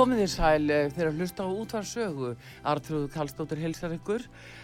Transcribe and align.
Komið 0.00 0.22
þér 0.22 0.30
sæl 0.32 0.70
eh, 0.72 0.86
þegar 0.96 1.16
hlusta 1.18 1.44
á 1.44 1.48
útvarsögu. 1.60 2.28
Artrúðu 2.70 3.10
Kallstóttir 3.12 3.60
hilsar 3.60 3.92
ykkur. 3.92 4.22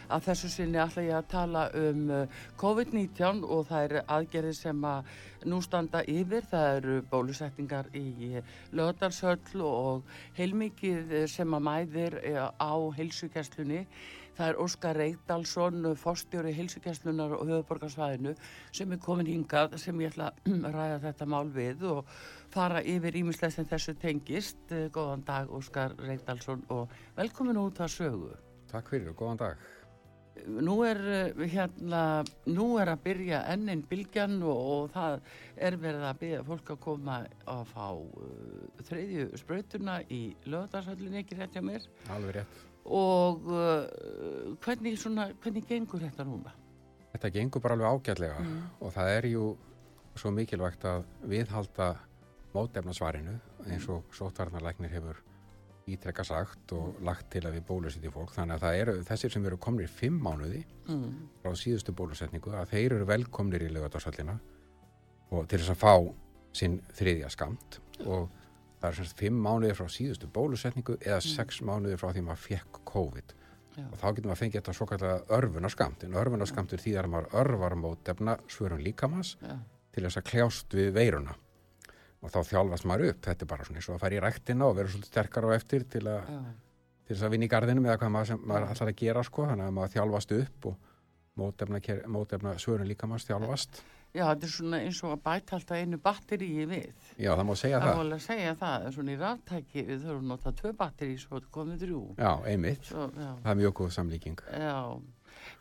Að 0.09 0.23
þessu 0.31 0.49
sinni 0.49 0.81
ætla 0.81 1.05
ég 1.05 1.19
að 1.19 1.27
tala 1.29 1.65
um 1.77 2.07
eh, 2.09 2.39
COVID-19 2.57 3.43
og 3.45 3.67
það 3.69 3.85
eru 3.85 4.03
aðgerðir 4.17 4.57
sem 4.57 4.87
að 4.89 5.11
nú 5.53 5.61
standa 5.61 6.01
yfir. 6.09 6.49
Það 6.49 6.69
eru 6.79 6.97
bólusettingar 7.11 7.93
í 7.93 8.41
lögadalshöll 8.73 9.61
og 9.69 10.09
heilmikið 10.41 11.13
sem 11.29 11.59
að 11.59 11.67
mæðir 11.69 12.17
eh, 12.23 12.41
á 12.41 12.75
heilsugjastlunni. 12.97 13.85
Það 14.37 14.51
er 14.51 14.59
Óskar 14.61 14.99
Reykdalsson, 15.01 15.87
fórstjóri 15.97 16.51
heilsugjastlunar 16.57 17.33
og 17.39 17.47
höfuborgarsvæðinu 17.49 18.35
sem 18.77 18.91
er 18.93 19.01
komin 19.01 19.31
hingað 19.31 19.79
sem 19.81 20.03
ég 20.05 20.13
ætla 20.13 20.29
að 20.45 20.67
ræða 20.77 20.99
þetta 21.07 21.29
mál 21.33 21.49
við 21.55 21.87
og 21.89 22.11
fara 22.53 22.83
yfir 22.85 23.17
ímislega 23.23 23.55
sem 23.55 23.69
þessu 23.71 23.97
tengist. 24.03 24.61
Eh, 24.69 24.91
góðan 24.93 25.25
dag 25.25 25.49
Óskar 25.49 25.97
Reykdalsson 26.05 26.67
og 26.69 26.93
velkomin 27.17 27.63
út 27.65 27.81
að 27.81 27.95
sögu. 27.97 28.31
Takk 28.69 28.93
fyrir 28.93 29.15
og 29.15 29.19
góðan 29.23 29.43
dag. 29.47 29.67
Nú 30.45 30.77
er, 30.85 31.01
eh, 31.01 31.49
hérna, 31.49 32.23
nú 32.45 32.69
er 32.77 32.93
að 32.93 33.03
byrja 33.09 33.41
ennin 33.55 33.83
bylgjan 33.89 34.37
og, 34.43 34.61
og 34.77 34.91
það 34.93 35.21
er 35.57 35.81
verið 35.81 36.09
að 36.11 36.21
byrja 36.21 36.47
fólk 36.53 36.77
að 36.77 36.83
koma 36.85 37.19
að 37.49 37.65
fá 37.73 37.87
uh, 37.97 38.85
þreyðju 38.85 39.31
sprautuna 39.41 40.03
í 40.13 40.23
löðarshöllinni, 40.45 41.25
ekki 41.25 41.41
rétt 41.41 41.57
hjá 41.57 41.65
mér. 41.65 41.89
Alveg 42.13 42.43
rétt. 42.43 42.66
Og 42.87 43.47
uh, 43.51 44.57
hvernig, 44.63 44.97
svona, 45.01 45.29
hvernig 45.43 45.65
gengur 45.67 46.01
þetta 46.05 46.25
núna? 46.29 46.53
Þetta 47.17 47.31
gengur 47.35 47.63
bara 47.65 47.75
alveg 47.75 47.89
ágætlega 47.97 48.41
Mm. 48.45 48.59
og 48.81 48.93
það 48.95 49.09
er 49.17 49.27
jú 49.33 49.45
svo 50.17 50.31
mikilvægt 50.31 50.85
að 50.85 51.05
viðhalda 51.29 51.89
mótefnasvarinu 52.55 53.35
eins 53.67 53.89
og 53.93 54.05
sótvarnarlæknir 54.17 54.93
hefur 54.95 55.19
ítrekka 55.87 56.25
sagt 56.27 56.73
og 56.75 56.97
lagt 57.05 57.29
til 57.31 57.43
að 57.47 57.57
við 57.59 57.65
bólusetjum 57.69 58.13
fólk 58.15 58.33
þannig 58.35 58.57
að 58.57 58.63
það 58.65 58.79
eru 58.81 58.95
þessir 59.07 59.33
sem 59.35 59.45
eru 59.47 59.57
komnir 59.63 59.89
fimm 59.93 60.21
mánuði 60.23 60.65
Mm. 60.89 61.29
frá 61.43 61.51
síðustu 61.59 61.93
bólusetningu 61.95 62.53
að 62.55 62.69
þeir 62.71 62.93
eru 62.97 63.07
velkomnir 63.07 63.63
í 63.67 63.71
lögatarsvöllina 63.75 64.39
og 65.33 65.49
til 65.49 65.59
þess 65.59 65.71
að 65.75 65.81
fá 65.83 66.15
sinn 66.53 66.81
þriðja 66.95 67.31
skamt 67.31 67.81
og 68.07 68.29
það 68.87 68.93
er 68.93 69.01
semst 69.01 69.19
fimm 69.19 69.41
mánuði 69.43 69.75
frá 69.77 69.89
síðustu 69.91 70.29
bólusetningu 70.33 70.97
eða 71.01 71.19
sex 71.25 71.61
mánuði 71.67 71.99
frá 72.01 72.13
því 72.13 72.25
maður 72.27 72.45
fekk 72.45 72.81
COVID. 72.89 73.35
Já. 73.77 73.85
og 73.93 73.99
þá 74.01 74.07
getur 74.09 74.31
maður 74.31 74.41
fengið 74.41 74.61
þetta 74.61 74.73
svo 74.77 74.87
kallega 74.89 75.17
örfunarskamt 75.37 76.05
en 76.07 76.15
örfunarskamt 76.17 76.71
er 76.73 76.81
því 76.81 76.93
að 76.97 77.09
maður 77.13 77.35
örvar 77.43 77.75
mótefna 77.77 78.37
svörum 78.49 78.81
líkamans 78.81 79.35
Já. 79.43 79.59
til 79.93 80.05
þess 80.07 80.21
að 80.21 80.29
kljást 80.31 80.77
við 80.79 80.95
veiruna. 80.97 81.35
Og 82.25 82.33
þá 82.33 82.39
þjálfast 82.49 82.87
maður 82.89 83.11
upp, 83.11 83.19
þetta 83.27 83.45
er 83.45 83.51
bara 83.51 83.67
svona 83.69 83.83
eins 83.83 83.89
og 83.91 83.99
að 83.99 84.05
fara 84.07 84.17
í 84.17 84.23
ræktina 84.25 84.71
og 84.71 84.79
vera 84.79 84.93
svolítið 84.95 85.13
sterkar 85.13 85.45
á 85.45 85.51
eftir 85.53 85.85
til, 85.93 86.03
a, 86.09 86.17
til 87.05 87.13
þess 87.13 87.27
að 87.29 87.35
vinna 87.37 87.47
í 87.47 87.53
gardinum 87.53 87.89
eða 87.91 87.99
hvað 88.01 88.15
maður, 88.15 88.31
sem, 88.33 88.41
maður 88.49 88.73
ætlar 88.73 88.93
að 88.95 89.03
gera 89.03 89.25
sko, 89.29 89.45
þannig 89.51 89.69
að 89.69 89.77
maður 89.77 89.95
þjálfast 89.99 90.35
upp 90.39 90.71
og 90.71 90.89
mótefna, 91.37 91.83
mótefna 92.17 92.57
svörum 92.63 92.89
líkamans 92.89 93.29
þjálfast. 93.29 93.83
Já, 93.83 93.96
þetta 94.25 94.47
er 94.49 94.53
svona 94.57 94.79
eins 94.87 95.01
og 95.05 95.13
að 95.17 95.23
bæta 95.27 95.57
alltaf 95.59 95.77
einu 95.83 95.99
batteríi 96.03 96.67
við. 96.71 96.95
Já, 97.21 97.31
það 97.37 97.45
má 97.51 97.55
segja 97.61 97.81
Það 97.83 97.91
það. 97.93 98.01
alveg 98.05 98.17
að 98.21 98.25
segja 98.27 98.55
það, 98.63 98.87
svona 98.97 99.13
í 99.13 99.19
ráttæki 99.21 99.85
við 99.91 100.01
þurfum 100.07 100.25
að 100.25 100.31
nota 100.33 100.53
tvö 100.63 100.73
batteri 100.81 101.19
svo 101.19 101.37
þetta 101.41 101.53
komið 101.59 101.85
þrjú. 101.85 102.01
Já, 102.19 102.33
einmitt. 102.55 102.85
Svo, 102.89 103.07
já, 103.13 103.31
Það 103.43 103.53
er 103.53 103.61
mjög 103.63 103.75
góð 103.83 103.91
samlíking. 103.99 104.41
já, 104.57 104.79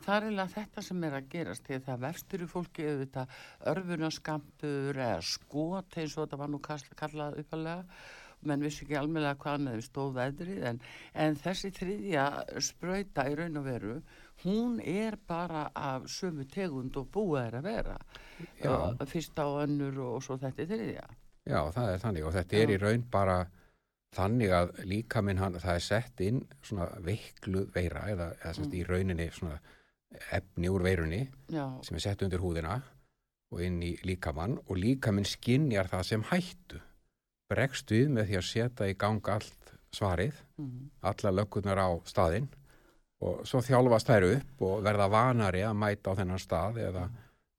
það 0.06 0.16
er 0.16 0.26
eiginlega 0.26 0.54
þetta 0.56 0.82
sem 0.88 1.04
er 1.04 1.12
að 1.20 1.28
gerast 1.36 1.66
því 1.68 1.74
að 1.76 1.84
það 1.90 2.00
verstur 2.06 2.42
í 2.42 2.46
fólki 2.50 2.86
auðvitað 2.90 3.34
örfunaskampur 3.72 4.98
eða 5.00 5.22
skot 5.24 5.96
eins 6.00 6.14
og 6.16 6.26
þetta 6.26 6.38
var 6.40 6.48
nú 6.52 6.60
kall- 6.64 6.94
kallað 6.98 7.38
uppalega 7.42 7.84
menn 8.46 8.62
vissi 8.62 8.84
ekki 8.84 8.96
almennilega 9.00 9.38
hvað 9.40 9.62
með 9.64 9.80
stóð 9.86 10.12
veðrið 10.18 10.64
en, 10.70 10.80
en 11.14 11.36
þessi 11.40 11.70
þriðja 11.74 12.26
sprauta 12.62 13.24
í 13.30 13.34
raun 13.38 13.56
og 13.58 13.64
veru 13.66 13.94
hún 14.44 14.80
er 14.84 15.16
bara 15.28 15.70
af 15.74 16.02
sömu 16.12 16.44
tegund 16.50 16.96
og 16.96 17.08
búið 17.14 17.46
er 17.46 17.54
að 17.60 17.62
vera. 17.70 17.96
Já. 18.62 18.74
Fyrsta 19.06 19.46
og 19.48 19.62
önnur 19.64 19.98
og 20.04 20.22
svo 20.22 20.36
þetta 20.38 20.62
er 20.62 20.70
þriðja. 20.72 21.06
Já, 21.46 21.60
það 21.72 21.92
er 21.94 22.02
þannig 22.02 22.26
og 22.26 22.32
þetta 22.34 22.56
er 22.58 22.68
Já. 22.70 22.74
í 22.74 22.80
raun 22.82 23.04
bara 23.10 23.38
þannig 24.16 24.50
að 24.56 24.74
líka 24.88 25.22
minn 25.22 25.38
hann, 25.38 25.54
það 25.60 25.74
er 25.74 25.84
sett 25.84 26.20
inn 26.20 26.42
svona 26.62 26.86
veiklu 27.04 27.66
veira 27.74 28.06
eða, 28.12 28.28
eða 28.42 28.52
semst 28.54 28.70
Mm. 28.72 28.78
í 28.80 28.84
rauninni 28.88 29.30
svona 29.30 29.58
efni 30.32 30.68
úr 30.72 30.82
veirunni 30.82 31.28
já, 31.50 31.82
sem 31.84 31.96
er 31.96 32.00
sett 32.00 32.22
undir 32.22 32.40
húðina 32.40 32.80
og 33.52 33.60
inn 33.62 33.80
í 33.82 33.96
líkamann 34.06 34.58
og 34.68 34.76
líkaminn 34.78 35.24
skinjar 35.26 35.88
það 35.88 36.02
sem 36.04 36.22
hættu. 36.22 36.80
Bregst 37.50 37.90
við 37.90 38.08
með 38.10 38.26
því 38.30 38.36
að 38.40 38.46
setja 38.50 38.88
í 38.90 38.94
gang 38.98 39.28
allt 39.28 39.72
svarið, 39.94 40.34
mm, 40.58 40.90
alla 41.02 41.30
löggurnar 41.32 41.78
á 41.78 41.88
staðinn 42.04 42.48
og 43.24 43.46
svo 43.48 43.62
þjálfast 43.64 44.10
þær 44.10 44.26
upp 44.34 44.62
og 44.66 44.82
verða 44.84 45.06
vanari 45.12 45.62
að 45.64 45.78
mæta 45.80 46.12
á 46.12 46.18
þennan 46.18 46.42
stað 46.42 46.82
eða 46.84 47.06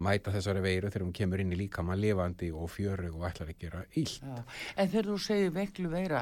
mæta 0.06 0.29
þessari 0.29 0.62
veiru 0.62 0.91
þegar 0.94 1.06
hún 1.07 1.16
kemur 1.18 1.41
inn 1.41 1.53
í 1.56 1.57
líkamann 1.57 1.97
lifandi 1.97 2.51
og 2.53 2.69
fjöru 2.69 3.09
og 3.18 3.23
ætlar 3.25 3.50
að 3.50 3.57
gera 3.63 3.79
illt. 3.97 4.19
já. 4.22 4.44
en 4.78 4.91
þegar 4.94 5.07
þú 5.09 5.16
segir 5.25 5.50
veiklu 5.56 5.90
veira 5.90 6.22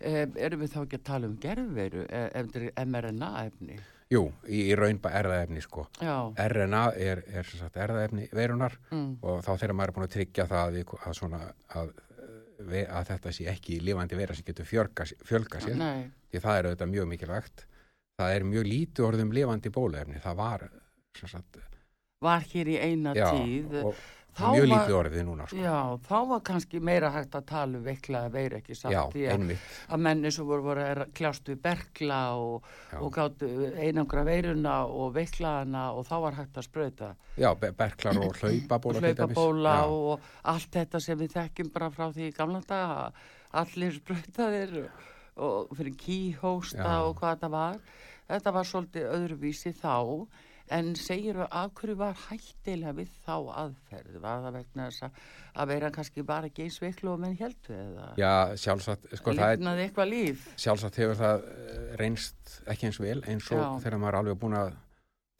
eh, 0.00 0.26
erum 0.36 0.60
við 0.60 0.74
þá 0.74 0.78
ekki 0.82 0.98
að 1.00 1.06
tala 1.08 1.30
um 1.30 1.38
gerðveiru 1.40 2.04
eh, 2.04 2.26
ef 2.36 2.50
þetta 2.52 2.72
er 2.82 2.86
mRNA 2.92 3.32
efni 3.46 3.78
Jú, 4.12 4.26
í, 4.44 4.58
í 4.68 4.74
raun 4.76 4.98
bara 5.00 5.22
erðaefni 5.24 5.62
sko. 5.64 5.86
já, 6.04 6.12
RNA 6.44 6.82
er, 7.00 7.22
er 7.32 7.48
sem 7.48 7.62
sagt 7.64 7.78
erðaefni 7.80 8.28
veirunar 8.36 8.76
mm, 8.92 9.14
og 9.24 9.40
þá 9.46 9.54
þegar 9.56 9.72
maður 9.80 9.88
er 9.88 9.96
búin 9.96 10.04
að 10.10 10.12
tryggja 10.18 10.44
það 10.50 10.66
að, 10.68 10.92
að, 11.08 11.14
svona, 11.16 11.40
að, 11.80 11.94
ve- 12.68 12.84
að 12.92 13.08
þetta 13.14 13.32
sé 13.32 13.48
ekki 13.56 13.80
lifandi 13.80 14.20
veira 14.20 14.36
sem 14.36 14.44
getur 14.46 14.68
fjölga, 14.68 15.64
sér 15.64 15.80
nei 15.80 16.10
því 16.28 16.44
það 16.44 16.58
er 16.60 16.68
auðvitað 16.68 16.92
mjög 16.92 17.08
mikilvægt 17.14 17.64
það 18.20 18.34
er 18.38 18.44
mjög 18.48 18.66
lítið 18.70 19.06
orðum 19.08 19.32
lifandi 19.34 19.70
bóluefni. 19.74 20.20
Það 20.22 20.36
var 20.42 20.68
sagt, 21.14 21.62
var 22.24 22.44
hér 22.52 22.68
í 22.74 22.76
eina 22.82 23.14
já, 23.14 23.30
tíð. 23.34 23.80
og, 23.84 23.96
Þá 24.34 24.42
og 24.48 24.54
mjög 24.56 24.64
var- 24.64 24.70
lítið 24.72 24.94
orðið 24.98 25.24
núna 25.28 25.44
sko. 25.46 25.56
já, 25.62 25.74
þá 26.08 26.14
var 26.28 26.40
kannski 26.42 26.80
meira 26.82 27.10
hægt 27.14 27.34
að 27.38 27.44
tala 27.46 27.78
um 27.78 27.84
veiklaða 27.84 28.30
veira 28.34 28.56
ekki 28.58 28.74
satt? 28.74 28.90
Já 28.90 29.02
að, 29.06 29.52
að 29.94 30.00
menni 30.02 30.32
sem 30.34 30.44
voru, 30.48 30.62
voru 30.62 30.80
að 30.82 31.04
kljást 31.14 31.46
við 31.52 31.60
berkla 31.62 32.18
og, 32.34 32.64
og 32.98 33.12
gáttu 33.14 33.46
einangra 33.78 34.24
veiruna 34.26 34.86
og 34.90 35.14
veiklaðana 35.14 35.84
og 35.94 36.06
þá 36.08 36.14
var 36.24 36.34
hægt 36.40 36.58
að 36.58 36.66
sprauta. 36.66 37.12
Já, 37.38 37.54
be- 37.54 37.70
berklar 37.72 38.18
og 38.18 38.34
hlaupabóla 38.42 39.00
dæmis. 39.00 39.18
hlaupabóla 39.20 39.76
og 39.86 40.20
allt 40.42 40.70
þetta 40.80 41.00
sem 41.00 41.18
við 41.18 41.30
þekkjum 41.38 41.72
bara 41.72 41.90
frá 41.90 42.10
því 42.10 42.32
gamla 42.34 42.60
daga. 42.66 43.12
Allir 43.54 43.92
sprautaðir 44.00 44.80
og 44.82 44.90
fyrir 45.34 45.94
kíhósta 45.98 46.82
Já. 46.82 47.04
og 47.04 47.14
hvað 47.20 47.36
þetta 47.36 47.52
var. 47.54 47.78
Þetta 48.28 48.52
var 48.56 48.68
svolítið 48.68 49.08
öðruvísi 49.18 49.72
þá. 49.76 49.94
En 50.72 50.94
segir 50.96 51.36
við 51.36 51.50
af 51.52 51.72
hverju 51.76 51.94
var 52.00 52.14
hættilega 52.16 52.94
við 52.96 53.10
þá 53.26 53.34
aðferð? 53.52 54.14
Var 54.22 54.44
það 54.46 54.54
vegna 54.56 54.86
þess 54.88 55.04
að 55.04 55.18
að 55.54 55.68
vera 55.74 55.90
kannski 55.92 56.24
bara 56.24 56.48
ekki 56.48 56.64
eins 56.64 56.78
veiklu 56.80 57.10
og 57.12 57.20
menn 57.20 57.36
heldu 57.36 57.74
eða? 57.76 58.06
Já, 58.16 58.32
sjálfsagt 58.62 59.10
sko, 59.12 59.34
það 59.36 59.52
lifnaði 59.58 59.84
eitthvað 59.84 60.08
líf? 60.08 60.46
Sjálfsagt 60.64 60.96
hefur 61.02 61.20
það 61.20 61.44
eh, 61.50 61.82
reynst 62.00 62.54
ekki 62.72 62.88
eins 62.88 63.00
vel 63.04 63.18
eins 63.28 63.50
og 63.52 63.60
Já. 63.60 63.66
þegar 63.84 64.00
maður 64.00 64.14
er 64.14 64.20
alveg 64.22 64.40
búin 64.40 64.56
að 64.62 64.72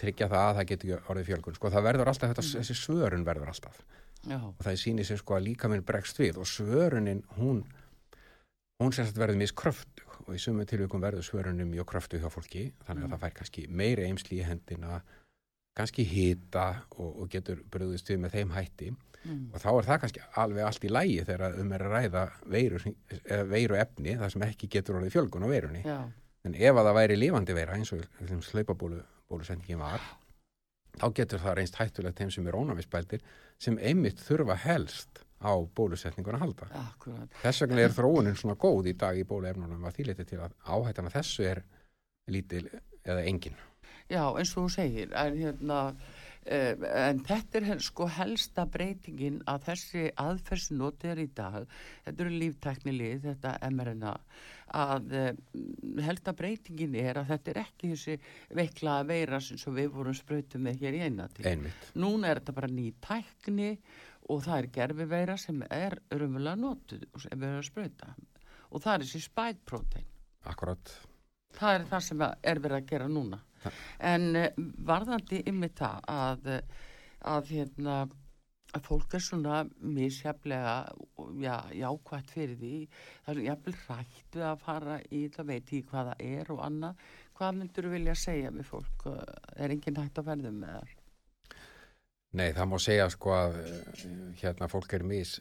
tryggja 0.05 0.29
það 0.29 0.45
að 0.51 0.59
það 0.59 0.69
getur 0.75 1.09
orðið 1.09 1.31
fjölgun. 1.31 1.57
Sko 1.57 1.73
það 1.73 1.87
verður 1.89 2.11
alltaf, 2.13 2.35
þetta, 2.35 2.47
þessi 2.59 2.77
svörun 2.83 3.25
verður 3.25 3.55
alltaf. 3.55 3.81
Já, 4.25 4.39
og 4.41 4.61
það 4.61 4.79
sýnir 4.81 5.09
sér 5.09 5.21
sko 5.21 5.39
að 5.39 5.49
líka 5.49 5.73
minn 5.73 5.85
bregst 5.85 6.21
við 6.21 6.39
og 6.41 6.49
svörunin 6.49 7.25
hún 7.39 7.65
hún 8.83 8.93
sérst 8.93 9.17
verður 9.19 9.39
miskröftug 9.41 10.17
og 10.27 10.35
í 10.35 10.41
sumum 10.43 10.67
tilvíkum 10.67 11.03
verður 11.05 11.27
svörunin 11.27 11.71
mjög 11.71 11.87
kröftug 11.93 12.23
hjá 12.23 12.31
fólki 12.33 12.73
þannig 12.87 13.05
að 13.05 13.09
Mm. 13.09 13.13
það 13.15 13.21
fær 13.25 13.35
kannski 13.39 13.67
meiri 13.69 14.07
eimsli 14.09 14.41
í 14.41 14.47
hendina 14.47 15.03
kannski 15.77 16.05
hita 16.07 16.85
og, 16.99 17.11
og 17.23 17.29
getur 17.31 17.63
bröðust 17.71 18.09
við 18.09 18.21
með 18.23 18.37
þeim 18.39 18.51
hætti. 18.55 18.93
Mm, 19.25 19.51
og 19.55 19.61
þá 19.61 19.69
er 19.73 19.87
það 19.89 20.01
kannski 20.03 20.21
alveg 20.37 20.65
allt 20.69 20.85
í 20.85 20.91
lægi 20.93 21.25
þegar 21.25 21.57
um 21.59 21.73
er 21.73 21.83
að 21.83 21.95
ræða 21.95 22.25
veiru, 22.53 22.81
veiru 23.49 23.79
efni 23.81 24.17
það 24.21 24.33
sem 24.35 24.43
ekki 24.47 24.69
getur 24.69 24.99
orðið 25.01 25.15
fjölgun 25.17 25.47
á 25.47 25.49
veirunni. 25.49 25.83
Já, 25.83 25.99
en 26.45 26.55
ef 26.55 26.77
að 26.77 26.85
það 26.91 26.99
væri 26.99 27.17
lifandi 27.17 27.57
veira 27.57 27.79
eins 27.79 27.93
og 27.97 28.05
þeim 28.21 28.43
slaupabólusendingin 28.45 29.81
var 29.81 30.05
þá 31.01 31.07
getur 31.17 31.41
það 31.43 31.57
reynst 31.59 31.79
hættulegt 31.81 32.21
þeim 32.21 32.31
sem 32.31 32.47
er 32.47 32.59
ónæmisbældir 32.61 33.25
sem 33.59 33.79
einmitt 33.81 34.21
þurfa 34.23 34.55
helst 34.67 35.24
á 35.45 35.55
bólusetningun 35.77 36.39
að 36.39 36.45
halda. 36.47 36.71
Akkurat. 36.81 37.39
Þess 37.45 37.65
vegna 37.67 37.85
er 37.85 37.95
þróunin 37.95 38.41
svona 38.41 38.57
góð 38.57 38.91
í 38.91 38.97
dag 39.05 39.21
í 39.21 39.29
bóluefnunum 39.29 39.85
að 39.85 40.01
þýleiti 40.01 40.29
til 40.33 40.41
að 40.45 40.57
áhættana 40.65 41.13
þessu 41.13 41.47
er 41.53 41.63
lítil 42.33 42.67
eða 43.05 43.25
engin. 43.29 43.57
Já, 44.11 44.25
eins 44.37 44.53
og 44.53 44.67
þú 44.67 44.71
segir, 44.75 45.13
en 45.17 45.37
hérna, 45.41 45.79
uh, 46.45 46.89
en 47.01 47.23
þetta 47.25 47.61
er 47.61 47.81
sko 47.85 48.09
helsta 48.19 48.67
breytingin 48.69 49.39
að 49.49 49.71
þessi 49.71 50.03
aðferð 50.21 50.65
sem 50.67 50.81
notið 50.81 51.13
er 51.15 51.23
í 51.23 51.29
dag, 51.39 51.79
þetta 52.05 52.25
eru 52.27 52.35
líftæknilið, 52.43 53.23
þetta 53.25 53.55
mRNA, 53.71 54.13
að 54.77 55.17
uh, 55.17 55.31
helsta 56.05 56.37
breytingin 56.37 56.99
er 57.01 57.23
að 57.23 57.33
þetta 57.33 57.55
er 57.55 57.63
ekki 57.65 57.95
þessi 57.95 58.19
veiklaða 58.61 59.09
veira 59.09 59.41
sem 59.45 59.79
við 59.81 59.93
vorum 59.97 60.17
sprautum 60.17 60.69
með 60.69 60.85
hér 60.85 60.99
í 61.01 61.05
einati. 61.09 61.49
Einmitt. 61.49 61.93
Núna 61.97 62.29
er 62.29 62.43
þetta 62.43 62.59
bara 62.61 62.73
ný 62.73 62.91
tækni 63.05 63.71
og 63.73 64.14
það 64.45 64.59
er 64.59 64.71
gerfiveira 64.79 65.37
sem 65.41 65.63
er 65.69 65.99
raunverulega 66.13 66.61
notuð 66.61 67.05
og 67.13 67.25
sem 67.25 67.39
við 67.39 67.49
erum 67.49 67.63
að 67.63 67.69
sprauta. 67.69 68.15
Og 68.71 68.83
það 68.83 68.95
er 68.95 69.05
þessi 69.05 69.25
spike 69.27 69.69
protein. 69.69 70.09
Akkurat. 70.51 70.93
Það 71.55 71.77
er 71.77 71.87
það 71.91 72.05
sem 72.09 72.25
er 72.27 72.61
verið 72.65 72.79
að 72.81 72.91
gera 72.91 73.09
núna. 73.11 73.41
En 74.13 74.29
uh, 74.37 74.51
varðandi 74.91 75.41
ymmið 75.49 75.75
það 75.79 76.09
að, 76.13 76.49
eh, 76.53 76.83
að, 77.35 77.53
hérna, 77.55 77.95
að 78.75 78.89
fólk 78.89 79.15
er 79.17 79.25
svona 79.25 79.61
misjaflega 79.79 80.75
já, 81.41 81.55
jákvætt 81.79 82.35
fyrir 82.35 82.59
því. 82.61 82.75
Það 83.27 83.37
er 83.37 83.47
jafnvel 83.49 83.77
hrætt 83.85 84.39
við 84.41 84.47
að 84.51 84.67
fara 84.67 84.99
í 85.09 85.23
það 85.37 85.51
veit 85.53 85.73
í 85.73 85.83
hvað 85.89 86.11
það 86.11 86.27
er 86.35 86.53
og 86.57 86.67
annað. 86.67 87.07
Hvað 87.39 87.57
myndur 87.61 87.89
þú 87.89 87.95
vilja 87.95 88.19
segja 88.19 88.53
við 88.55 88.69
fólk? 88.69 89.09
Er 89.57 89.75
enginn 89.75 90.03
hægt 90.03 90.21
að 90.21 90.31
verðum 90.33 90.61
með 90.65 90.77
það? 90.81 90.94
Nei, 92.35 92.49
það 92.57 92.71
má 92.71 92.77
segja 92.83 93.07
sko 93.13 93.35
að 93.37 93.59
eh, 93.63 94.05
hérna 94.43 94.69
fólk 94.71 94.97
er 94.97 95.07
mis 95.07 95.37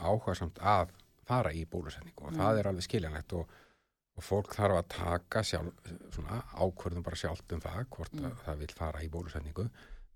áhugasamt 0.00 0.60
að 0.64 0.94
fara 1.28 1.52
í 1.54 1.66
bólusetningu 1.70 2.26
og 2.26 2.36
það 2.38 2.60
er 2.60 2.70
alveg 2.70 2.86
skiljanlegt 2.86 3.34
og, 3.38 3.54
og 4.16 4.24
fólk 4.24 4.56
þarf 4.56 4.80
að 4.80 4.88
taka 4.96 5.44
sjálf, 5.46 5.92
svona 6.14 6.40
ákvörðum 6.56 7.06
bara 7.06 7.20
sjálft 7.20 7.54
um 7.54 7.62
það 7.62 7.86
hvort 7.94 8.18
að 8.18 8.36
það 8.46 8.64
vil 8.64 8.70
fara 8.78 9.04
í 9.04 9.10
bólusetningu 9.12 9.68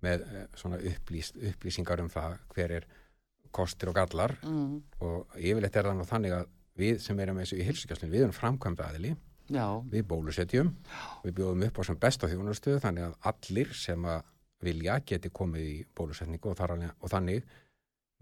með 0.04 0.26
eh, 0.26 0.46
svona 0.58 0.80
upplýst, 0.80 1.38
upplýsingar 1.52 2.02
um 2.04 2.10
það 2.12 2.38
hver 2.56 2.78
er 2.80 2.88
kostir 3.54 3.92
og 3.92 3.94
gallar. 3.94 4.34
Mm. 4.42 4.80
og 5.06 5.36
yfirleitt 5.38 5.76
er 5.78 5.86
það 5.86 6.00
nú 6.00 6.08
þannig 6.08 6.32
að 6.40 6.48
við 6.74 6.96
sem 7.04 7.20
erum 7.22 7.38
eins 7.38 7.52
og 7.54 7.60
í 7.62 7.68
hilsugjastlun, 7.68 8.10
við 8.10 8.24
erum 8.24 8.34
framkvæmda 8.34 8.88
aðili, 8.90 9.14
Já, 9.52 9.66
við 9.92 10.06
bólusetjum, 10.08 10.70
við 11.22 11.34
bjóðum 11.36 11.66
upp 11.66 11.78
á 11.78 11.82
sem 11.84 11.98
besta 12.00 12.30
þjónustöðu 12.30 12.80
þannig 12.80 13.04
að 13.04 13.16
allir 13.30 13.74
sem 13.76 14.06
að 14.08 14.22
vilja 14.62 15.00
geti 15.06 15.30
komið 15.34 15.64
í 15.68 15.76
bólusetningu 15.96 16.50
og, 16.52 16.60
alveg- 16.60 16.94
og 17.00 17.10
þannig 17.10 17.44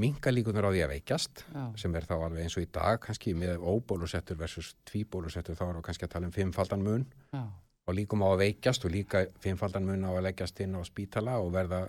minga 0.03 0.33
líkunar 0.33 0.67
á 0.67 0.71
því 0.73 0.81
að 0.83 0.93
veikjast 0.97 1.43
já, 1.53 1.65
sem 1.79 1.95
er 1.95 2.07
þá 2.09 2.15
alveg 2.17 2.43
eins 2.47 2.57
og 2.57 2.65
í 2.65 2.71
dag 2.73 3.01
kannski 3.03 3.35
með 3.39 3.61
óbólusettur 3.61 4.39
versus 4.41 4.73
tvíbólusettur 4.89 5.59
þá 5.59 5.67
erum 5.69 5.83
við 5.83 5.87
kannski 5.91 6.09
að 6.09 6.15
tala 6.17 6.31
um 6.31 6.35
fimmfaldan 6.35 6.83
mun. 6.83 7.05
Já, 7.35 7.43
og 7.87 7.97
líkum 7.99 8.23
á 8.25 8.29
að 8.33 8.43
veikjast 8.47 8.87
og 8.87 8.95
líka 8.95 9.27
fimmfaldan 9.43 9.87
mun 9.87 10.07
á 10.07 10.11
að 10.15 10.25
leggjast 10.29 10.61
inn 10.65 10.75
á 10.79 10.81
spítala 10.87 11.37
og 11.43 11.53
verða 11.55 11.85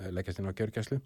eh, 0.00 0.10
leggjast 0.10 0.40
inn 0.40 0.50
á 0.50 0.56
gjörgjæslu 0.56 1.00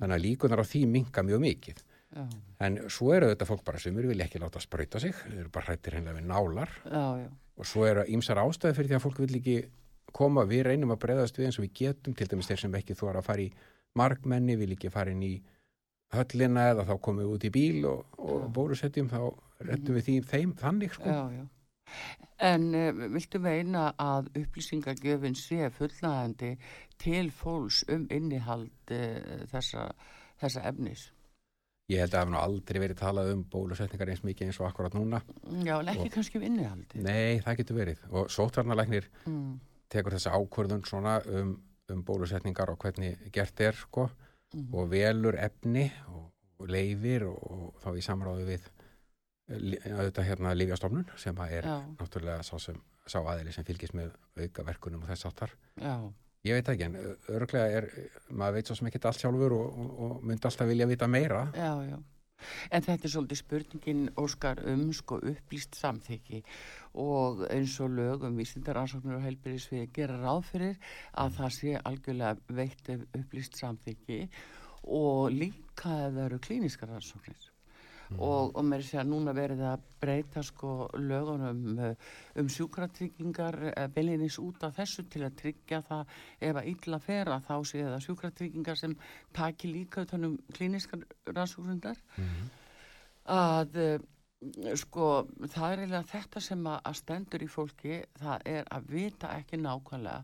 þannig 0.00 0.14
að 0.16 0.24
líkunar 0.24 0.62
á 0.62 0.66
því 0.66 0.82
minga 0.90 1.24
mjög 1.26 1.42
mikið. 1.44 1.82
Já, 2.16 2.24
en 2.64 2.78
svo 2.88 3.12
eru 3.12 3.28
þetta 3.28 3.46
fólk 3.50 3.64
bara 3.66 3.78
sem 3.82 3.98
eru 4.00 4.08
vilja 4.08 4.24
ekki 4.24 4.40
láta 4.40 4.62
sprauta 4.64 4.98
sig, 5.02 5.12
þeir 5.12 5.42
eru 5.44 5.50
bara 5.52 5.68
hrættir 5.68 5.98
hennilega 5.98 6.22
við 6.22 6.30
nálar. 6.30 6.72
Og 7.58 7.66
svo 7.68 7.84
eru 7.84 8.06
ímsar 8.08 8.40
ástæði 8.40 8.78
fyrir 8.78 8.88
því 8.94 8.96
að 8.96 9.04
fólk 9.04 9.20
vil 9.20 9.36
ekki 9.42 9.56
koma, 10.12 10.44
við 10.48 10.62
reynum 10.68 10.92
að 10.94 11.00
breyðast 11.04 11.38
við 11.38 11.46
eins 11.50 11.58
og 11.58 11.64
við 11.66 11.74
getum, 11.82 12.14
til 12.14 12.26
dæmis 12.30 12.48
þeir 12.50 12.60
sem 12.64 12.74
ekki 12.80 12.94
þú 12.98 13.10
að 13.12 13.22
fara 13.26 13.42
í 13.44 13.50
markmenni, 13.98 14.56
vil 14.56 14.72
ekki 14.76 14.90
fara 14.94 15.10
inn 15.14 15.22
í 15.26 15.34
höllina 16.14 16.70
eða 16.72 16.86
þá 16.88 16.94
komum 17.04 17.24
við 17.24 17.34
út 17.34 17.44
í 17.44 17.50
bíl 17.52 17.84
og, 17.90 18.04
og 18.18 18.42
Já. 18.46 18.48
bólusetjum 18.56 19.10
þá 19.12 19.18
rettum 19.68 19.98
við 19.98 20.06
því 20.06 20.16
þeim 20.30 20.54
þannig 20.60 20.94
sko. 20.96 21.10
já, 21.12 21.22
já. 21.36 21.46
En 22.44 22.66
uh, 22.76 22.92
viltu 23.14 23.40
meina 23.42 23.88
að 23.98 24.28
upplýsingagjöfin 24.36 25.34
sé 25.36 25.70
fullnægandi 25.74 26.50
til 27.00 27.30
fólks 27.34 27.82
um 27.88 28.04
innihald 28.12 28.92
uh, 28.92 29.46
þessa, 29.50 29.88
þessa 30.40 30.64
efnis? 30.68 31.06
Ég 31.88 32.02
held 32.04 32.12
að 32.12 32.18
það 32.18 32.24
hef 32.26 32.32
nú 32.34 32.38
aldrei 32.42 32.80
verið 32.82 32.98
talað 33.00 33.30
um 33.32 33.42
bólusetningar 33.48 34.10
eins 34.12 34.20
mikið 34.24 34.50
eins 34.50 34.58
og 34.60 34.66
akkurat 34.68 34.92
núna. 34.98 35.22
Já, 35.64 35.78
en 35.80 35.88
ekki 35.94 36.04
Og- 36.10 36.12
kannski 36.18 36.36
um 36.40 36.44
innihaldi. 36.44 37.00
Nei, 37.00 37.40
það 37.40 37.56
getur 37.62 37.78
verið 37.80 38.02
og 38.12 38.28
sótvarnalæknir 38.34 39.08
Mm, 39.24 39.54
tekur 39.92 40.16
þessa 40.16 40.34
ákvörðun 40.36 40.84
svona 40.88 41.18
um, 41.26 41.54
um 41.92 42.02
bólusetningar 42.04 42.70
og 42.72 42.78
hvernig 42.82 43.30
gert 43.32 43.60
er 43.64 43.76
sko 43.78 44.08
mm, 44.54 44.68
og 44.74 44.90
velur 44.92 45.38
efni 45.40 45.86
og, 46.12 46.28
og 46.60 46.68
leifir 46.72 47.24
og, 47.28 47.38
og 47.38 47.82
þá 47.84 47.90
í 47.96 48.04
samráðu 48.04 48.48
við 48.48 48.68
auðvitað 49.48 50.26
hérna 50.28 50.54
Lífjastofnun 50.56 51.06
sem 51.16 51.38
er 51.48 51.64
já, 51.64 51.76
náttúrulega 51.96 52.44
sá, 52.44 52.58
sem, 52.60 52.76
sá 53.08 53.22
aðili 53.22 53.54
sem 53.54 53.64
fylgist 53.64 53.96
með 53.96 54.12
auka 54.36 54.64
verkunum 54.66 55.04
og 55.06 55.08
þess 55.12 55.28
áttar. 55.30 55.54
já, 55.80 55.96
Ég 56.46 56.54
veit 56.54 56.68
ekki 56.70 56.84
en 56.86 56.94
örglega 57.34 57.80
er, 57.80 57.86
maður 58.30 58.58
veit 58.58 58.68
svo 58.68 58.76
sem 58.78 58.86
ekki 58.90 59.00
allt 59.08 59.18
sjálfur 59.24 59.54
og, 59.56 59.80
og, 59.82 59.88
og 60.04 60.20
myndi 60.28 60.46
alltaf 60.46 60.68
vilja 60.68 60.86
vita 60.86 61.08
meira. 61.10 61.48
já, 61.56 61.72
já. 61.88 61.96
En 62.70 62.84
þetta 62.86 63.08
er 63.08 63.12
svolítið 63.14 63.40
spurningin, 63.40 64.04
Óskar, 64.20 64.62
um 64.72 64.86
sko 64.96 65.18
upplýst 65.32 65.78
samþykki. 65.78 66.42
Og 67.04 67.44
eins 67.50 67.76
og 67.84 67.94
lög 67.98 68.26
um 68.28 68.38
vísindaransóknir 68.40 69.18
og 69.18 69.26
heilbyrðisvið 69.26 69.92
gera 69.98 70.18
ráð 70.22 70.42
fyrir 70.52 70.80
að 71.24 71.36
það 71.40 71.54
sé 71.58 71.76
algjörlega 71.82 72.56
veitt 72.60 72.90
upplýst 72.96 73.60
samþykki. 73.62 74.24
Og 74.88 75.30
líka 75.34 76.02
ef 76.08 76.18
það 76.18 76.26
eru 76.26 76.42
klíniskar 76.48 76.98
rannsóknir. 78.08 78.24
Og, 78.28 78.56
og 78.56 78.64
mér 78.64 78.84
sé 78.86 78.98
að 79.00 79.10
núna 79.12 79.34
verið 79.36 79.62
að 79.68 79.86
breyta 80.00 80.42
sko 80.42 80.88
lögunum 80.96 81.78
uh, 81.78 81.94
um 82.40 82.48
sjúkratryggingar 82.48 83.58
belinis 83.94 84.38
út 84.42 84.62
af 84.64 84.76
þessu 84.78 85.04
til 85.12 85.24
að 85.26 85.36
tryggja 85.42 85.82
það 85.88 86.14
ef 86.40 86.60
að 86.60 86.70
illa 86.72 87.00
fer 87.04 87.32
að 87.34 87.48
þá 87.48 87.56
sé 87.70 87.82
það 87.84 88.04
sjúkratryggingar 88.06 88.78
sem 88.80 88.94
taki 89.32 89.72
líka 89.72 90.06
utan 90.06 90.24
um 90.24 90.38
klíniskar 90.54 91.04
rannsóknundar 91.26 91.98
að 93.28 93.80
uh, 93.82 93.98
sko 94.78 95.26
það 95.50 95.72
er 95.72 95.80
eiginlega 95.82 96.04
þetta 96.12 96.40
sem 96.40 96.66
að, 96.70 96.92
stendur 96.94 97.42
í 97.42 97.50
fólki 97.50 98.02
það 98.20 98.46
er 98.46 98.68
að 98.70 98.92
vita 98.94 99.32
ekki 99.34 99.58
nákvæmlega 99.58 100.22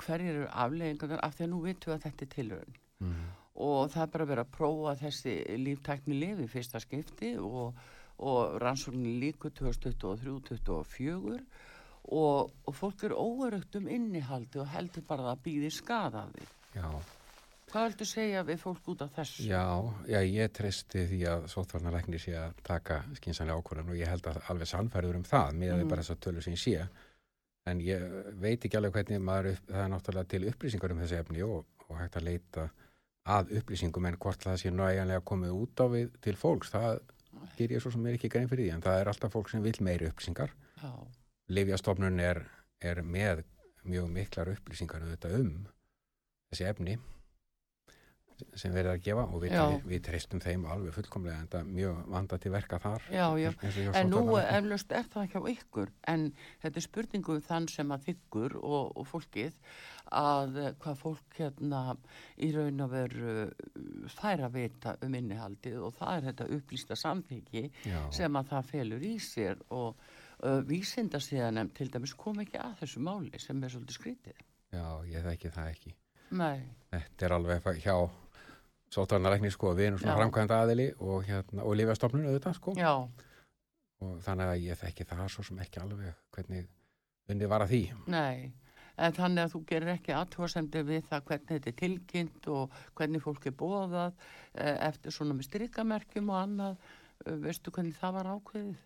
hverjir 0.00 0.38
eru 0.38 0.46
afleggingar 0.48 1.20
af 1.20 1.34
því 1.36 1.44
að 1.44 1.50
nú 1.52 1.58
vitum 1.66 1.92
við 1.92 1.98
að 1.98 2.06
þetta 2.06 2.24
er 2.24 2.32
tilhörun 2.36 2.78
Mm. 3.00 3.28
Og 3.60 3.90
það 3.92 4.02
er 4.04 4.12
bara 4.14 4.28
verið 4.32 4.44
að 4.44 4.54
prófa 4.56 4.92
þessi 5.04 5.34
líftækni 5.60 6.14
lifi 6.18 6.46
fyrsta 6.50 6.78
skipti 6.82 7.30
og, 7.38 7.78
og 8.24 8.40
rannsóknin 8.62 9.20
líku 9.22 9.52
2023-2024 9.60 11.38
og, 12.10 12.50
og 12.66 12.74
fólk 12.74 13.04
er 13.06 13.14
óörugt 13.14 13.76
um 13.78 13.88
innihaldi 13.88 14.60
og 14.62 14.70
heldur 14.72 15.04
bara 15.06 15.22
að 15.24 15.30
það 15.32 15.42
býði 15.46 15.70
skada 15.74 16.18
af 16.24 16.30
því. 16.36 16.46
Já, 16.80 16.88
Hvað 17.70 17.84
viltu 17.86 18.06
segja 18.08 18.40
við 18.42 18.56
fólk 18.58 18.88
út 18.90 19.02
af 19.04 19.12
þessu? 19.14 19.44
já, 19.46 19.62
já, 20.10 20.18
ég 20.26 20.50
treysti 20.50 21.04
því 21.06 21.20
að 21.30 21.44
sótvarnalæknir 21.52 22.18
sé 22.22 22.32
að 22.34 22.56
taka 22.66 22.96
skynsanlega 23.14 23.62
ákvörðan 23.62 23.92
og 23.92 24.00
ég 24.00 24.10
held 24.10 24.26
að 24.26 24.40
alveg 24.50 24.70
sannfærður 24.72 25.20
um 25.20 25.26
það 25.28 25.52
með 25.60 25.70
mm. 25.70 25.78
Mhm. 25.84 25.90
bara 25.92 26.02
þess 26.02 26.14
að 26.16 26.22
tölur 26.26 26.46
sem 26.46 26.56
ég 26.56 26.62
sé 26.64 26.88
en 27.70 27.82
ég 27.84 28.06
veit 28.42 28.64
ekki 28.64 28.78
alveg 28.80 28.96
hvernig 28.96 29.22
maður 29.22 29.52
upp, 29.52 29.68
það 29.70 29.84
er 29.84 29.92
náttúrulega 29.92 30.30
til 30.32 30.48
upplýsingar 30.50 30.94
um 30.94 31.02
þessi 31.04 31.18
efni 31.20 31.46
og, 31.46 31.70
og 31.86 32.00
hægt 32.00 32.18
að 32.18 32.26
leita 32.26 32.66
að 33.36 33.54
upplýsingum 33.60 34.08
en 34.08 34.18
hvort 34.20 34.42
það 34.46 34.58
sé 34.62 34.72
næjanlega 34.74 35.24
komið 35.30 35.56
út 35.56 35.82
á 35.82 35.86
við 35.92 36.10
til 36.24 36.36
fólks, 36.40 36.72
það 36.74 37.00
ger 37.58 37.76
ég 37.76 37.82
svo 37.82 37.92
sem 37.94 38.06
er 38.06 38.18
ekki 38.18 38.32
grein 38.32 38.50
fyrir 38.50 38.66
því 38.66 38.74
en 38.76 38.84
það 38.86 39.00
er 39.00 39.12
alltaf 39.12 39.34
fólk 39.36 39.52
sem 39.52 39.62
vil 39.64 39.76
meiri 39.86 40.10
upplýsingar. 40.10 40.54
Livjastofnun 41.50 42.20
er, 42.22 42.42
er 42.82 43.02
með 43.02 43.44
mjög 43.86 44.10
miklar 44.12 44.50
upplýsingar 44.54 45.06
um 45.06 45.54
þessi 46.50 46.66
efni 46.68 46.98
sem 48.58 48.72
verið 48.74 48.92
að 48.92 49.04
gefa 49.04 49.26
og 49.26 49.44
við, 49.44 49.54
við, 49.86 50.02
treystum 50.06 50.42
þeim 50.42 50.66
alveg 50.70 50.96
fullkomlega 50.96 51.42
en 51.42 51.50
það 51.52 51.60
er 51.60 51.70
mjög 51.78 52.00
vanda 52.14 52.38
til 52.40 52.52
verka 52.54 52.80
þar 52.82 53.06
já, 53.12 53.26
já. 53.40 53.50
En 53.94 54.12
nú 54.12 54.24
eflaust 54.40 54.92
er 54.96 55.08
það 55.12 55.34
hjá 55.34 55.40
ykkur, 55.54 55.92
en 56.12 56.26
þetta 56.62 56.80
er 56.80 56.86
spurningu 56.86 57.36
um 57.36 57.46
þann 57.46 57.68
sem 57.72 57.94
að 57.94 58.06
þykkur 58.10 58.56
og, 58.60 58.92
og 59.00 59.08
fólkið 59.10 59.56
að 60.10 60.56
hvað 60.82 60.96
fólk 60.98 61.36
hérna 61.38 61.82
í 62.42 62.50
raun 62.54 62.82
og 62.82 62.90
veru 62.90 63.34
uh, 63.44 64.08
fær 64.10 64.46
að 64.48 64.56
vita 64.58 64.96
um 65.06 65.14
innihaldið 65.14 65.78
og 65.86 65.94
það 65.98 66.16
er 66.16 66.26
þetta 66.30 66.48
upplýsta 66.56 66.98
samþyggi 66.98 67.64
Já, 67.86 68.00
sem 68.14 68.40
að 68.40 68.50
það 68.50 68.72
felur 68.72 69.06
í 69.06 69.14
sér 69.22 69.62
og 69.70 70.00
uh, 70.42 70.58
vísinda 70.66 71.20
síðan 71.22 71.70
til 71.76 71.90
dæmis 71.92 72.16
kom 72.18 72.42
ekki 72.42 72.58
að 72.58 72.80
þessu 72.82 73.04
máli 73.06 73.42
sem 73.42 73.62
er 73.62 73.74
svolítið 73.74 74.00
skrítið. 74.00 74.44
já, 74.70 74.86
ég 75.10 75.26
þekki 75.26 75.54
það 75.54 75.72
ekki. 75.74 75.94
Nei, 76.30 76.58
Þetta 76.90 77.26
er 77.26 77.32
alveg 77.34 77.66
hjá 77.82 77.94
sóttvarnalækni 78.90 79.50
sko, 79.54 79.74
við 79.78 79.90
erum 79.90 80.00
svona 80.02 80.16
framkvæmda 80.18 80.62
aðili 80.64 80.88
og, 80.98 81.22
hérna, 81.28 81.64
og 81.64 81.76
Livjastofnun 81.78 82.26
auðvitað 82.26 82.56
sko 82.58 82.74
já, 82.78 82.92
og 84.00 84.16
þannig 84.24 84.50
að 84.50 84.64
ég 84.64 84.80
þekki 84.80 85.06
það 85.08 85.28
svo 85.34 85.44
sem 85.46 85.60
ekki 85.62 85.82
alveg 85.82 86.18
hvernig 86.34 86.68
unnið 87.30 87.52
var 87.52 87.64
að 87.64 87.74
því. 87.74 87.80
Nei, 88.10 88.52
en 88.96 89.16
þannig 89.16 89.44
að 89.44 89.54
þú 89.54 89.60
gerir 89.70 89.92
ekki 89.94 90.14
aðtjóðsendir 90.16 90.86
við 90.88 91.04
það 91.10 91.26
hvernig 91.28 91.50
þetta 91.50 91.70
er 91.70 91.78
tilkynnt 91.80 92.48
og 92.54 92.78
hvernig 92.98 93.24
fólk 93.24 93.46
er 93.48 93.56
bóðað 93.60 94.14
eh, 94.54 94.76
eftir 94.88 95.14
svona 95.14 95.36
með 95.36 95.50
strykamerkjum 95.50 96.32
og 96.32 96.40
annað. 96.40 96.88
Eh, 97.26 97.36
Veistu 97.44 97.74
hvernig 97.74 97.98
það 98.00 98.16
var 98.18 98.32
ákveðið? 98.34 98.80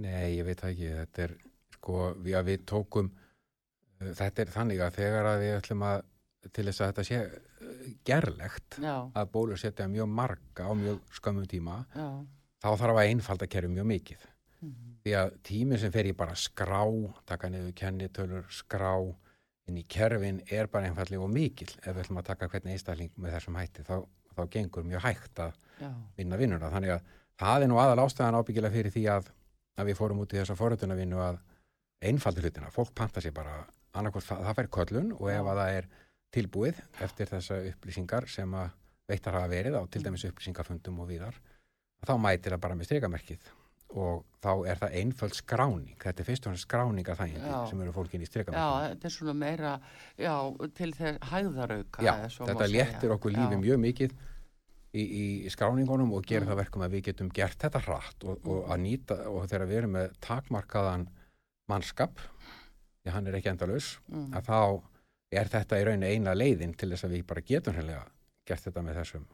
Nei, 0.00 0.36
ég 0.36 0.46
veit 0.46 0.62
ekki. 0.64 0.92
Þetta 1.00 1.26
er, 1.26 1.36
sko, 1.76 1.98
við, 2.20 2.36
að 2.38 2.52
við 2.52 2.64
tókum, 2.70 3.10
uh, 3.10 4.12
þetta 4.20 4.44
er 4.44 4.54
þannig 4.54 4.84
að 4.84 5.00
þegar 5.00 5.30
að 5.32 5.44
við 5.44 5.56
ætlum 5.58 5.86
að, 5.88 6.04
til 6.46 6.66
þess 6.68 6.80
að 6.80 6.92
þetta 6.92 7.06
sé 7.08 7.22
gerlegt, 8.06 8.78
Já, 8.82 8.94
að 9.14 9.30
bólusetja 9.32 9.86
mjög 9.90 10.08
marga 10.08 10.66
á 10.68 10.72
mjög 10.76 11.00
skömmum 11.16 11.46
tíma, 11.50 11.80
já, 11.94 12.06
þá 12.62 12.68
þarf 12.82 13.00
að 13.00 13.08
einfalda 13.08 13.48
kerfi 13.50 13.72
mjög 13.72 13.88
mikið. 13.94 14.26
mhm, 14.60 14.86
Því 15.04 15.14
að 15.16 15.30
tíminn 15.48 15.80
sem 15.80 15.92
fer 15.92 16.06
í 16.10 16.12
bara 16.16 16.34
skrá, 16.36 16.82
taka 17.26 17.48
niður 17.48 17.72
kennitölur, 17.74 18.44
skrá 18.52 18.92
inn 19.68 19.78
í 19.80 19.84
kerfin 19.88 20.42
er 20.50 20.66
bara 20.66 20.90
einfallega 20.90 21.22
og 21.24 21.30
mikill. 21.32 21.70
Ef 21.84 21.94
við 21.94 22.02
ætlum 22.04 22.18
að 22.20 22.26
taka 22.32 22.48
hvernig 22.48 22.74
einstakling 22.74 23.10
með 23.16 23.36
þessum 23.38 23.56
hætti, 23.56 23.84
þá, 23.86 23.96
þá 24.36 24.42
gengur 24.50 24.84
mjög 24.84 25.04
hægt 25.06 25.38
að 25.38 25.54
já, 25.80 25.90
vinna 26.18 26.36
vinnuna. 26.36 26.70
Þannig 26.70 26.94
að 26.96 27.02
það 27.40 27.62
er 27.64 27.70
nú 27.72 27.78
aðal 27.80 28.04
ástæðan 28.04 28.38
ábyggilega 28.40 28.74
fyrir 28.74 28.92
því 28.92 29.04
að, 29.14 29.30
að 29.80 29.86
við 29.90 29.96
fórum 30.00 30.20
út 30.20 30.34
í 30.34 30.40
þessa 30.40 30.56
forröndunarvinnu 30.58 31.22
að 31.24 31.38
einfaldi 32.10 32.44
hlutina. 32.44 32.70
Fólk 32.74 32.92
panta 32.94 33.20
sér 33.24 33.32
bara 33.36 33.62
annarkvæmt 33.96 34.26
það, 34.26 34.44
það 34.48 34.58
fær 34.60 34.70
köllun 34.76 35.12
og 35.16 35.30
ef 35.32 35.48
að 35.50 35.60
það 35.62 35.76
er 35.78 35.88
tilbúið 36.34 36.78
eftir 37.04 37.26
þessa 37.30 37.60
upplýsingar 37.72 38.28
sem 38.30 38.52
að 38.54 38.70
veittar 39.10 39.34
hafa 39.34 39.48
verið 39.50 39.74
á 39.78 39.82
til 39.90 40.02
dæmis 40.04 40.24
upplýsingafundum 40.28 41.00
og 41.02 41.08
víðar, 41.10 41.34
þá 42.06 42.12
mætir 42.22 42.54
það 42.54 42.60
bara 42.62 42.76
með 42.78 42.88
stregamerkið 42.90 43.48
og 43.90 44.20
þá 44.38 44.50
er 44.70 44.78
það 44.78 44.92
einföld 45.00 45.34
skráning. 45.34 45.96
Þetta 45.98 46.22
er 46.22 46.26
fyrst 46.28 46.44
og 46.46 46.52
hann 46.52 46.60
skráning 46.62 47.08
að 47.10 47.18
þægindi 47.24 47.48
Já. 47.50 47.56
sem 47.66 47.80
eru 47.82 47.94
fólkin 47.96 48.22
í 48.22 48.26
já, 48.28 48.30
stregamerkið. 48.30 48.84
þetta 48.92 49.08
er 49.08 49.14
svona 49.16 49.34
meira, 49.34 49.72
já, 50.14 50.34
til 50.78 50.90
þeir 50.94 51.18
hægðarauka. 51.32 52.04
Já, 52.06 52.12
þetta 52.38 52.68
léttir 52.70 53.14
okkur 53.16 53.34
lífi 53.34 53.56
Já, 53.58 53.62
mjög 53.64 53.80
mikið 53.82 54.14
í, 54.94 55.02
í 55.42 55.50
skráningunum 55.50 56.14
og 56.14 56.22
gerir 56.26 56.46
Mm. 56.46 56.52
það 56.52 56.60
verkum 56.62 56.82
að 56.86 56.94
við 56.94 57.02
getum 57.10 57.32
gert 57.34 57.58
þetta 57.58 57.82
hratt 57.82 58.24
og, 58.30 58.46
og 58.46 58.70
að 58.70 58.80
nýta 58.86 59.18
og 59.26 59.48
þegar 59.50 59.66
við 59.66 59.78
erum 59.82 59.92
með 59.98 60.14
takmarkaðan 60.22 61.08
mannskap, 61.70 62.22
því 63.02 63.10
hann 63.14 63.26
er 63.26 63.38
ekki 63.40 63.50
endalaus, 63.50 63.98
mm, 64.06 64.30
að 64.38 64.46
þá 64.46 64.60
er 65.30 65.50
þetta 65.50 65.78
í 65.78 65.84
rauninni 65.86 66.14
eina 66.16 66.34
leiðin 66.34 66.74
til 66.74 66.90
þess 66.90 67.06
að 67.06 67.14
við 67.16 67.28
bara 67.30 67.46
getum 67.46 67.76
hreinlega 67.76 68.06
gert 68.50 68.66
þetta 68.66 68.82
með 68.82 69.00
þessum 69.00 69.28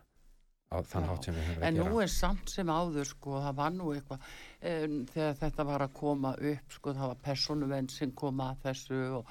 á 0.67 0.77
þann 0.83 1.09
hátt 1.09 1.27
sem 1.29 1.37
við 1.37 1.45
höfum 1.47 1.57
En 1.57 1.61
verið 1.63 1.81
að 1.81 1.89
nú 1.89 1.97
gera. 1.97 2.05
er 2.05 2.13
samt 2.13 2.53
sem 2.53 2.71
áður 2.75 3.11
sko, 3.13 3.35
það 3.41 3.59
var 3.61 3.75
nú 3.77 3.91
eitthvað, 3.95 4.31
um, 4.71 4.97
þegar 5.13 5.37
þetta 5.43 5.67
var 5.69 5.85
að 5.87 5.93
koma 6.01 6.33
upp, 6.53 6.73
sko, 6.79 6.97
það 6.97 7.13
var 7.13 7.21
personuvenn 7.29 7.93
sem 7.93 8.17
kom 8.19 8.43
að 8.45 8.65
þessu 8.67 8.99
og, 9.21 9.31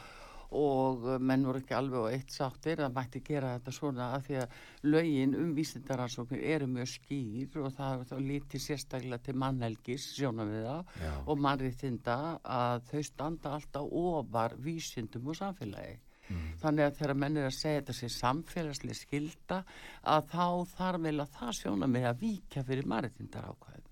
og 0.56 1.06
menn 1.20 1.44
voru 1.46 1.60
ekki 1.62 1.76
alveg 1.76 2.08
á 2.08 2.14
eitt 2.16 2.32
sáttir, 2.34 2.82
það 2.82 2.96
mætti 2.96 3.22
gera 3.28 3.52
þetta 3.58 3.76
svona 3.76 4.10
að 4.16 4.26
því 4.30 4.40
að 4.46 4.58
lögin 4.88 5.38
um 5.42 5.52
vísindaransóknir 5.58 6.48
eru 6.56 6.72
mjög 6.72 6.92
skýr 6.94 7.60
og 7.62 7.76
það 7.76 8.08
þá 8.14 8.16
lítið 8.32 8.66
sérstaklega 8.70 9.22
til 9.28 9.38
mannhelgis, 9.44 10.08
sjónum 10.16 10.56
við 10.56 10.66
það, 10.72 10.98
og 11.28 11.46
mannréttinda 11.46 12.18
að 12.42 12.90
þau 12.94 13.06
standa 13.12 13.56
alltaf 13.60 13.96
ofar 14.06 14.56
vísindum 14.66 15.34
og 15.34 15.42
samfélagi. 15.44 16.00
Mm, 16.29 16.51
Þannig 16.62 16.86
að 16.88 16.98
þegar 17.00 17.15
menn 17.24 17.38
er 17.38 17.48
að 17.50 17.55
segja 17.60 17.79
þetta 17.82 17.96
sé 18.00 18.10
samfélagslega 18.15 19.00
skilda 19.00 19.60
að 20.03 20.29
þá 20.34 20.46
þarf 20.75 21.01
vel 21.08 21.20
að 21.25 21.34
það 21.39 21.53
sjóna 21.60 21.88
með 21.91 22.08
að 22.12 22.20
víkja 22.25 22.63
fyrir 22.67 22.89
mariðtindar 22.94 23.50
ákvæðum. 23.51 23.89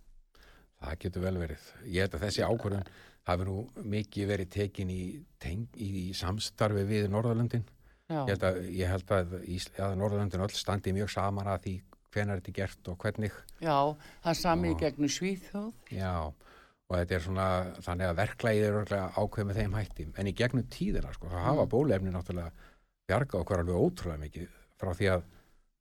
það 0.83 0.97
getur 0.99 1.21
vel 1.23 1.37
verið. 1.39 1.67
Ég 1.87 2.01
held 2.03 2.15
að 2.17 2.23
þessi 2.27 2.43
ákvörðun 2.43 2.87
hafi 3.23 3.45
nú 3.47 3.57
mikið 3.93 4.27
verið 4.33 4.49
tekin 4.51 4.89
í, 4.91 5.01
í 5.79 6.11
samstarfi 6.17 6.83
við 6.89 7.07
Norðurlöndin. 7.13 7.63
Já, 8.11 8.19
Ég 8.27 8.33
held 8.35 8.43
að, 8.43 8.57
ég 8.75 8.89
held 8.91 9.11
að, 9.15 9.35
að 9.79 9.93
Norðurlöndin 10.01 10.43
öll 10.43 10.51
standi 10.51 10.91
mjög 10.93 11.09
saman 11.13 11.47
að 11.47 11.61
því 11.63 11.75
hvenar 12.13 12.41
þetta 12.41 12.51
er 12.51 12.57
gert 12.57 12.89
og 12.91 12.97
hvernig. 12.99 13.37
já, 13.63 13.77
það 14.21 14.31
er 14.33 14.37
sami 14.41 14.67
í 14.67 14.73
Já. 14.75 14.79
gegnum 14.83 15.09
Svíþjóð. 15.09 15.71
Já, 15.95 16.11
og 16.93 16.99
þetta 17.01 17.15
er 17.17 17.23
svona, 17.25 17.47
þannig 17.81 18.07
að 18.11 18.17
verklægið 18.21 18.65
er 18.69 18.93
ákveð 19.17 19.47
með 19.49 19.59
þeim 19.61 19.77
hætti. 19.79 20.07
En 20.21 20.27
í 20.29 20.33
gegnum 20.37 20.67
tíðina, 20.69 21.13
sko, 21.15 21.27
þá 21.31 21.39
hafa 21.49 21.63
Mm. 21.65 21.71
bólefni 21.73 22.11
náttúrulega 22.13 22.51
bjarga 23.09 23.39
okkur 23.41 23.63
alveg 23.63 23.79
ótrúlega 23.83 24.21
mikið 24.27 24.47
frá 24.79 24.91
því 24.93 25.07
að 25.13 25.23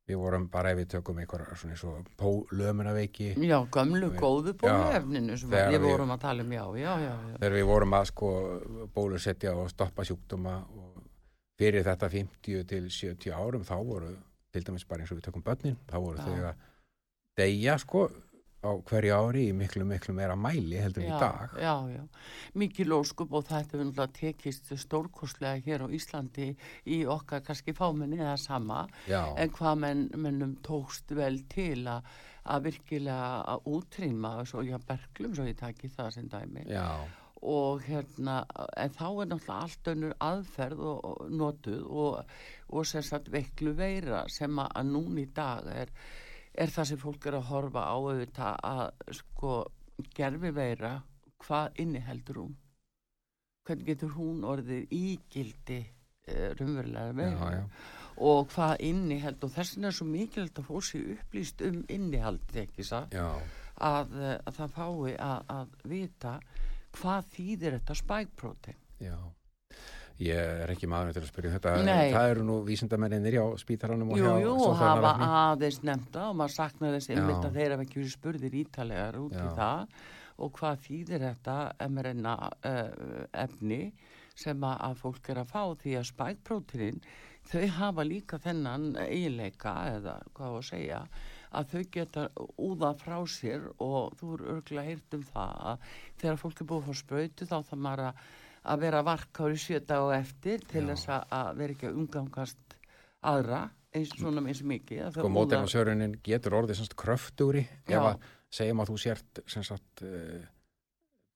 við 0.09 0.19
vorum 0.19 0.49
bara 0.50 0.71
ef 0.73 0.78
við 0.81 0.88
tökum 0.97 1.19
einhver 1.23 1.45
svona 1.54 1.75
eins 1.76 1.85
og 1.87 2.09
pólömunaveiki 2.19 3.28
Já, 3.38 3.59
gömlu 3.71 4.09
Við- 4.11 4.19
góðu 4.19 4.52
bóluefninu 4.59 5.37
sem 5.38 5.50
við 5.50 5.78
vorum 5.85 6.11
að 6.11 6.21
tala 6.25 6.42
um, 6.42 6.50
já, 6.52 6.64
já, 6.75 6.92
já. 6.99 7.12
já. 7.31 7.37
þegar 7.38 7.54
við 7.57 7.66
vorum 7.71 7.95
að 7.95 8.04
sko 8.11 8.31
bólusetja 8.95 9.54
og 9.57 9.71
stoppa 9.71 10.02
sjúkdóma 10.04 10.57
og 10.75 11.02
fyrir 11.59 11.85
þetta 11.87 12.09
50 12.11 12.64
til 12.66 12.88
70 12.90 13.31
árum 13.33 13.62
þá 13.64 13.75
voru 13.87 14.11
til 14.52 14.64
dæmis 14.66 14.85
bara 14.88 15.02
eins 15.04 15.12
og 15.14 15.19
við 15.21 15.28
tökum 15.31 15.42
börnin 15.47 15.78
þá 15.87 15.97
voru 16.02 16.19
þau 16.19 16.50
að 16.50 16.54
deyja 17.38 17.78
sko 17.78 18.09
á 18.62 18.71
hverju 18.88 19.14
ári 19.19 19.45
í 19.50 19.54
miklu 19.57 19.85
miklu 19.88 20.14
meira 20.14 20.37
mæli 20.38 20.78
heldur 20.78 21.02
en 21.02 21.09
í 21.09 21.12
Já, 21.12 21.19
dag. 21.21 21.54
já, 21.59 21.75
já. 21.90 22.02
Mikið 22.62 22.90
lóskup 22.92 23.33
og 23.35 23.47
þetta 23.49 23.76
hefur 23.76 23.88
náttúrulega 23.88 24.19
tekist 24.19 24.73
stórkostlega 24.85 25.62
hér 25.66 25.87
á 25.87 25.88
Íslandi 25.90 26.52
í 26.87 27.02
okkar 27.11 27.42
kannski 27.47 27.75
fámenni 27.75 28.21
eða 28.23 28.37
sama. 28.38 28.85
Já, 29.11 29.25
en 29.37 29.50
hvað 29.57 29.81
menn, 29.83 30.04
mennum 30.14 30.54
tókst 30.62 31.11
vel 31.16 31.42
til 31.50 31.88
að 31.90 32.07
að 32.42 32.64
virkilega 32.66 33.26
að 33.52 33.66
útrýma 33.71 34.31
svo 34.50 34.64
já, 34.66 34.78
berglum 34.83 35.35
svo 35.37 35.45
ég 35.47 35.59
taki 35.61 35.90
það 35.95 36.09
sem 36.16 36.31
dæmi. 36.31 36.64
Já, 36.66 37.04
og 37.42 37.83
hérna 37.87 38.40
en 38.78 38.92
þá 38.95 39.07
er 39.09 39.31
náttúrulega 39.31 39.59
allt 39.59 39.90
önnur 39.92 40.16
aðferð 40.23 40.83
og, 40.87 41.07
og 41.11 41.31
notuð 41.31 41.81
og, 41.87 42.35
og 42.71 42.87
sem 42.87 43.02
sagt 43.07 43.31
veiklu 43.35 43.75
veira 43.78 44.25
sem 44.31 44.59
að, 44.62 44.71
að 44.78 44.92
núna 44.92 45.23
í 45.25 45.28
dag 45.35 45.71
er, 45.75 45.90
er 46.52 46.73
það 46.73 46.88
sem 46.90 47.00
fólk 47.00 47.26
er 47.28 47.38
að 47.38 47.49
horfa 47.49 47.87
á 47.88 47.97
auðvitað 47.97 48.61
að 48.68 49.16
sko 49.18 49.54
gerfi 50.16 50.52
veira 50.54 50.92
hvað 51.42 51.80
inniheldur 51.82 52.42
hún? 52.42 52.54
Hvernig 53.66 53.88
getur 53.92 54.14
hún 54.16 54.44
orðið 54.47 54.94
ígildi 54.94 55.80
uh, 55.82 56.49
raunverulega 56.59 57.11
já, 57.12 57.16
veira 57.21 57.50
já. 57.54 57.62
og 58.28 58.52
hvað 58.52 58.75
inniheld 58.88 59.44
og 59.47 59.54
þess 59.54 59.76
vegna 59.76 59.90
er 59.90 59.99
svo 59.99 60.09
mikilvægt 60.11 60.62
að 60.62 60.71
fólk 60.71 60.88
sé 60.88 61.02
upplýst 61.16 61.64
um 61.68 61.82
innihald 61.92 62.56
ekki 62.64 62.87
það 62.87 63.16
já. 63.16 63.28
að, 63.90 64.16
eh, 64.21 64.37
að 64.47 64.59
það 64.59 64.75
fái 64.76 65.14
að, 65.16 65.38
að 65.56 65.76
vita 65.94 66.35
hvað 66.99 67.30
þýðir 67.37 67.78
þetta 67.78 67.99
spækprótein 68.02 68.80
Já, 69.02 69.16
ég 70.26 70.62
er 70.64 70.73
ekki 70.75 70.88
maður 70.91 71.17
til 71.17 71.23
að 71.25 71.29
spyrja 71.31 71.50
um 71.50 71.57
þetta. 71.57 71.75
Nei. 71.87 72.12
Það 72.14 72.31
eru 72.33 72.47
nú 72.49 72.57
vísindamenninir 72.67 73.37
hjá 73.38 73.45
spítaranum 73.62 74.14
og 74.14 74.21
Jú, 74.21 74.25
hjá 74.26 74.47
jú, 74.47 74.55
og 74.69 74.75
hafa 74.81 75.12
aðeins 75.29 75.83
nefnda 75.87 76.26
og 76.31 76.41
maður 76.41 76.57
saknar 76.57 76.97
þess 76.97 77.12
einmitt 77.14 77.47
að 77.49 77.59
þeir 77.59 77.76
hafa 77.76 77.87
ekki 77.87 78.00
verið 78.00 78.17
spurðir 78.17 78.59
ítalegar 78.62 79.21
út 79.23 79.37
í 79.37 79.45
Já. 79.45 79.52
það 79.59 80.00
og 80.43 80.55
hvað 80.59 80.81
þýðir 80.87 81.26
þetta 81.29 81.57
mRNA 81.93 82.37
uh, 82.71 83.26
efni 83.45 83.83
sem 84.38 84.64
að, 84.64 84.97
fólk 85.02 85.29
er 85.29 85.43
að 85.43 85.52
fá 85.52 85.62
því 85.83 85.99
að 85.99 86.09
spækpróteinin 86.09 87.02
þau 87.50 87.67
hafa 87.76 88.05
líka 88.07 88.38
þennan 88.41 88.93
eiginleika 89.02 89.75
eða 89.99 90.17
hvað 90.37 90.55
á 90.55 90.57
að 90.57 90.69
segja 90.71 91.00
að 91.52 91.73
þau 91.73 91.83
geta 91.95 92.26
úða 92.64 92.93
frá 92.97 93.19
sér 93.29 93.67
og 93.83 94.14
þú 94.19 94.31
eru 94.37 94.52
örgulega 94.55 94.88
heyrt 94.88 95.17
um 95.19 95.25
það 95.26 95.59
að 95.73 95.91
þegar 96.23 96.41
fólk 96.41 96.62
er 96.62 96.71
búið 96.71 96.81
að 96.81 96.87
fá 96.87 97.02
sprautu 97.02 97.49
þá 97.50 97.57
þarf 97.59 97.83
maður 97.87 98.05
að, 98.62 98.83
vera 98.85 99.02
varkári 99.07 99.59
sjöta 99.61 100.00
og 100.07 100.14
eftir 100.16 100.64
til 100.71 100.87
þess 100.90 101.11
að, 101.12 101.52
vera 101.59 101.76
ekki 101.76 101.90
að 101.90 102.00
umgangast 102.02 102.76
aðra 103.33 103.64
eins, 103.95 104.14
svona 104.16 104.45
eins 104.47 104.62
mikið 104.66 105.04
að 105.07 105.16
þau 105.16 105.23
Sko 105.23 105.33
mótefnasörunin 105.37 106.16
getur 106.25 106.59
orðið 106.62 106.81
semst 106.81 106.97
kröftugri 106.99 107.66
ef 107.87 107.99
að 108.00 108.26
segjum 108.52 108.83
að 108.83 108.92
þú 108.92 108.99
sért 109.04 109.42
sem 109.50 109.64
sagt 109.66 110.04
uh, 110.07 110.42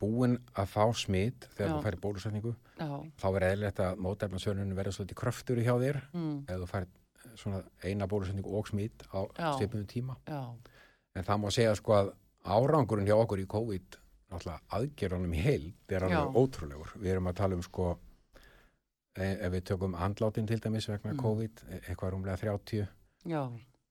búin 0.00 0.36
að 0.56 0.70
fá 0.74 0.84
smit 0.96 1.48
þegar 1.54 1.70
Já. 1.70 1.74
þú 1.74 1.82
færi 1.86 2.00
bólusetningu 2.02 2.52
já, 2.52 2.88
þá 3.16 3.26
verður 3.26 3.48
eðlilegt 3.48 3.82
að 3.86 4.02
mótefnasörunin 4.04 4.76
verður 4.76 4.98
svolítið 4.98 5.20
kröftugri 5.22 5.64
hjá 5.64 5.74
þér 5.80 6.00
mm, 6.12 6.38
ef 6.44 6.62
þú 6.62 6.70
færi 6.72 6.90
svona 7.36 7.62
eina 7.84 8.08
bólusetningu 8.08 8.52
og 8.58 8.68
smit 8.68 9.04
á 9.12 9.20
Já. 9.36 9.48
stipnum 9.56 9.86
tíma. 9.88 10.16
Já, 10.28 10.52
en 11.16 11.24
það 11.24 11.40
má 11.42 11.48
segja 11.52 11.76
sko 11.78 11.96
að 11.96 12.12
árangurinn 12.46 13.08
hjá 13.08 13.16
okkur 13.16 13.42
í 13.42 13.48
COVID 13.50 13.98
aðgerðunum 14.30 15.34
í 15.34 15.42
heild 15.44 15.92
er 15.94 16.02
alveg 16.08 16.36
ótrúlegur. 16.40 16.92
Við 16.98 17.12
erum 17.14 17.28
að 17.30 17.36
tala 17.40 17.54
um 17.54 17.62
sko 17.62 17.92
e 19.16 19.28
ef 19.46 19.52
við 19.52 19.64
tökum 19.70 19.94
andlátin 19.96 20.46
til 20.46 20.58
dæmis 20.60 20.88
vegna 20.90 21.12
Mm. 21.14 21.20
COVID 21.22 21.62
e- 21.70 21.80
eitthvað 21.88 22.10
rúmlega 22.12 22.36
30 22.36 22.88
já, 23.24 23.42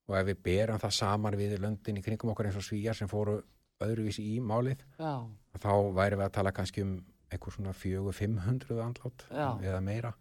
og 0.08 0.16
ef 0.16 0.26
við 0.28 0.38
berum 0.44 0.78
það 0.80 0.92
saman 0.94 1.34
við 1.34 1.58
löndin 1.60 1.98
í 1.98 2.04
kringum 2.04 2.30
okkar 2.30 2.46
eins 2.46 2.56
og 2.60 2.62
svíjar 2.68 2.94
sem 2.96 3.08
fóru 3.08 3.42
öðruvísi 3.82 4.22
í 4.36 4.40
málið 4.40 4.78
já, 5.00 5.26
þá 5.58 5.72
væri 5.96 6.16
við 6.16 6.26
að 6.28 6.32
tala 6.32 6.52
kannski 6.52 6.82
um 6.84 7.04
eitthvað 7.32 7.56
svona 7.56 7.74
400-500 7.74 8.82
andlát 8.86 9.26
Já. 9.32 9.50
eða 9.66 9.82
meira 9.82 10.14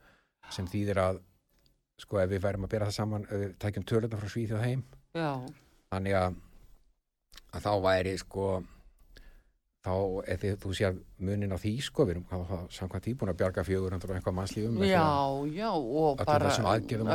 sem 0.51 0.67
þýðir 0.67 0.97
að 0.97 1.21
sko 1.99 2.19
ef 2.19 2.31
við 2.31 2.41
værum 2.41 2.65
að 2.65 2.71
bera 2.71 2.87
það 2.87 2.97
saman 2.97 3.25
ef 3.29 3.31
við 3.45 3.53
tækjum 3.59 3.85
tölurnar 3.85 4.19
frá 4.21 4.29
Svíþjóð 4.33 4.65
heim 4.65 4.83
já, 5.15 5.47
þannig 5.93 6.15
að, 6.17 6.35
að 7.53 7.61
þá 7.63 7.73
væri 7.85 8.17
sko 8.19 8.65
þá, 9.85 9.93
eða 10.33 10.53
þú 10.63 10.75
sér 10.77 10.97
munin 11.25 11.53
á 11.53 11.59
því, 11.61 11.73
sko, 11.85 12.07
við 12.09 12.17
erum 12.17 12.69
samkvæmt 12.73 13.05
tíbúin 13.05 13.33
að 13.33 13.41
bjarga 13.43 13.65
400 13.69 14.09
og 14.09 14.17
eitthvað 14.17 14.37
mannslífum. 14.39 14.79
því 14.81 14.89
Já, 14.89 15.09
já, 15.53 15.71
og 15.75 16.23
bara 16.25 16.53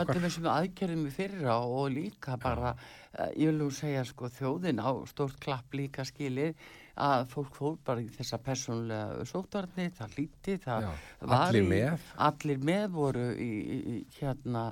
öllum 0.04 0.26
þessum 0.28 0.50
aðgerðum 0.54 1.08
í 1.10 1.14
fyrra 1.16 1.58
og 1.66 1.88
líka 1.96 2.38
bara, 2.42 2.76
uh, 3.18 3.32
ég 3.34 3.50
vil 3.50 3.58
nú 3.58 3.72
segja 3.74 4.06
sko 4.06 4.30
þjóðin 4.38 4.84
á 4.86 4.90
stórt 5.10 5.40
klapp 5.42 5.74
líka 5.74 6.06
skilið 6.06 6.54
að 7.00 7.26
fólk 7.32 7.56
fór 7.56 7.76
bara 7.86 8.02
í 8.04 8.08
þessa 8.14 8.38
persónulega 8.44 9.26
sótvarni, 9.30 9.86
það 9.98 10.16
líti, 10.18 10.56
það 10.64 10.86
Já, 10.86 10.92
var 11.32 11.44
allir 11.48 11.64
í- 11.64 11.70
með. 11.72 12.08
Allir 12.28 12.60
með 12.70 12.86
voru 12.96 13.26
í, 13.40 13.50
í, 13.76 13.96
hérna 14.20 14.64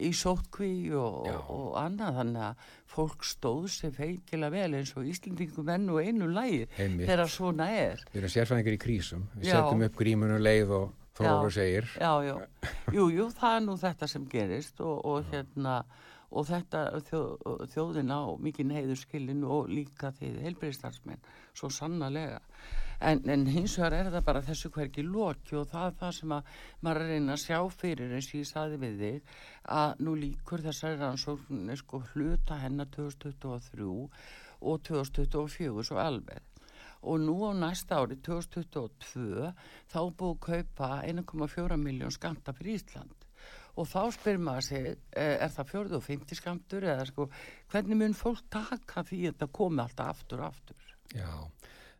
í 0.00 0.10
sótkví 0.16 0.70
og, 0.96 1.26
og, 1.52 1.66
annað, 1.82 2.16
þannig 2.20 2.46
að 2.46 2.70
fólk 2.92 3.24
stóð 3.28 3.66
sér 3.74 3.92
feikilega 3.96 4.54
vel 4.54 4.78
eins 4.80 4.94
og 4.96 5.06
Íslendingum 5.10 5.68
enn 5.74 5.90
og 5.92 6.00
einu 6.04 6.28
lægi 6.32 6.64
Einmitt. 6.78 7.06
þegar 7.10 7.28
svona 7.32 7.68
er. 7.76 8.02
Við 8.12 8.22
erum 8.22 8.34
sérfræðingar 8.36 8.78
í 8.78 8.82
krísum, 8.86 9.26
við 9.36 9.50
Já. 9.50 9.58
setjum 9.60 9.84
upp 9.88 9.96
grímunum 10.00 10.42
leið 10.42 10.74
og 10.78 10.90
þrófur 11.18 11.52
segir. 11.52 11.90
já, 12.00 12.12
jú, 12.94 13.04
jú, 13.12 13.26
það 13.36 13.56
er 13.58 13.64
nú 13.66 13.76
þetta 13.76 14.08
sem 14.08 14.24
gerist 14.32 14.80
og, 14.80 15.04
og 15.04 15.24
hérna 15.32 15.82
og 16.32 16.46
þetta 16.48 16.82
þjó, 17.08 17.20
þjóðin 17.74 18.12
á 18.12 18.22
mikinn 18.40 18.72
heiðurskilin 18.72 19.42
og 19.44 19.68
líka 19.72 20.12
því 20.16 20.30
heilbreyðstarfsmenn, 20.46 21.20
svo 21.56 21.68
sannarlega. 21.72 22.40
En, 23.02 23.20
en 23.28 23.48
hins 23.50 23.74
vegar 23.80 23.96
er 23.98 24.10
það 24.14 24.26
bara 24.28 24.44
þessu 24.46 24.70
hverki 24.72 25.02
loki 25.02 25.56
og 25.58 25.66
það 25.72 25.88
er 25.88 25.96
það 26.00 26.12
sem 26.18 26.34
að 26.36 26.52
maður 26.86 27.02
er 27.02 27.10
reyna 27.10 27.34
að 27.34 27.42
sjá 27.42 27.58
fyrir 27.74 28.14
eins 28.14 28.28
og 28.30 28.38
ég 28.38 28.48
saði 28.52 28.78
við 28.84 29.02
þig 29.02 29.34
að 29.78 30.04
nú 30.06 30.14
líkur 30.20 30.62
þessari 30.68 31.00
rannsókn 31.00 31.74
sko 31.80 32.02
hluta 32.12 32.60
hennar 32.62 32.92
2023 32.94 33.90
og 34.62 34.86
2024 34.86 35.86
svo 35.88 35.98
alveg. 35.98 36.38
Og 37.02 37.18
nú 37.18 37.34
á 37.42 37.50
næsta 37.58 37.98
ári 37.98 38.20
2022 38.22 39.50
þá 39.90 40.00
búið 40.14 40.38
kaupa 40.46 40.92
1,4 41.02 41.80
miljón 41.82 42.14
skamta 42.14 42.54
fyrir 42.54 42.78
Ísland 42.78 43.21
og 43.76 43.86
þá 43.88 44.00
spyr 44.12 44.38
maður 44.38 44.66
sig 44.68 44.86
eh, 45.16 45.36
er 45.44 45.48
það 45.54 45.70
4 45.72 45.96
og 45.98 46.02
50 46.04 46.38
skamtur 46.40 46.84
eða 46.84 47.06
sko 47.08 47.28
hvernig 47.72 47.96
mun 48.02 48.14
fólk 48.18 48.42
taka 48.52 49.04
því 49.08 49.20
að 49.26 49.32
þetta 49.32 49.48
komi 49.60 49.80
alltaf 49.84 50.10
aftur 50.16 50.42
og 50.44 50.50
aftur? 50.52 50.90
Já, 51.14 51.30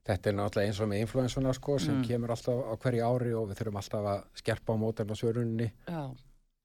þetta 0.08 0.30
er 0.30 0.36
náttúrulega 0.36 0.68
eins 0.72 0.80
og 0.84 0.90
með 0.92 1.02
influensuna 1.06 1.54
sko 1.56 1.78
sem 1.78 1.96
Mm. 2.00 2.04
kemur 2.08 2.30
alltaf 2.34 2.60
á 2.68 2.74
hverju 2.76 3.02
ári 3.08 3.32
og 3.38 3.48
við 3.50 3.58
þurfum 3.62 3.80
alltaf 3.80 4.06
að 4.12 4.22
skerpa 4.42 4.72
á 4.72 4.82
mótarn 4.82 5.12
á 5.12 5.16
svörunni. 5.16 5.70
Já, 5.88 6.02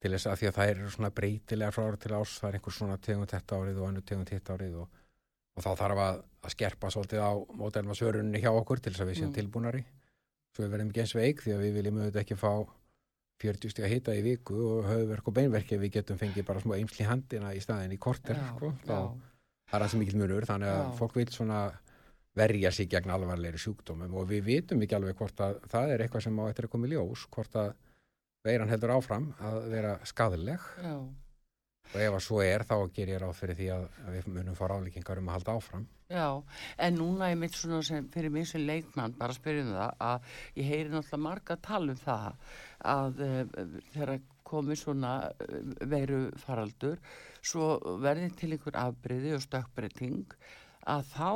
til 0.01 0.11
þess 0.13 0.27
að 0.29 0.37
því 0.41 0.47
að 0.51 0.55
það 0.59 0.69
eru 0.75 0.89
svona 0.93 1.09
breytilega 1.11 1.71
frá 1.73 1.83
ári 1.87 1.97
til 2.03 2.11
ás, 2.13 2.33
það 2.39 2.49
er 2.49 2.57
einhver 2.59 2.73
svona 2.77 2.97
tegund 3.01 3.31
þetta 3.31 3.57
árið 3.61 3.79
og 3.81 3.87
annu 3.87 4.01
tegund 4.05 4.29
hitt 4.29 4.49
árið 4.53 4.75
og, 4.83 4.89
og 5.57 5.63
þá 5.63 5.69
þarf 5.79 6.01
að, 6.03 6.19
að 6.43 6.51
skerpa 6.53 6.91
svolítið 6.93 7.23
á 7.23 7.31
mótarn 7.57 7.89
á 7.89 7.95
svörunni 7.97 8.41
hjá 8.43 8.51
okkur 8.53 8.79
til 8.83 8.93
þess 8.93 9.01
að 9.01 9.09
við 9.11 9.17
séum 9.21 9.31
Mm. 9.31 9.37
tilbúnari. 9.39 9.83
Svo 10.55 10.63
við 10.65 10.71
verðum 10.75 10.89
ekki 10.91 11.01
eins 11.03 11.15
veik 11.17 11.41
því 11.43 11.51
að 11.55 11.63
við 11.65 11.73
viljum 11.79 11.97
auðvitað 12.01 12.21
ekki 12.23 12.37
fá 12.37 12.51
40 13.41 13.73
stíða 13.73 13.89
hita 13.91 14.15
í 14.17 14.21
viku 14.25 14.57
og 14.57 14.87
höfverk 14.89 15.27
og 15.29 15.35
beinverk 15.37 15.71
ef 15.75 15.81
við 15.81 15.97
getum 15.99 16.17
fengið 16.17 16.45
bara 16.47 16.63
smá 16.63 16.77
eimsli 16.77 17.05
handina 17.05 17.53
í 17.53 17.61
staðin 17.61 17.93
í 17.93 17.99
korter 18.01 18.39
já, 18.39 18.47
sko, 18.55 18.71
þá 18.87 18.95
það 19.67 19.77
er 19.77 19.85
hans 19.85 19.97
mikil 19.99 20.21
munur 20.21 20.47
þannig 20.47 20.71
að 20.71 20.81
Já. 20.81 20.95
fólk 21.01 21.17
vil 21.19 21.27
svona 21.33 21.59
verja 22.37 22.71
sig 22.71 22.89
gegn 22.91 23.11
alvarlegri 23.11 23.59
sjúkdómum 23.61 24.15
og 24.19 24.27
við 24.29 24.43
vitum 24.45 24.81
ekki 24.85 24.97
alveg 24.97 25.17
hvort 25.17 25.41
að 25.43 25.59
það 25.71 25.93
er 25.93 26.03
eitthvað 26.05 26.27
sem 26.27 26.39
á 26.39 26.43
eftir 26.47 26.67
að 26.67 26.73
koma 26.75 26.87
í 26.87 26.91
ljós 26.93 27.25
hvort 27.33 27.57
að 27.57 27.71
veiran 28.47 28.71
heldur 28.71 28.93
áfram 28.95 29.31
að 29.43 29.57
vera 29.73 29.93
skadaleg 30.07 30.67
já, 30.83 30.95
og 30.97 32.01
ef 32.05 32.17
að 32.19 32.23
svo 32.23 32.41
er 32.45 32.65
þá 32.67 32.75
ger 32.93 33.13
ég 33.13 33.21
ráð 33.23 33.37
fyrir 33.41 33.59
því 33.59 33.69
að, 33.75 33.87
að 34.05 34.17
við 34.17 34.29
munum 34.35 34.57
fá 34.59 34.65
ráðlíkingar 34.71 35.21
um 35.21 35.31
að 35.31 35.39
halda 35.39 35.57
áfram 35.57 35.87
já 36.09 36.43
en 36.77 36.97
núna 36.97 37.31
er 37.31 37.39
mitt 37.39 37.55
svona 37.55 37.81
sem 37.83 38.07
fyrir 38.13 38.31
mig 38.31 38.47
sem 38.47 38.63
leikmann 38.63 39.15
bara 39.19 39.35
spyrjum 39.35 39.73
það 39.75 40.05
að 40.09 40.29
ég 40.55 40.69
heyri 40.71 40.89
náttúrulega 40.93 41.23
marga 41.25 41.57
tala 41.67 41.95
um 41.95 41.99
það 42.03 42.37
að 42.93 43.19
uh, 43.25 43.65
þegar 43.95 44.13
komið 44.47 44.79
svona 44.83 45.11
uh, 45.27 45.57
veru 45.93 46.21
faraldur 46.39 47.01
svo 47.41 47.75
verði 48.03 48.31
til 48.39 48.53
einhver 48.55 48.79
afbreyði 48.85 49.35
og 49.35 49.43
stökkbreyting 49.43 50.37
að 50.87 51.11
þá 51.11 51.31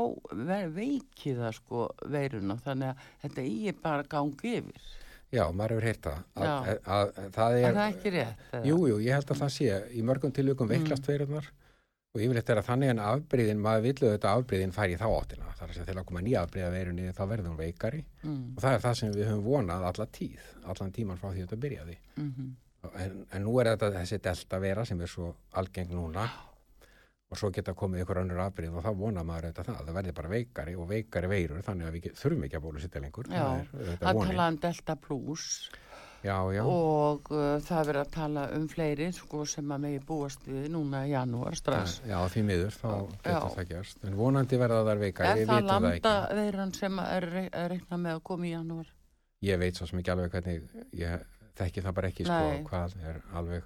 ver, 0.47 0.69
veiki 0.71 1.35
það 1.35 1.55
sko 1.59 1.85
veiruna 2.07 2.59
þannig 2.63 2.93
að 2.93 3.07
þetta 3.25 3.47
eigi 3.47 3.77
bara 3.83 4.07
gangi 4.15 4.57
yfir 4.61 4.91
Já, 5.31 5.45
maður 5.55 5.77
hefur 5.77 5.87
heyrt 5.87 6.05
það 6.05 6.17
að, 6.35 6.45
að, 6.45 6.69
að, 6.93 7.09
að 7.21 7.27
það 7.35 7.53
er 7.57 7.65
er, 7.65 7.75
það 7.75 7.85
ekki 7.85 8.11
rétt? 8.15 8.41
eða? 8.51 8.63
jú, 8.67 8.77
ég 8.99 9.15
held 9.15 9.29
að 9.31 9.41
það 9.41 9.51
sé 9.55 9.81
í 9.95 10.01
mörgum 10.07 10.33
tilvíkum 10.35 10.71
veiklast 10.71 11.07
veirurnar 11.07 11.51
og 12.11 12.19
yfirleitt 12.19 12.49
er 12.51 12.59
að 12.59 12.67
þannig 12.67 12.91
en 12.91 13.03
afbreyðin, 13.07 13.61
maður 13.63 13.85
villu 13.85 14.09
þetta 14.15 14.33
afbreyðin 14.35 14.73
færi 14.75 14.97
í 14.97 14.99
þá 14.99 15.05
áttina, 15.09 15.53
þar 15.55 15.69
að 15.69 15.77
segja 15.77 15.87
til 15.87 15.99
að 16.01 16.07
koma 16.09 16.23
nýja 16.25 16.41
afbreyða 16.43 16.73
veirunni 16.73 17.13
þá 17.15 17.21
verður 17.23 17.51
hún 17.51 17.61
veikari 17.61 18.01
mm, 18.23 18.41
og 18.55 18.65
það 18.65 18.75
er 18.75 18.83
það 18.83 18.97
sem 18.99 19.13
við 19.15 19.29
höfum 19.29 19.45
vonað 19.45 19.87
alla 19.91 20.07
tíð, 20.17 20.49
allan 20.73 20.91
tíman 20.97 21.21
frá 21.21 21.29
því 21.31 21.45
þetta 21.45 21.61
byrjaði. 21.67 21.97
mm 22.17 22.51
En, 22.81 23.19
en 23.29 23.43
nú 23.45 23.59
er 23.61 23.75
þetta 23.75 23.91
þessi 23.93 24.17
delta 24.25 24.57
vera 24.61 24.83
sem 24.89 25.01
er 25.05 25.09
svo 25.09 25.27
algeng 25.61 25.91
núna 25.93 26.23
og 27.31 27.39
svo 27.39 27.51
geta 27.53 27.75
komið 27.77 28.03
ykkur 28.03 28.23
önnur 28.23 28.41
afbrið 28.43 28.73
og 28.73 28.83
þá 28.83 28.89
vonar 28.97 29.27
maður 29.27 29.51
auðvitað 29.51 29.67
það, 29.69 29.83
það 29.85 29.97
verði 29.99 30.13
bara 30.17 30.31
veikari 30.31 30.73
og 30.75 30.89
veikari 30.89 31.29
veirur 31.31 31.61
þannig 31.67 31.87
að 31.87 31.97
við 31.97 32.07
þurfum 32.19 32.47
ekki 32.47 32.57
að 32.57 32.65
bólusitta 32.65 33.03
lengur. 33.03 33.29
Já, 33.29 33.45
það 33.69 33.85
er 33.85 34.01
það 34.01 34.17
vonin. 34.17 34.33
tala 34.33 34.47
um 34.49 34.57
Delta 34.65 34.95
Plus 35.05 35.45
Já, 36.21 36.35
já, 36.53 36.61
og 36.69 37.31
uh, 37.33 37.55
það 37.65 37.79
er 37.79 37.87
verið 37.89 38.01
að 38.03 38.09
tala 38.13 38.41
um 38.53 38.65
fleiri 38.69 39.07
sko, 39.17 39.41
sem 39.49 39.71
að 39.73 39.79
megi 39.87 40.01
búast 40.05 40.43
við 40.45 40.67
núna 40.69 40.99
í 41.07 41.15
janúar 41.15 41.55
strax. 41.57 41.95
já, 42.05 42.17
því 42.29 42.43
miður 42.45 42.75
þá 42.77 42.91
getur 43.25 43.55
það 43.55 43.67
gerst. 43.71 44.03
En 44.05 44.17
vonandi 44.19 44.59
verða 44.61 44.83
þær 44.85 45.01
veikari, 45.01 45.31
Er 45.31 45.39
við 45.39 45.49
það 45.49 45.61
vitum 45.61 45.71
það 45.71 45.87
landa 45.87 46.13
ekki. 46.21 46.37
veiran 46.41 46.73
sem 46.77 46.99
er, 47.07 47.27
er 47.49 47.69
reiknað 47.73 48.03
með 48.05 48.17
að 48.19 48.23
koma 48.29 48.45
í 48.45 48.53
janúar? 48.53 48.91
Ég 49.41 49.57
veit 49.63 49.79
svo 49.81 49.87
sem 49.89 49.99
ekki 50.03 50.13
alveg 50.13 50.35
hvernig, 50.35 50.67
ég 50.93 51.25
þekki 51.57 51.81
það 51.87 51.97
bara 51.97 52.11
ekki 52.13 52.27
sko, 52.29 52.41
hvað 52.69 52.97
er 53.09 53.21
alveg 53.41 53.65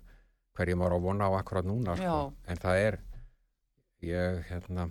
hverjum 0.56 0.86
ára 0.88 0.96
að 0.96 1.08
vona 1.10 1.28
á 1.28 1.32
akkurat 1.36 1.68
núna 1.68 1.98
sko. 2.00 2.20
En 2.48 2.62
það 2.64 2.84
er 2.86 2.98
ég, 4.08 4.40
hérna 4.48 4.88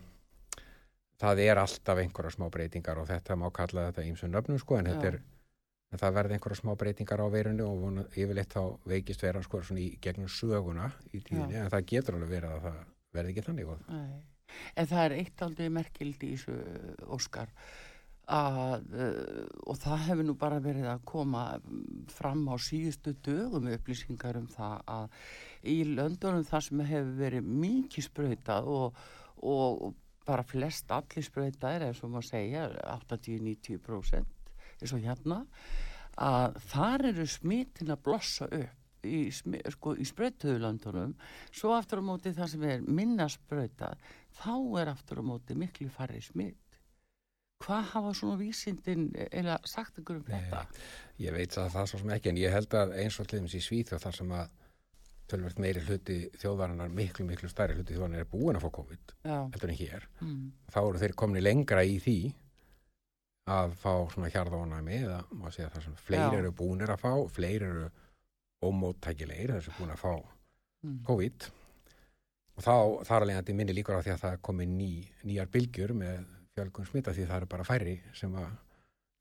það 1.22 1.40
er 1.46 1.60
alltaf 1.62 2.00
einhverja 2.02 2.34
smá 2.36 2.50
breytingar 2.52 3.00
og 3.00 3.08
þetta 3.08 3.36
má 3.40 3.48
kalla 3.54 3.88
þetta 3.88 4.04
ímsu 4.10 4.28
nöfnum 4.28 4.60
sko, 4.60 4.76
en, 4.80 4.90
þetta 4.92 5.08
Já. 5.08 5.14
er, 5.14 5.20
en 5.94 6.02
það 6.02 6.16
verði 6.18 6.36
einhverja 6.36 6.58
smá 6.58 6.74
breytingar 6.78 7.22
á 7.22 7.26
veirunni 7.30 7.62
og 7.62 7.80
vona, 7.84 8.04
yfirleitt 8.10 8.54
þá 8.56 8.62
veikist 8.90 9.22
veiran 9.22 9.46
sko 9.46 9.62
svona 9.62 9.84
í 9.84 9.94
gegnum 10.02 10.30
söguna 10.32 10.90
í 11.12 11.22
tíðinni, 11.22 11.60
en 11.62 11.72
það 11.72 11.88
getur 11.92 12.18
alveg 12.18 12.34
verið 12.34 12.54
að 12.56 12.62
það 12.66 12.78
verði 13.14 13.34
ekki 13.34 13.48
þannig 13.48 13.72
og 13.74 13.88
Nei. 13.88 14.22
En 14.78 14.86
það 14.86 15.04
er 15.04 15.16
eitt 15.18 15.42
aldrei 15.42 15.66
merkildi 15.72 16.30
í 16.30 16.38
þessu 16.38 17.06
Óskar 17.14 17.50
að, 18.30 18.84
uh, 18.96 19.46
og 19.68 19.78
það 19.82 20.04
hefur 20.08 20.26
nú 20.28 20.36
bara 20.40 20.60
verið 20.64 20.86
að 20.90 21.02
koma 21.08 21.42
fram 22.12 22.46
á 22.50 22.54
síðustu 22.58 23.14
dögum 23.24 23.70
upplýsingar 23.74 24.38
um 24.40 24.46
það 24.50 24.78
að 24.98 25.18
í 25.70 25.76
löndunum 25.90 26.46
það 26.48 26.66
sem 26.68 26.86
hefur 26.90 27.18
verið 27.20 27.50
mikið 27.64 28.08
sprautað 28.08 28.70
og, 28.74 29.02
og 29.42 29.84
bara 30.24 30.46
flest 30.48 30.90
allir 30.94 31.26
sprautað 31.26 31.76
er 31.76 31.86
eins 31.88 32.00
og 32.04 32.14
maður 32.14 32.30
segja 32.30 32.68
80-90% 32.96 34.33
eins 34.84 34.94
og 34.96 35.04
hérna 35.04 35.42
að 36.20 36.58
þar 36.70 37.08
eru 37.10 37.26
smitin 37.26 37.90
að 37.94 38.02
blossa 38.06 38.46
upp 38.46 38.80
í, 39.04 39.28
sko, 39.32 39.94
í 40.00 40.04
sprautuðu 40.08 40.60
löndunum 40.62 41.14
svo 41.50 41.74
aftur 41.76 42.00
á 42.00 42.04
móti 42.06 42.34
það 42.36 42.52
sem 42.54 42.66
er 42.68 42.84
minna 42.86 43.26
sprautað 43.32 43.98
þá 44.38 44.54
er 44.80 44.92
aftur 44.94 45.20
á 45.20 45.24
móti 45.26 45.56
miklu 45.58 45.90
farri 45.92 46.22
smitt 46.24 46.60
hvað 47.64 47.88
hafa 47.94 48.12
svona 48.16 48.36
vísindin 48.40 49.08
eða 49.30 49.56
sagt 49.68 50.00
ykkur 50.02 50.20
um 50.20 50.26
þetta? 50.28 50.64
ég 51.22 51.34
veit 51.34 51.56
að 51.56 51.72
það 51.76 51.88
svo 51.90 52.02
sem 52.02 52.12
ekki 52.16 52.32
en 52.32 52.42
ég 52.42 52.54
held 52.54 52.76
að 52.76 52.94
eins 53.02 53.18
og 53.20 53.28
til 53.30 53.40
dæmis 53.40 53.56
í 53.56 53.62
Svíþjóð 53.64 54.04
þar 54.04 54.18
sem 54.18 54.34
að 54.36 54.60
tölvert 55.30 55.60
meiri 55.62 55.82
hluti 55.86 56.18
þjóðvarinnar 56.36 56.90
miklu 56.92 57.24
miklu 57.28 57.48
stærri 57.48 57.78
hluti 57.78 57.94
þjóðvarinnar 57.94 58.24
er 58.26 58.30
búin 58.30 58.58
að 58.58 58.66
fá 58.66 58.74
COVID 58.78 59.14
heldur 59.24 59.72
en 59.72 59.78
hér 59.78 60.08
mm, 60.20 60.42
þá 60.74 60.80
eru 60.82 61.00
þeir 61.00 61.14
komni 61.22 61.44
lengra 61.44 61.84
í 61.86 61.96
því 62.02 62.18
að 63.50 63.74
fá 63.76 63.92
svona 64.12 64.30
hjarðónæmi 64.32 64.96
eða 65.02 65.18
má 65.36 65.50
segja 65.52 65.68
það 65.74 65.86
sem 65.86 65.98
fleiri 66.06 66.38
Já. 66.38 66.38
eru 66.40 66.52
búinir 66.56 66.92
að 66.94 67.02
fá, 67.02 67.12
fleiri 67.36 67.68
eru 67.68 67.90
ómóttækilegir 68.64 69.52
þessi 69.58 69.74
búin 69.78 69.92
að 69.92 70.00
fá 70.00 70.12
mm, 70.14 70.98
COVID. 71.08 71.48
Og 72.54 72.64
þá 72.64 72.74
þar 73.08 73.24
alveg 73.24 73.36
að 73.36 73.42
þetta 73.42 73.56
minni 73.58 73.76
líkur 73.76 73.98
á 73.98 74.04
því 74.04 74.12
að 74.14 74.22
það 74.24 74.36
komi 74.48 74.66
ný, 74.70 74.90
nýjar 75.26 75.50
bylgjur 75.52 75.94
með 75.98 76.20
fjölgun 76.54 76.88
smita 76.88 77.12
því 77.12 77.26
það 77.28 77.40
eru 77.40 77.50
bara 77.52 77.66
færri 77.68 77.96
sem 78.16 78.36
að 78.38 78.52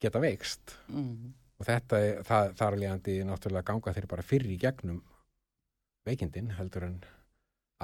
geta 0.00 0.22
veikst. 0.22 0.76
Mm, 0.88 1.34
og 1.58 1.68
þetta 1.68 2.00
þar 2.24 2.70
alveg 2.70 2.94
að 2.94 3.26
náttúrulega 3.28 3.68
ganga 3.72 3.96
þeir 3.98 4.08
bara 4.14 4.24
fyrir 4.24 4.54
í 4.54 4.60
gegnum 4.62 5.02
veikindin 6.04 6.52
heldur 6.56 6.88
en 6.88 6.96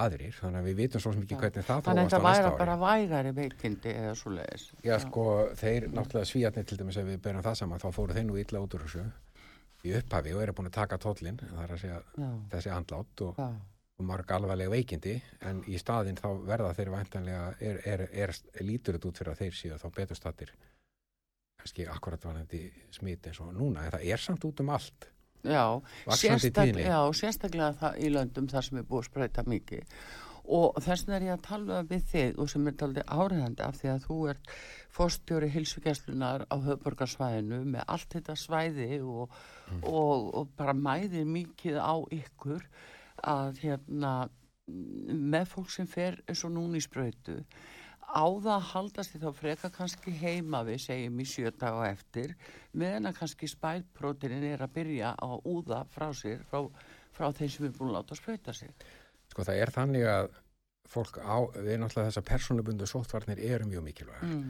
aðrir, 0.04 0.36
þannig 0.36 0.60
að 0.60 0.68
við 0.68 0.78
vitum 0.80 1.02
svo 1.04 1.12
mikið 1.16 1.40
hvernig 1.42 1.66
það 1.66 1.82
þannig 1.86 2.04
að 2.04 2.10
þróast 2.10 2.12
á 2.12 2.18
þetta 2.18 2.28
næsta 2.28 2.42
væri 2.42 2.50
ári. 2.50 2.60
bara 2.60 2.76
vægari 2.84 3.32
veikindi 3.38 3.94
eða 3.96 4.14
svo 4.20 4.32
leiðis 4.36 4.68
Já, 4.86 4.94
sko, 5.04 5.24
þeir 5.60 5.88
náttúrulega 5.90 6.30
svíjarnir 6.30 6.68
til 6.70 6.78
dæmis 6.80 7.00
ef 7.00 7.10
við 7.10 7.20
berum 7.26 7.44
það 7.46 7.58
saman, 7.60 7.82
þá 7.82 7.88
fóru 7.96 8.16
þeir 8.16 8.26
nú 8.28 8.38
illa 8.40 8.62
út 8.64 8.78
úr 8.78 8.86
þessu 8.86 9.04
í 9.84 9.92
upphafi 9.96 10.34
og 10.36 10.42
eru 10.44 10.56
búin 10.56 10.70
að 10.70 10.78
taka 10.78 10.98
tóllin, 11.00 11.38
það 11.40 11.62
er 11.64 11.76
að 11.76 11.84
segja 11.84 12.00
já, 12.00 12.30
þessi 12.54 12.72
andlát 12.74 13.22
og, 13.26 13.38
og 13.40 14.08
marg 14.08 14.34
alvarlega 14.36 14.72
veikindi, 14.72 15.14
en 15.48 15.62
í 15.68 15.78
staðinn 15.80 16.20
þá 16.20 16.28
verða 16.48 16.74
þeir 16.76 16.92
væntanlega, 16.96 17.46
er, 17.60 17.80
er, 17.88 18.04
er, 18.26 18.34
lítur 18.64 18.98
þetta 18.98 19.08
út 19.08 19.22
fyrir 19.22 19.32
að 19.32 19.44
þeir 19.44 19.56
séu 19.56 19.80
þá 19.80 19.88
betur 19.96 20.20
stattir 20.20 20.52
kannski 21.60 21.86
akkurat 21.92 22.24
varandi 22.24 22.66
smit 22.92 23.26
eins 23.28 23.40
og 23.44 23.52
núna, 23.56 23.84
en 23.84 23.96
það 23.96 24.06
er 24.12 24.22
samt 24.22 24.44
út 24.48 24.62
um 24.64 24.72
allt. 24.72 25.08
Já, 25.44 25.80
sérstak, 26.12 26.74
já, 26.76 26.98
sérstaklega 27.16 27.70
það, 27.80 28.00
í 28.04 28.10
löndum 28.12 28.48
þar 28.50 28.66
sem 28.66 28.80
er 28.80 28.88
búið 28.88 29.00
að 29.00 29.08
sprauta 29.08 29.44
mikið. 29.48 29.94
Og 30.50 30.80
þess 30.82 31.06
vegna 31.06 31.16
er 31.16 31.26
ég 31.28 31.36
að 31.36 31.44
tala 31.46 31.80
við 31.86 32.06
þig 32.10 32.38
og 32.42 32.50
sem 32.50 32.66
er 32.66 32.76
talið 32.80 33.12
áriðandi 33.14 33.62
af 33.64 33.76
því 33.78 33.90
að 33.92 34.06
þú 34.06 34.18
ert 34.32 34.52
fórstjóri 34.90 35.50
hilsugjastlunar 35.54 36.46
á 36.50 36.56
höfborgarsvæðinu 36.64 37.60
með 37.70 37.84
allt 37.86 38.16
þetta 38.16 38.36
svæði 38.36 38.88
og, 39.00 39.36
og, 39.84 40.26
og 40.40 40.50
bara 40.58 40.74
mæðir 40.74 41.28
mikið 41.30 41.78
á 41.78 41.94
ykkur 42.18 42.66
að 43.30 43.60
hérna 43.62 44.14
mm, 44.26 45.20
með 45.30 45.52
fólk 45.52 45.70
sem 45.76 45.88
fer 45.88 46.18
eins 46.26 46.42
og 46.48 46.56
núna 46.56 46.80
í 46.80 46.84
sprautu 46.84 47.38
á 48.10 48.26
það 48.26 48.54
að 48.54 48.68
haldast 48.70 49.12
því 49.12 49.20
þá 49.22 49.30
freka 49.38 49.70
kannski 49.74 50.14
heima 50.20 50.62
við 50.66 50.82
segjum 50.84 51.20
í 51.22 51.26
sjö 51.28 51.52
dag 51.54 51.78
og 51.78 51.86
eftir 51.88 52.34
meðan 52.72 53.10
að 53.10 53.18
kannski 53.20 53.50
spæðprótinin 53.50 54.46
er 54.50 54.64
að 54.64 54.74
byrja 54.78 55.14
á 55.14 55.26
að 55.26 55.46
úða 55.50 55.82
frá 55.94 56.08
sér 56.16 56.42
frá, 56.50 56.66
frá 57.16 57.30
þeim 57.36 57.52
sem 57.54 57.68
er 57.68 57.76
búin 57.76 57.92
að 57.92 57.98
láta 57.98 58.16
að 58.16 58.22
sprauta 58.22 58.56
sig 58.56 58.88
Sko 59.30 59.46
það 59.46 59.62
er 59.62 59.74
þannig 59.74 60.08
að 60.10 60.32
fólk 60.90 61.20
á, 61.22 61.38
við 61.54 61.76
náttúrulega 61.78 62.10
þessar 62.10 62.26
persónubundu 62.26 62.88
sóttvarnir 62.90 63.42
eru 63.46 63.68
mjög 63.70 63.86
mikilvægar 63.86 64.26
mm. 64.26 64.48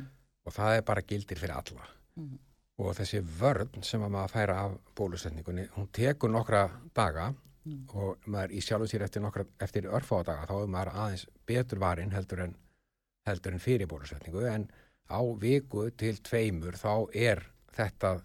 og 0.48 0.56
það 0.56 0.78
er 0.78 0.86
bara 0.88 1.04
gildir 1.04 1.40
fyrir 1.40 1.58
alla. 1.58 1.84
Mm. 2.16 2.38
Og 2.80 2.94
þessi 2.96 3.20
vörn 3.20 3.84
sem 3.84 4.00
að 4.00 4.14
maður 4.14 4.32
færa 4.32 4.54
af 4.62 4.78
bólusetningunni, 4.96 5.66
hún 5.74 5.90
tekur 5.92 6.32
nokkra 6.32 6.62
daga 6.96 7.28
Mm. 7.60 7.82
og 7.92 8.24
maður 8.24 8.54
í 8.56 8.60
sjálfu 8.64 8.86
sér 8.88 9.02
eftir, 9.04 9.24
eftir 9.60 9.86
örfáa 9.92 10.24
daga 10.24 10.46
þá 10.48 10.54
er 10.62 10.70
maður 10.72 10.90
aðeins 11.02 11.26
betur 11.44 11.80
varinn 11.82 12.14
heldur 12.14 12.40
en, 12.46 12.54
heldur 13.28 13.56
en 13.56 13.62
fyrir 13.62 13.90
bólusetningu 13.90 14.44
en 14.48 14.66
á 15.10 15.20
viku 15.42 15.88
til 15.98 16.16
tveimur 16.24 16.78
þá 16.78 16.92
er 17.14 17.42
þetta 17.74 18.20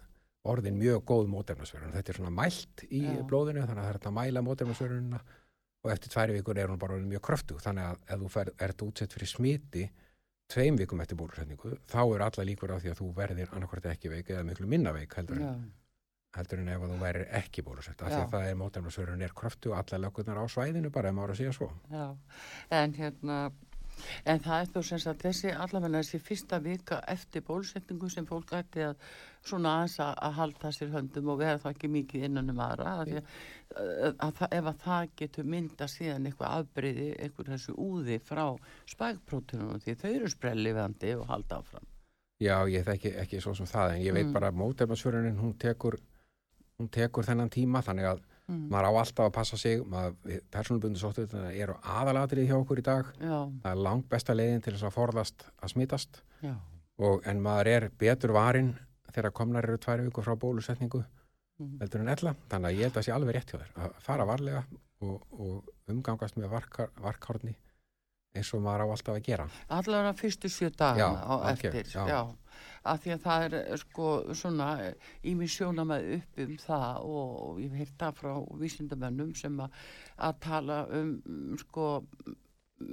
orðin 0.46 0.78
mjög 0.78 1.02
góð 1.08 1.30
mótefnasverðun. 1.32 1.94
Þetta 1.96 2.12
er 2.12 2.18
svona 2.20 2.34
mælt 2.34 2.84
í 2.86 3.02
Já. 3.02 3.22
blóðinu 3.26 3.64
þannig 3.66 3.82
að 3.82 3.88
það 3.88 3.94
er 3.94 4.08
að 4.10 4.16
mæla 4.20 4.42
mótefnasverðunina 4.46 5.20
og 5.86 5.92
eftir 5.92 6.12
tværi 6.14 6.36
vikur 6.36 6.58
er 6.58 6.70
hún 6.70 6.82
bara 6.82 6.98
mjög 7.02 7.24
kröftu 7.28 7.58
þannig 7.62 7.88
að 7.90 8.12
ef 8.14 8.20
þú 8.22 8.30
fer, 8.34 8.52
ert 8.66 8.84
útsett 8.86 9.16
fyrir 9.16 9.30
smiti 9.30 9.86
tveim 10.50 10.78
vikum 10.78 11.02
eftir 11.02 11.18
bólusetningu 11.18 11.74
þá 11.90 12.00
er 12.04 12.24
alla 12.28 12.46
líkur 12.46 12.74
á 12.74 12.78
því 12.78 12.92
að 12.92 13.02
þú 13.02 13.10
verðir 13.16 13.52
annarkvært 13.54 13.90
ekki 13.90 14.12
veik 14.12 14.30
eða 14.30 14.46
miklu 14.46 14.70
minna 14.70 14.94
veik 14.94 15.14
heldur 15.18 15.42
en, 15.42 15.66
heldur 16.38 16.62
en 16.62 16.72
ef 16.74 16.86
þú 16.86 16.98
værir 17.00 17.26
ekki 17.40 17.64
bólusett. 17.66 18.02
Af 18.02 18.12
því 18.12 18.22
að 18.22 18.34
það 18.36 18.50
er 18.50 18.58
mótefnasverðun 18.62 19.26
er 19.26 19.34
kröftu 19.34 19.72
og 19.72 19.80
alla 19.80 20.02
lögurnar 20.06 20.42
á 20.42 20.46
svæðinu 20.46 20.92
bara 20.94 21.10
ef 21.10 21.18
maður 21.18 21.34
að 21.34 21.40
segja 21.42 21.56
svo. 21.58 21.70
Já, 21.90 22.06
en 22.78 22.94
hérna 22.98 23.38
en 24.24 24.40
það 24.44 24.60
er 24.60 24.70
þó 24.74 24.80
sem 24.88 24.98
sagt 25.02 25.24
þessi 25.26 25.52
allavega 25.54 26.02
þessi 26.02 26.20
fyrsta 26.26 26.58
vika 26.64 27.00
eftir 27.08 27.44
bólusetningu 27.46 28.10
sem 28.12 28.26
fólk 28.28 28.52
ætti 28.58 28.84
að 28.86 28.96
svona 29.46 29.74
aðeins 29.78 29.98
að, 30.02 30.14
halda 30.40 30.72
sér 30.74 30.92
höndum 30.94 31.28
og 31.32 31.38
vera 31.38 31.58
það 31.62 31.76
ekki 31.76 31.90
mikið 31.96 32.26
innan 32.28 32.50
um 32.50 32.62
aðra 32.66 32.94
að 33.00 33.10
því 33.10 33.18
að, 33.20 34.16
að, 34.26 34.42
ef 34.50 34.70
að 34.72 34.80
það 34.84 35.08
getur 35.22 35.50
mynda 35.54 35.88
síðan 35.90 36.26
eitthvað 36.26 36.56
afbreyði 36.60 37.08
eitthvað 37.16 37.52
þessu 37.54 37.76
úði 37.86 38.18
frá 38.18 38.46
spækprótunum 38.90 39.80
því 39.84 39.94
þau 40.02 40.10
eru 40.10 40.32
sprellifandi 40.34 41.14
og 41.16 41.28
halda 41.30 41.60
áfram 41.62 41.92
Já, 42.42 42.68
ég 42.68 42.84
þekki 42.84 43.14
ekki 43.22 43.40
svo 43.40 43.54
sem 43.56 43.66
það 43.70 43.94
en 43.94 44.02
ég 44.04 44.12
veit 44.12 44.26
Mm. 44.26 44.32
bara 44.32 44.50
að 44.50 44.58
mótefnasvörunin 44.60 45.38
hún 45.40 45.54
hún 46.76 46.88
tekur 46.92 47.24
þennan 47.24 47.52
tíma 47.52 47.80
þannig 47.84 48.10
að 48.10 48.24
mm. 48.50 48.62
maður 48.72 48.88
á 48.88 48.92
alltaf 49.02 49.26
að 49.28 49.34
passa 49.36 49.58
sig 49.60 49.82
maður, 49.90 50.40
persónubundu 50.54 51.00
sóttu 51.00 51.26
eru 51.50 51.76
aðalatrið 51.82 52.50
hjá 52.50 52.56
okkur 52.58 52.82
í 52.82 52.86
dag 52.86 53.12
já, 53.18 53.36
það 53.62 53.70
er 53.72 53.84
langt 53.88 54.08
besta 54.12 54.36
leiðin 54.36 54.64
til 54.64 54.74
þess 54.76 54.88
að 54.88 54.96
forðast 54.96 55.46
að 55.56 55.74
smitast 55.74 56.22
já, 56.44 56.54
og, 56.98 57.20
en 57.26 57.44
maður 57.44 57.72
er 57.74 57.88
betur 57.98 58.34
varinn 58.36 58.74
þegar 59.12 59.36
komnar 59.36 59.68
eru 59.68 59.80
tvær 59.80 60.04
vikur 60.06 60.26
frá 60.26 60.36
bólusetningu 60.40 61.02
mm. 61.02 61.76
heldur 61.82 62.04
en 62.04 62.12
ella, 62.14 62.34
þannig 62.50 62.72
að 62.72 62.80
ég 62.80 62.90
held 62.90 63.00
að 63.00 63.06
sé 63.08 63.14
alveg 63.16 63.38
rétt 63.38 63.54
hjá 63.54 63.60
þér 63.60 63.78
að 63.86 64.00
fara 64.08 64.28
varlega 64.28 64.64
og, 65.04 65.22
og 65.36 65.92
umgangast 65.92 66.38
með 66.40 66.52
varkar, 66.56 66.92
varkárni 67.02 67.56
eins 68.36 68.52
og 68.52 68.64
maður 68.64 68.84
á 68.84 68.86
alltaf 68.92 69.14
að 69.16 69.22
gera 69.24 69.46
allavega 69.72 70.16
fyrstu 70.16 70.50
sjö 70.52 70.70
dagana 70.76 71.22
á 71.24 71.34
eftir 71.52 71.88
já. 71.88 72.02
já. 72.08 72.20
Af 72.92 73.02
því 73.02 73.14
að 73.14 73.24
það 73.26 73.46
er 73.46 73.80
sko 73.82 74.08
svona 74.38 74.68
ími 75.26 75.48
sjónamæð 75.50 76.08
upp 76.18 76.40
um 76.44 76.54
það 76.62 77.10
og, 77.10 77.60
ég 77.62 77.76
heyrt 77.80 77.98
það 78.00 78.20
frá 78.20 78.32
vísindamönnum 78.62 79.34
sem 79.38 79.60
að, 79.64 79.82
að 80.28 80.40
tala 80.46 80.80
um 81.00 81.12
sko 81.60 81.90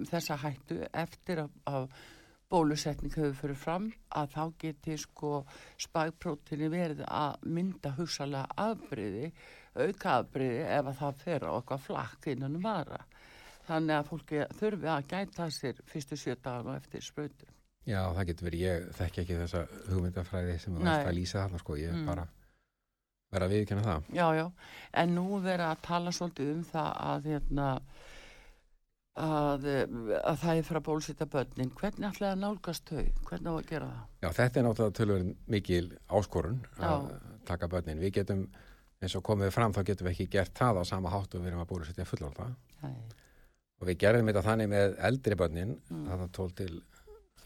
þessa 0.10 0.38
hættu 0.40 0.80
eftir 0.94 1.44
að, 1.44 1.56
að 1.68 1.88
bólusetning 2.54 3.14
hefur 3.16 3.36
fyrir 3.40 3.58
fram 3.58 3.86
að 4.14 4.34
þá 4.36 4.44
geti 4.62 4.98
sko 5.02 5.32
spækprótinni 5.86 6.70
verið 6.70 7.02
að 7.08 7.48
mynda 7.56 7.94
hugsalega 7.98 8.58
afbreyði, 8.68 9.32
auka 9.74 10.20
afbreyði 10.20 10.62
ef 10.68 10.92
að 10.92 11.00
það 11.02 11.24
fer 11.24 11.48
á 11.50 11.52
eitthvað 11.56 11.88
flakk 11.88 12.30
innan 12.36 12.60
um 12.60 12.70
aðra. 12.70 13.02
Þannig 13.64 13.96
að 13.98 14.08
fólki 14.12 14.46
þurfi 14.60 14.92
að 14.92 15.10
gæta 15.16 15.50
sér 15.58 15.82
fyrstu 15.90 16.20
sjö 16.20 16.38
dagar 16.46 16.82
eftir 16.82 17.06
sprautu. 17.06 17.53
Já, 17.86 18.00
það 18.16 18.26
getur 18.30 18.48
verið, 18.48 18.62
ég 18.64 18.86
þekki 18.96 19.22
ekki 19.24 19.40
þessa 19.42 19.62
hugmyndafræði 19.92 20.60
sem 20.64 20.78
Nei. 20.80 20.94
ert 20.94 21.10
að 21.10 21.18
lýsa 21.18 21.42
þarna 21.44 21.60
sko, 21.60 21.76
ég 21.82 21.92
Mm. 21.92 22.00
mm. 22.00 22.06
bara 22.06 22.28
verða 23.34 23.48
að 23.50 23.54
viðkynna 23.58 23.84
það. 23.84 24.04
Já, 24.14 24.28
já, 24.38 24.46
en 25.02 25.16
nú 25.16 25.26
verið 25.42 25.66
að 25.72 25.82
tala 25.82 26.12
svolítið 26.12 26.52
um 26.54 26.64
það 26.64 26.90
að 27.12 27.24
hérna 27.32 27.68
að, 29.20 29.66
að 30.24 30.38
það 30.42 30.60
er 30.60 30.68
frá 30.68 30.80
bólusetta 30.86 31.28
börnin. 31.30 31.72
Hvernig 31.78 32.08
ætlaði 32.10 32.32
að 32.34 32.40
nálgast 32.44 32.90
þau? 32.90 33.04
Hvernig 33.28 33.50
á 33.50 33.56
að 33.60 33.68
gera 33.70 33.90
það? 33.90 34.06
Já, 34.24 34.30
þetta 34.40 34.60
er 34.62 34.66
náttúrulega 34.68 34.98
tölvöld 35.00 35.34
mikil 35.54 35.84
áskorun 36.10 36.62
að 36.80 37.10
Já. 37.10 37.20
taka 37.52 37.68
börnin. 37.74 38.00
Við 38.02 38.14
getum, 38.20 38.46
eins 39.04 39.16
og 39.20 39.24
komið 39.28 39.52
fram, 39.54 39.74
þá 39.76 39.84
getum 39.92 40.08
við 40.08 40.16
ekki 40.16 40.30
gert 40.38 40.54
það 40.58 40.82
á 40.82 40.84
sama 40.88 41.12
hátt 41.14 41.36
og 41.36 41.44
við 41.44 41.52
erum 41.52 41.62
að 41.66 41.70
bólusetja 41.74 42.08
fullorða. 42.10 42.48
Nei. 42.84 42.96
Og 43.82 43.88
við 43.90 44.00
gerðum 44.06 44.30
þetta 44.32 44.46
þannig 44.48 44.70
með 44.72 44.98
eldri 45.10 45.36
börnin, 45.36 45.76
Mm. 45.92 46.06
það 46.08 46.28
12 46.32 46.56
til, 46.56 46.82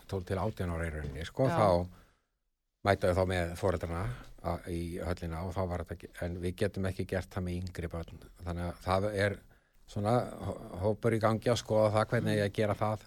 12 0.08 0.26
til 0.30 0.38
18 0.42 0.74
ára 0.76 0.88
í 0.88 0.94
rauninni, 0.94 1.26
sko, 1.28 1.48
Já. 1.50 1.58
þá 1.58 1.88
mætaðu 2.88 3.18
þá 3.18 3.24
með 3.34 3.54
fóreldrana 3.60 4.04
í 4.72 4.82
höllina 5.04 5.42
og 5.44 5.54
þá 5.56 5.62
var 5.68 5.84
þetta, 5.90 6.10
en 6.26 6.38
við 6.44 6.56
getum 6.62 6.86
ekki 6.88 7.06
gert 7.10 7.30
það 7.34 7.44
með 7.48 7.58
yngri 7.62 7.90
börn. 7.92 8.22
Þannig 8.46 8.68
að 8.70 8.82
það 8.86 9.08
er 9.26 9.36
svona 9.92 10.14
hó- 10.46 10.62
hópur 10.86 11.16
í 11.16 11.20
gangi 11.20 11.50
að 11.52 11.60
skoða 11.64 11.92
það 11.98 12.08
hvernig 12.14 12.38
ég 12.40 12.54
gera 12.56 12.76
það 12.80 13.04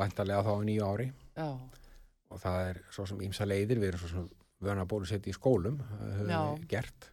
væntarlega 0.00 0.42
þá 0.46 0.50
á 0.54 0.58
nýju 0.66 0.84
ári 0.86 1.06
Já, 1.36 1.48
og 2.30 2.38
það 2.42 2.68
er 2.70 2.80
svo 2.94 3.06
sem 3.10 3.22
ímsa 3.26 3.46
leiðir, 3.46 3.78
við 3.82 3.88
erum 3.92 4.02
svo 4.04 4.08
sem 4.12 4.28
vöna 4.60 4.84
að 4.84 4.90
bólusetja 4.92 5.30
í 5.32 5.34
skólum, 5.36 5.78
höfum 6.00 6.30
við 6.60 6.66
gert 6.74 7.10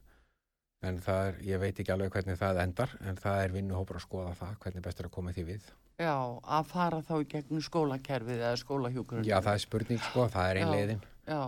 en 0.85 0.99
það 1.01 1.27
er, 1.31 1.37
ég 1.47 1.59
veit 1.61 1.79
ekki 1.81 1.91
alveg 1.93 2.11
hvernig 2.13 2.37
það 2.37 2.59
endar, 2.63 2.91
en 3.09 3.17
það 3.17 3.43
er 3.43 3.53
vinnuhópur 3.55 3.97
að 3.97 4.03
skoða 4.05 4.33
það, 4.37 4.55
hvernig 4.63 4.83
best 4.85 4.99
er 5.01 5.07
að 5.09 5.15
koma 5.17 5.33
því 5.33 5.45
við. 5.47 5.69
já, 5.97 6.13
að 6.57 6.67
fara 6.69 6.99
þá 7.01 7.13
í 7.23 7.27
gegnum 7.31 7.61
skólakerfið 7.65 8.41
eða 8.43 8.57
skólahjúkurinn. 8.61 9.25
Já, 9.25 9.39
það 9.41 9.53
er 9.57 9.63
spurning 9.63 10.03
sko, 10.05 10.27
það 10.29 10.49
er 10.51 10.59
ein 10.61 10.67
Já. 10.67 10.73
leiðin, 10.75 11.01
Já, 11.27 11.41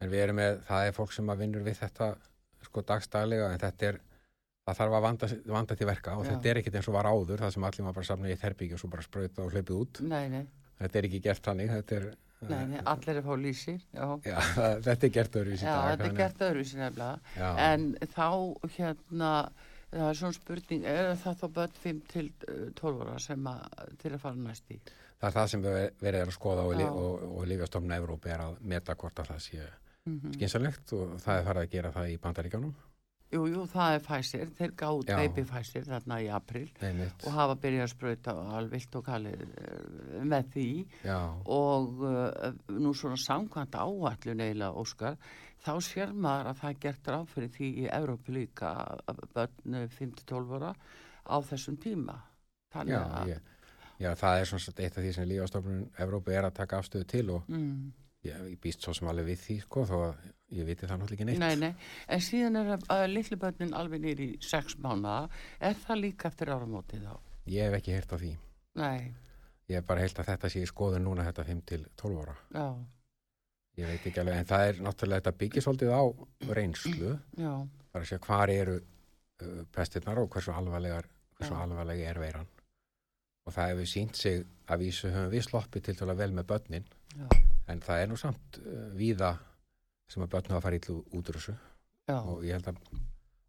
en 0.00 0.10
við 0.12 0.22
erum 0.22 0.36
með, 0.38 0.60
það 0.68 0.86
er 0.86 0.92
fólk 1.00 1.12
sem 1.16 1.32
að 1.34 1.38
vinnur 1.42 1.64
við 1.66 1.80
þetta 1.80 2.12
sko 2.68 2.82
dagstaglega, 2.86 3.50
en 3.52 3.58
þetta 3.64 3.86
er, 3.90 3.98
það 4.68 4.78
þarf 4.78 4.94
að 4.98 5.02
vanda, 5.08 5.28
vanda 5.58 5.76
til 5.80 5.86
verka 5.90 6.14
og 6.16 6.24
Já. 6.24 6.30
þetta 6.30 6.48
er 6.52 6.60
ekkit 6.62 6.78
eins 6.78 6.88
og 6.88 6.94
var 6.94 7.10
áður, 7.10 7.42
það 7.42 7.52
sem 7.56 7.64
allir 7.64 7.84
maður 7.88 7.98
bara 7.98 8.10
samna 8.12 8.28
í 8.28 8.32
eitt 8.36 8.46
herbyggju 8.46 8.78
og 8.78 8.82
svo 8.84 8.88
bara 8.94 9.02
sprauta 9.08 9.42
og 9.42 9.52
hlaupið 9.56 9.76
út. 9.82 10.00
nei, 10.06 10.28
nei, 10.28 10.46
Þetta 10.78 10.98
er 11.00 11.06
ekki 11.08 11.18
gert 11.24 11.42
þannig, 11.42 11.70
þetta 11.74 11.96
er, 11.98 12.04
nei, 12.46 12.78
allir 12.86 13.16
er 13.18 13.24
fá 13.26 13.34
lýsi, 13.40 13.74
já. 13.94 14.04
já, 14.24 14.36
þetta 14.86 15.06
er 15.08 15.12
gert 15.16 15.38
öðruvísi 15.40 15.64
Já, 15.66 15.74
dag. 15.74 15.88
þetta 15.90 16.06
er 16.10 16.16
gert 16.20 16.44
öðruvísi 16.48 16.78
nefnilega. 16.78 17.48
En 17.66 17.88
þá 18.14 18.28
hérna, 18.76 19.32
það 19.90 20.06
er 20.12 20.18
svona 20.20 20.36
spurning, 20.38 20.84
er 20.86 21.10
það 21.24 21.40
þá 21.42 21.46
börn 21.58 21.76
5 21.82 22.00
til 22.12 22.26
eh, 22.48 22.62
12 22.78 23.02
ára 23.08 23.18
sem 23.24 23.50
að, 23.50 23.66
til 24.02 24.12
að 24.14 24.22
fara 24.22 24.34
næst 24.44 24.70
í? 24.70 24.78
Það 25.18 25.28
er 25.28 25.34
það 25.40 25.48
sem 25.50 25.62
við- 25.66 25.92
verið 26.06 26.20
er 26.22 26.28
að 26.30 26.36
skoða 26.38 26.66
og, 26.70 26.82
og, 26.88 27.22
og 27.40 27.46
Lífjastofna 27.50 27.96
Evróp 27.98 28.26
er 28.30 28.44
að 28.44 28.58
meta 28.62 28.94
hvort 28.94 29.18
að 29.24 29.32
það 29.34 29.44
sé 29.50 29.68
Mm 30.08 30.30
skynsalegt 30.38 30.92
og 30.96 31.18
það 31.20 31.38
er 31.38 31.42
farið 31.44 31.62
að 31.66 31.72
gera 31.74 31.90
það 31.92 32.06
í 32.08 32.14
bandaríkjánum. 32.22 32.70
Jú, 33.28 33.42
jú, 33.44 33.62
það 33.68 33.94
er 33.94 34.04
Pfizer, 34.06 34.50
þeir 34.56 34.70
gáðu 34.80 35.02
baby 35.10 35.42
Pfizer 35.44 35.84
þarna 35.84 36.16
í 36.24 36.28
april 36.32 36.62
Einmitt. 36.80 37.26
og 37.28 37.34
hafa 37.36 37.56
byrjað 37.60 37.84
að 37.84 37.90
sprauta 37.92 38.34
alvilt 38.56 38.96
og 38.96 39.04
kalið 39.04 39.42
eh, 39.42 40.22
með 40.32 40.48
því. 40.54 40.70
Já, 41.04 41.18
og 41.58 42.00
uh, 42.08 42.46
nú 42.72 42.94
svona 42.96 43.18
samkvæmt 43.20 43.76
áallun 43.76 44.40
eiginlega, 44.46 44.70
Óskar, 44.80 45.20
þá 45.60 45.72
sér 45.84 46.16
maður 46.16 46.48
að 46.54 46.62
það 46.62 46.72
er 46.72 46.80
gert 46.86 47.12
ráð 47.12 47.28
fyrir 47.34 47.52
því 47.58 47.70
í 47.82 47.86
Evrópu 47.98 48.36
líka 48.38 48.72
börn 49.36 49.78
5-12 49.98 50.56
ára 50.56 50.72
á 51.28 51.36
þessum 51.52 51.76
tíma. 51.84 52.16
Þannig 52.72 52.96
já, 52.96 53.02
að, 53.04 53.32
ég, 53.34 53.54
já, 54.06 54.12
það 54.24 54.40
er 54.40 54.52
svona 54.54 54.78
eitt 54.78 54.96
af 54.96 55.04
því 55.04 55.14
sem 55.18 55.28
Lífjastofnun 55.28 55.86
Evrópu 56.00 56.32
er 56.32 56.48
að 56.48 56.56
taka 56.62 56.80
afstöðu 56.80 57.12
til 57.12 57.26
og 57.36 57.52
mm, 57.52 57.88
ég, 58.26 58.34
ég 58.52 58.58
býst 58.62 58.82
svo 58.84 58.94
sem 58.96 59.08
alveg 59.10 59.28
við 59.30 59.40
því 59.44 59.56
sko 59.62 59.84
þó 59.88 59.94
að 60.08 60.26
ég 60.58 60.64
viti 60.68 60.86
það 60.88 61.00
náttúrulega 61.02 61.14
ekki 61.18 61.28
neitt. 61.28 61.38
nei, 61.38 61.56
nei, 61.56 61.88
en 62.08 62.20
síðan 62.24 62.56
er 62.62 62.74
að 62.90 63.04
litlu 63.12 63.36
börnin 63.40 63.74
alveg 63.76 64.00
nýri 64.04 64.28
í 64.34 64.38
sex 64.42 64.78
mánuða, 64.80 65.28
er 65.60 65.74
það 65.84 66.00
líka 66.04 66.28
eftir 66.32 66.52
áramótið 66.54 67.04
þá? 67.04 67.16
Ég 67.48 67.68
hef 67.68 67.78
ekki 67.78 67.94
heyrt 67.96 68.12
á 68.12 68.16
því. 68.20 68.34
Nei, 68.82 69.00
Ég 69.68 69.76
hef 69.76 69.84
bara 69.84 70.00
heyrt 70.00 70.16
að 70.22 70.30
þetta 70.30 70.48
sé 70.48 70.62
í 70.64 70.68
skoðun 70.70 71.02
núna 71.04 71.24
þetta 71.26 71.44
5 71.44 71.58
til 71.68 71.82
12 72.00 72.20
ára. 72.22 72.36
já, 72.56 72.66
ég 73.76 73.90
veit 73.90 74.06
ekki 74.08 74.20
alveg, 74.22 74.38
en 74.40 74.46
það 74.48 74.62
er 74.68 74.78
náttúrulega 74.86 75.20
þetta 75.20 75.38
byggir 75.42 75.64
svolítið 75.66 75.90
á 75.92 76.02
reynslu 76.56 77.10
Já, 77.44 77.52
bara 77.92 78.00
að 78.02 78.08
segja 78.08 78.22
hvar 78.24 78.52
eru 78.54 78.78
uh, 78.80 79.60
pestirnar 79.76 80.22
og 80.22 80.30
hversu 80.32 80.54
alvarlegar 80.56 81.04
hversu 81.36 81.52
Já. 81.52 81.60
alvarlega 81.66 82.08
er 82.14 82.18
veiran 82.22 82.48
og 83.48 83.54
það 83.56 83.70
hefur 83.72 83.88
sínt 83.88 84.18
sig 84.20 84.42
að 84.68 84.82
vísu 84.84 85.08
höfum 85.08 85.30
við 85.32 85.44
sloppið 85.46 85.86
til 85.86 85.96
tala 85.96 86.16
vel 86.18 86.30
með 86.36 86.48
börnin. 86.50 86.88
Já, 87.16 87.28
en 87.72 87.80
það 87.84 88.02
er 88.02 88.10
nú 88.10 88.18
samt 88.20 88.58
uh, 88.60 88.88
víða 88.96 89.32
sem 90.12 90.24
að 90.24 90.32
börn 90.34 90.52
hafa 90.52 90.64
farið 90.66 90.90
út 90.92 91.30
úr 91.32 91.38
þessu. 91.38 91.54
Já, 92.08 92.18
og 92.20 92.44
ég 92.44 92.56
held 92.56 92.68
að 92.72 92.82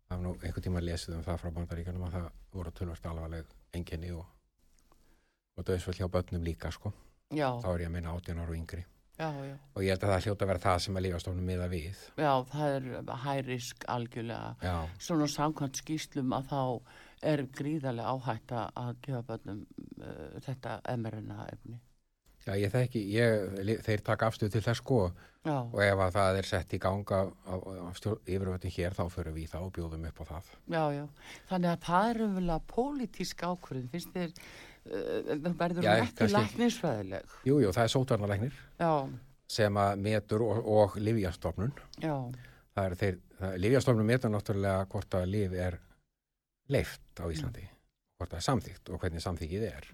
hafa 0.10 0.22
nú 0.24 0.36
einhvern 0.40 0.66
tíma 0.66 0.84
lesið 0.84 1.18
um 1.18 1.26
það 1.28 1.42
frá 1.44 1.52
bandaríkanum 1.58 2.06
að 2.08 2.16
það 2.18 2.30
voru 2.56 2.74
tölvast 2.80 3.10
alvarleg 3.12 3.52
enginni 3.76 4.14
og, 4.16 4.24
og 5.60 5.68
döðsvöld 5.68 6.00
hjá 6.00 6.08
börnum 6.12 6.48
líka 6.48 6.72
sko. 6.76 6.94
Já, 7.36 7.52
þá 7.62 7.70
er 7.74 7.84
ég 7.84 7.92
að 7.92 7.96
minna 7.98 8.16
18 8.16 8.40
ára 8.40 8.50
og 8.56 8.58
yngri. 8.58 8.86
Já, 9.20 9.34
já. 9.44 9.56
og 9.76 9.84
ég 9.84 9.92
held 9.92 10.04
að 10.06 10.12
það 10.14 10.26
hljóta 10.26 10.46
að 10.46 10.50
vera 10.50 10.64
það 10.64 10.78
sem 10.86 10.98
að 10.98 11.04
lífastofnum 11.06 11.50
miða 11.52 11.66
við. 11.68 12.04
Já, 12.16 12.32
það 12.54 12.76
er 12.78 13.16
hærisk 13.26 13.86
algjörlega. 13.92 14.54
já, 14.64 14.76
Svona 15.04 15.28
samkvæmt 15.28 15.82
skýslum 15.82 16.36
að 16.38 16.48
þá 16.54 16.62
er 17.22 17.46
gríðarlega 17.56 18.16
áhætta 18.16 18.66
að 18.80 18.96
gefa 19.06 19.22
börnum 19.28 19.62
uh, 20.00 20.40
þetta 20.46 20.80
mRNA 20.96 21.48
efni. 21.54 21.80
já 22.46 22.54
ég 22.56 22.72
þekki 22.72 23.02
ég, 23.14 23.82
þeir 23.86 24.06
taka 24.06 24.30
afstöð 24.30 24.54
til 24.56 24.64
þess 24.64 24.84
sko 24.84 25.02
Já, 25.48 25.56
og 25.64 25.80
ef 25.84 26.02
að 26.04 26.16
það 26.18 26.38
er 26.38 26.48
sett 26.48 26.74
í 26.76 26.80
ganga 26.84 27.20
yfirvöldin 28.28 28.74
hér 28.76 28.96
þá 28.98 29.06
fyrir 29.14 29.36
við 29.36 29.54
það 29.54 29.68
og 29.68 29.72
bjóðum 29.78 30.08
upp 30.10 30.20
á 30.20 30.24
það 30.34 30.50
já, 30.74 30.82
já. 30.98 31.06
Þannig 31.52 31.70
að 31.72 31.86
það 31.86 32.10
er 32.10 32.22
umverulega 32.26 32.66
pólitísk 32.74 33.44
ákvörðin. 33.48 33.88
Finnst 33.94 34.12
þér, 34.18 34.34
uh, 34.90 35.54
verður 35.62 35.88
Já, 35.88 35.94
hún 35.94 36.10
ekki 36.10 36.30
læknisfræðileg? 36.34 37.38
Jú, 37.48 37.62
jú, 37.64 37.72
það 37.72 37.86
er 37.86 37.94
sótarnalæknir 37.96 38.60
sem 39.50 39.80
að 39.82 40.02
metur 40.06 40.46
og, 40.46 40.60
og 40.70 40.98
livjastofnun 41.02 41.72
já, 41.98 42.14
það 42.76 42.84
er 42.84 42.96
þeir, 43.02 43.16
það, 43.40 43.56
livjastofnun 43.66 44.10
metur 44.10 44.34
náttúrulega 44.34 44.90
hvort 44.92 45.18
að 45.18 45.32
liv 45.34 45.56
er 45.58 45.80
leift 46.70 47.22
á 47.22 47.26
Íslandi 47.32 47.66
hvort 48.20 48.34
það 48.34 48.40
er 48.42 48.46
samþýgt 48.50 48.90
og 48.94 49.00
hvernig 49.04 49.24
samþýkið 49.24 49.66
er. 49.70 49.90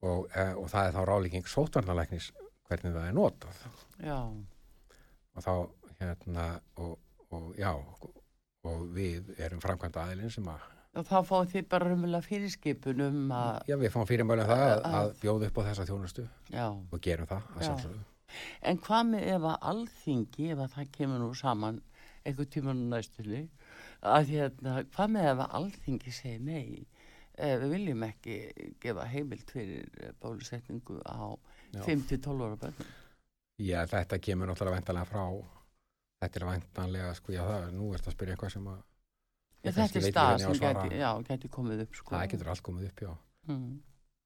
Og, 0.00 0.26
e, 0.32 0.44
og 0.56 0.66
það 0.72 0.86
er 0.88 0.96
þá 0.96 1.00
rálegging 1.08 1.46
sótarnalæknis 1.48 2.30
hvernig 2.68 2.92
það 2.96 3.06
er 3.08 3.16
notað. 3.16 3.62
Já, 4.04 4.18
og 5.34 5.44
þá 5.46 5.52
hérna 6.00 6.46
og, 6.80 6.98
og 7.32 7.48
já 7.60 7.72
og 7.74 8.84
við 8.92 9.32
erum 9.40 9.60
framkvæmda 9.62 10.04
aðilinn 10.04 10.32
sem 10.32 10.48
að 10.52 10.68
og 10.98 11.06
þá 11.06 11.16
fáið 11.22 11.50
þið 11.52 11.66
bara 11.70 11.90
umverulega 11.94 12.26
fyrirskipun 12.26 13.02
um 13.04 13.18
að, 13.30 13.60
já, 13.70 13.76
við 13.78 13.92
fáum 13.94 14.08
fyrir 14.08 14.26
mölum 14.26 14.48
það 14.48 14.62
að, 14.66 14.80
Að- 15.00 15.12
bjóða 15.20 15.46
upp 15.50 15.60
á 15.60 15.62
þessa 15.68 15.84
þjónustu. 15.86 16.24
Já. 16.50 16.64
og 16.66 17.02
gerum 17.04 17.28
það 17.30 17.44
að 17.54 17.66
sjálfsögðu. 17.68 18.00
En 18.66 18.80
hvað 18.82 19.04
með 19.12 19.28
ef 19.36 19.46
að 19.52 19.68
alþingi, 19.70 20.48
ef 20.54 20.64
að 20.64 20.74
það 20.74 20.90
kemur 20.96 21.22
nú 21.22 21.30
saman 21.38 21.78
einhver 22.26 22.48
tíma 22.50 22.74
nú 22.74 22.88
næstunni, 22.90 23.44
að 24.02 24.30
hérna, 24.34 24.74
hvað 24.94 25.10
með 25.16 25.30
að 25.34 25.42
alþingi 25.58 26.12
segir 26.12 26.40
nei, 26.40 26.86
eh, 27.36 27.56
við 27.60 27.70
viljum 27.74 28.02
ekki 28.08 28.36
gefa 28.80 29.06
heimild 29.12 29.50
fyrir 29.52 29.88
eh, 30.00 30.12
bólusetningu 30.22 31.00
á 31.04 31.36
Já. 31.70 31.82
5-12 31.86 32.44
ára 32.46 32.56
börnum. 32.58 32.86
Já, 33.60 33.84
þetta 33.86 34.18
kemur 34.18 34.48
náttúrulega 34.50 34.78
væntanlega 34.80 35.06
frá 35.10 35.24
þetta 36.20 36.40
er 36.40 36.46
væntanlega, 36.48 37.10
sko, 37.16 37.32
já 37.32 37.42
það 37.46 37.66
nú 37.76 37.90
ert 37.94 38.08
að 38.08 38.14
spyrja 38.16 38.34
eitthvað 38.36 38.54
sem 38.56 38.66
að 38.72 38.78
Já, 39.60 39.70
þetta 39.76 39.98
er 40.00 40.04
stað 40.08 40.38
sem 40.40 40.54
gæti, 40.56 40.96
já, 40.96 41.10
gæti 41.28 41.48
komið 41.52 41.82
upp, 41.84 41.94
sko. 42.00 42.14
það 42.14 42.30
getur 42.32 42.48
allt 42.54 42.62
komið 42.64 42.86
upp, 42.90 43.00
já 43.08 43.12
Mm. 43.48 43.78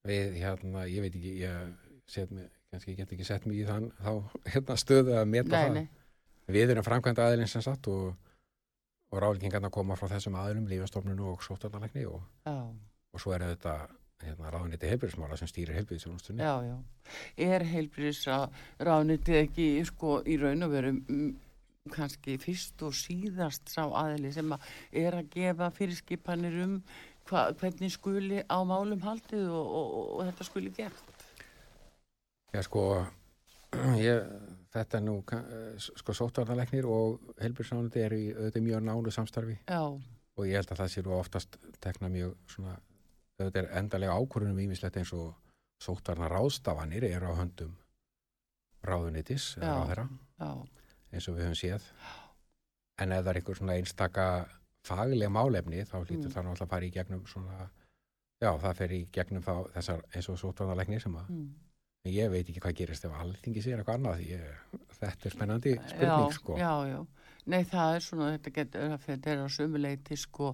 við, 0.08 0.32
hérna, 0.42 0.80
ég 0.90 1.00
veit 1.04 1.14
ekki, 1.14 1.32
ég 1.38 1.74
set 2.10 2.30
mig, 2.34 2.48
kannski 2.72 2.90
ég 2.90 2.96
get 2.98 3.12
ekki 3.14 3.24
sett 3.24 3.44
mig 3.46 3.60
í 3.62 3.66
þann 3.68 3.86
þá, 4.02 4.10
hérna, 4.50 4.74
stöðu 4.76 5.14
að 5.20 5.28
meta 5.30 5.48
Nei, 5.54 5.60
það 5.68 5.74
nei, 5.74 5.88
við 6.56 6.72
erum 6.74 6.84
framkvæmda 6.88 7.28
aðilinn 7.28 7.48
sem 7.52 7.62
satt 7.62 7.86
og, 7.88 8.16
og 9.14 9.22
ráðleikingarna 9.22 9.70
koma 9.74 9.96
frá 9.98 10.08
þessum 10.10 10.38
aðilum 10.40 10.66
lífastofnunu 10.70 11.28
og 11.32 11.44
sótarnalækni 11.46 12.06
og, 12.10 12.24
og 12.50 13.22
svo 13.22 13.34
er 13.36 13.46
þetta 13.52 13.76
hérna, 14.24 14.50
ráðniti 14.50 14.90
heilbyrðismála 14.90 15.38
sem 15.38 15.50
stýrir 15.50 15.78
heilbyrðisjónustunni 15.78 16.42
já, 16.42 16.54
já. 16.66 16.76
Er 17.38 17.66
ráðnitið 18.88 19.40
ekki, 19.44 19.66
sko, 19.86 20.20
í 20.26 20.38
raun 20.40 20.66
og 20.66 20.72
veru 20.74 20.94
kannski 21.92 22.38
fyrst 22.40 22.80
og 22.86 22.94
síðast 22.96 23.68
sá 23.68 23.82
aðili 23.84 24.32
sem 24.32 24.52
að 24.56 24.70
er 25.04 25.18
að 25.18 25.28
gefa 25.34 25.68
fyrirskipanir 25.74 26.56
um 26.64 26.78
hva, 27.28 27.50
hvernig 27.60 27.92
skuli 27.92 28.40
á 28.48 28.58
málum 28.64 29.02
haldið 29.04 29.50
og, 29.50 29.66
og, 29.66 29.92
og, 29.98 30.08
og 30.16 30.30
þetta 30.30 30.48
skuli 30.48 30.72
gert. 30.74 31.26
Já, 32.54 32.62
sko, 32.64 33.04
ég, 34.00 34.24
þetta 34.74 35.00
nú, 35.04 35.14
sko, 35.78 36.14
sótarnalæknir 36.18 36.88
og 36.90 37.20
heilbyrðisjónusti 37.40 38.02
eru 38.02 38.18
í 38.18 38.26
auðvitað 38.34 38.66
mjög 38.66 38.84
nánu 38.88 39.12
samstarfi. 39.14 39.56
Já, 39.68 39.82
og 40.34 40.48
ég 40.48 40.58
held 40.58 40.72
að 40.74 40.82
það 40.82 40.92
sé 40.94 41.04
nú 41.06 41.14
oftast 41.18 41.58
tekna 41.84 42.10
mjög 42.10 42.34
svona, 42.50 42.74
auðvitað 43.38 43.60
er 43.62 43.70
endalega 43.78 44.18
ákvörðunum 44.18 44.62
ímislegt 44.64 44.98
eins 44.98 45.12
og 45.14 45.32
sótarna 45.84 46.28
ráðstafanir 46.32 47.06
eru 47.10 47.30
á 47.30 47.38
höndum 47.38 47.72
ráðunitis 48.84 49.54
ráðherra 49.62 50.08
eins 51.14 51.28
og 51.30 51.38
við 51.38 51.46
höfum 51.46 51.58
séð. 51.58 51.88
En 53.00 53.12
ef 53.14 53.24
það 53.24 53.30
er 53.30 53.38
einhver 53.40 53.58
svona 53.58 53.78
einstaka 53.78 54.26
faglega 54.84 55.30
málefni 55.32 55.84
þá 55.86 55.96
hlýtur 56.04 56.28
Mm. 56.28 56.34
það 56.34 56.44
náttúrulega 56.44 56.66
að 56.66 56.72
fara 56.74 56.86
í 56.86 56.90
gegnum 56.94 57.26
svona 57.26 57.70
já 58.42 58.50
það 58.60 58.76
fer 58.76 58.92
í 58.92 59.00
gegnum 59.12 59.42
þá 59.42 59.54
þessar 59.74 60.02
eins 60.14 60.28
og 60.28 60.38
sótarnalæknir 60.38 61.00
sem 61.00 61.14
að 61.16 61.30
mm. 61.30 61.48
Ég 62.12 62.28
veit 62.28 62.48
ekki 62.48 62.60
hvað 62.60 62.80
gerist 62.82 63.06
ef 63.08 63.14
alþingi 63.16 63.62
sér 63.64 63.80
eitthvað 63.80 63.98
annað 63.98 64.18
því 64.20 64.26
ég, 64.34 64.80
þetta 64.98 65.28
er 65.28 65.34
spennandi 65.34 65.70
spurning 65.78 66.26
já, 66.26 66.34
sko 66.36 66.58
Já, 66.58 66.72
já. 66.90 66.98
Nei, 67.44 67.62
það 67.68 67.94
er 67.94 68.04
svona, 68.04 68.26
þetta 68.34 68.52
getur, 68.58 68.92
þetta 69.04 69.32
er 69.32 69.40
á 69.44 69.48
sömuleiti, 69.52 70.16
sko, 70.16 70.50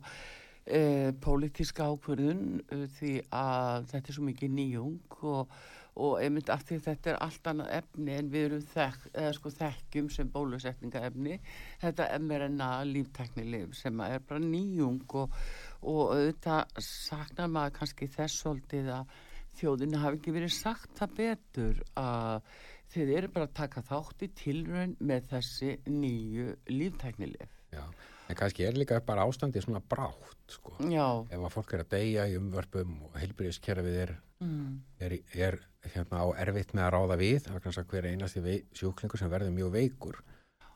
e, 0.67 0.81
pólitíska 1.23 1.87
ákvörðun 1.87 2.41
e, 2.67 2.79
því 2.97 3.13
að 3.35 3.91
þetta 3.93 4.11
er 4.11 4.17
svo 4.17 4.27
mikið 4.27 4.53
nýjung 4.57 5.17
og, 5.31 5.55
og 6.03 6.17
einmitt 6.23 6.51
af 6.55 6.63
því 6.67 6.79
þetta 6.87 7.13
er 7.13 7.19
allt 7.27 7.51
annað 7.53 7.73
efni 7.79 8.15
en 8.19 8.31
við 8.35 8.47
erum 8.49 8.69
þekk, 8.75 9.09
eða 9.15 9.33
sko 9.39 9.53
þekkjum 9.55 10.13
sem 10.17 10.31
bólusetninga 10.35 11.03
efni, 11.11 11.41
þetta 11.83 12.11
mRNA 12.19 12.71
líftæknilif 12.91 13.75
sem 13.79 14.03
er 14.07 14.23
bara 14.27 14.43
nýjung 14.43 15.19
og, 15.23 15.35
og 15.83 16.15
auðvitað 16.15 16.79
saknar 16.91 17.51
maður 17.51 17.79
kannski 17.81 18.11
þess 18.11 18.43
svolítið 18.43 18.95
að 19.01 19.19
þjóðinu 19.59 20.01
hafi 20.03 20.21
ekki 20.21 20.35
verið 20.35 20.55
sagt 20.55 20.93
það 20.99 21.17
betur 21.19 21.83
að 22.01 22.53
þið 22.91 23.13
eru 23.17 23.31
bara 23.35 23.47
að 23.49 23.57
taka 23.61 23.83
þátt 23.87 24.25
í 24.27 24.31
tilraun 24.41 24.97
með 24.99 25.29
þessi 25.35 25.75
nýju 25.91 26.47
líftæknilif. 26.73 27.53
já. 27.71 27.85
en 28.29 28.39
kannski 28.39 28.67
er 28.67 28.79
líka 28.79 29.01
bara 29.07 29.27
ástandi 29.27 29.63
svona 29.63 29.81
brátt 29.81 30.55
sko 30.55 30.75
Já, 30.91 31.27
ef 31.31 31.39
að 31.39 31.55
fólk 31.55 31.75
er 31.75 31.85
að 31.85 31.93
deyja 31.95 32.27
í 32.31 32.37
umvörpum 32.39 32.97
og 33.07 33.17
heilbyrðiskerfið 33.19 34.01
er, 34.05 34.17
mm, 34.43 34.75
er, 34.99 35.17
er 35.35 35.61
hérna 35.95 36.23
á 36.23 36.27
erfitt 36.43 36.75
með 36.75 36.87
að 36.87 36.93
ráða 36.97 37.21
við 37.23 37.39
það 37.47 37.55
er 37.57 37.65
kannski 37.67 37.87
hver 37.95 38.11
einasti 38.11 38.43
vei, 38.45 38.59
sjúklingur 38.75 39.23
sem 39.23 39.31
verður 39.31 39.55
mjög 39.55 39.73
veikur 39.79 40.21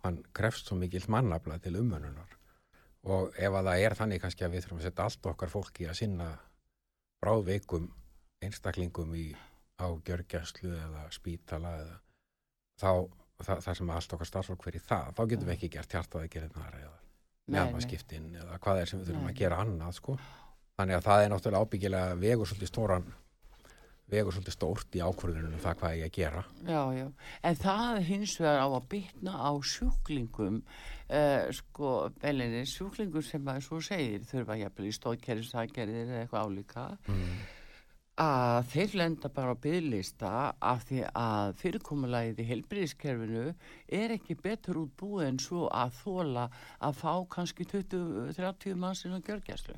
hann 0.04 0.22
krefst 0.36 0.68
svo 0.68 0.78
mikill 0.78 1.06
mannafla 1.08 1.58
til 1.62 1.76
umönnunar 1.80 2.38
og 3.04 3.34
ef 3.36 3.52
að 3.52 3.68
það 3.68 3.84
er 3.84 3.98
þannig 3.98 4.22
kannski 4.22 4.46
að 4.46 4.54
við 4.54 4.64
þurfum 4.64 4.80
að 4.80 4.86
setja 4.88 5.04
allt 5.08 5.30
okkar 5.32 5.52
fólki 5.52 5.88
að 5.88 5.98
sinna 6.00 6.30
bráðveikum 7.24 7.90
einstaklingum 8.44 9.14
í 9.18 9.26
á 9.80 9.86
gjörgjæslu 10.06 10.70
eða 10.76 11.08
spítala 11.14 11.74
eða 11.82 11.96
þá 12.78 12.90
það, 13.42 13.64
það 13.66 13.78
sem 13.80 13.90
allt 13.96 14.14
okkar 14.16 14.30
starfsfólk 14.30 14.68
fyrir 14.68 14.84
það, 14.84 15.10
þá 15.16 15.22
getum 15.32 15.50
við 15.50 15.56
ekki 15.56 15.72
gert 15.74 15.96
hjartaðegerinnar 15.96 16.78
eða 16.78 16.94
nei, 16.94 17.02
nei. 17.46 17.58
mjálmaskiptin 17.58 18.30
eða 18.42 18.60
hvað 18.62 18.80
er 18.80 18.90
sem 18.90 19.02
við 19.02 19.10
þurfum 19.10 19.26
Nei. 19.26 19.34
að 19.34 19.42
gera 19.42 19.60
annað 19.64 19.98
sko. 19.98 20.16
þannig 20.78 20.98
að 20.98 21.06
það 21.08 21.24
er 21.24 21.30
náttúrulega 21.32 21.68
ábyggilega 21.68 22.16
vegur 22.22 22.50
svolítið 22.50 22.72
stóran 22.72 23.12
vegur 24.14 24.36
svolítið 24.36 24.54
stórt 24.54 24.96
í 24.98 25.02
ákvörðunum 25.02 25.62
það 25.64 25.78
hvað 25.80 25.96
ég 25.98 26.08
að 26.10 26.16
gera 26.18 26.44
Já, 26.68 26.80
já. 26.94 27.06
En 27.42 27.58
það 27.64 28.00
hins 28.10 28.36
vegar 28.40 28.60
á 28.60 28.68
að 28.68 28.88
bytna 28.92 29.34
á 29.40 29.52
sjúklingum, 29.74 30.60
uh, 31.08 31.44
sko, 31.56 31.92
belinni, 32.20 32.64
sjúklingum 32.68 33.24
sem 33.24 33.50
að 33.50 33.62
svo 33.68 33.80
segir 33.84 34.26
þurfa 34.28 34.58
jafnvel 34.60 34.88
í 34.90 34.96
stóðkerri, 34.98 35.46
sækerðir 35.48 36.10
eða 36.10 36.24
eitthvað 36.24 36.50
álíka, 36.50 36.86
mm. 37.08 37.38
Að 38.20 38.66
þeir 38.70 38.92
lenda 39.00 39.28
bara 39.34 39.54
á 39.54 39.62
bygglista 39.64 40.30
af 40.62 40.84
því 40.86 41.00
að 41.18 41.54
fyrirkomulagið 41.58 42.42
í 42.44 42.46
helbriðiskerfinu 42.46 43.46
er 43.98 44.14
ekki 44.14 44.36
betur 44.38 44.78
út 44.84 44.92
búið 45.00 45.24
en 45.32 45.40
svo 45.42 45.64
að 45.74 45.96
þóla 45.98 46.44
að 46.78 47.00
fá 47.00 47.12
kannski 47.34 47.66
20-30 47.72 48.76
mannsinn 48.78 49.16
á 49.18 49.20
gjörgjæslu. 49.26 49.74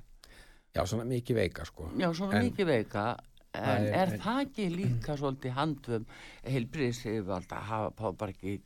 já, 0.76 0.82
svona 0.84 1.06
mikið 1.08 1.34
veika 1.40 1.64
sko. 1.64 1.88
Já, 1.96 2.10
svona 2.12 2.36
En- 2.36 2.50
mikið 2.50 2.66
veika. 2.66 3.16
En 3.56 3.86
er, 3.86 4.12
er- 4.12 4.18
það 4.20 4.40
ekki 4.44 4.64
líka 4.68 5.16
svolítið 5.16 5.52
handum 5.56 6.04
heilbriðisifald 6.44 7.48
að 7.48 7.62
hafa 7.70 8.12
bara 8.12 8.32
ekki 8.34 8.60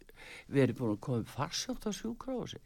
verið 0.51 0.75
búin 0.81 0.97
að 0.97 1.01
koma 1.01 1.23
farsjótt 1.31 1.87
á 1.87 1.91
sjúkrósi? 1.95 2.59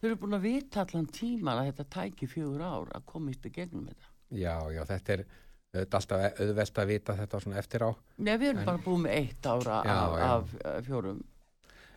Þau 0.00 0.06
eru 0.08 0.16
búin 0.16 0.38
að 0.38 0.46
vita 0.48 0.80
allan 0.80 1.06
tíman 1.12 1.58
að 1.60 1.68
þetta 1.74 1.84
tæki 1.92 2.26
fjögur 2.26 2.62
ár 2.64 2.88
að 2.96 3.04
komast 3.04 3.44
í 3.44 3.50
gegnum 3.52 3.84
þetta. 3.90 4.08
já, 4.32 4.56
já, 4.72 4.84
þetta 4.88 5.12
er 5.12 5.24
auðvitað 5.74 5.98
alltaf 5.98 6.40
auðvelt 6.40 6.78
að 6.82 6.86
vita 6.92 7.14
þetta 7.18 7.40
svona 7.44 7.58
eftir 7.60 7.84
á 7.84 7.90
Nei, 8.18 8.36
við 8.40 8.48
erum 8.52 8.60
En- 8.62 8.68
bara 8.70 8.84
búin 8.84 9.02
með 9.04 9.16
eitt 9.18 9.46
ára 9.50 9.80
Já, 9.84 9.96
af, 9.98 10.14
já. 10.18 10.28
af 10.72 10.86
fjórum. 10.86 11.18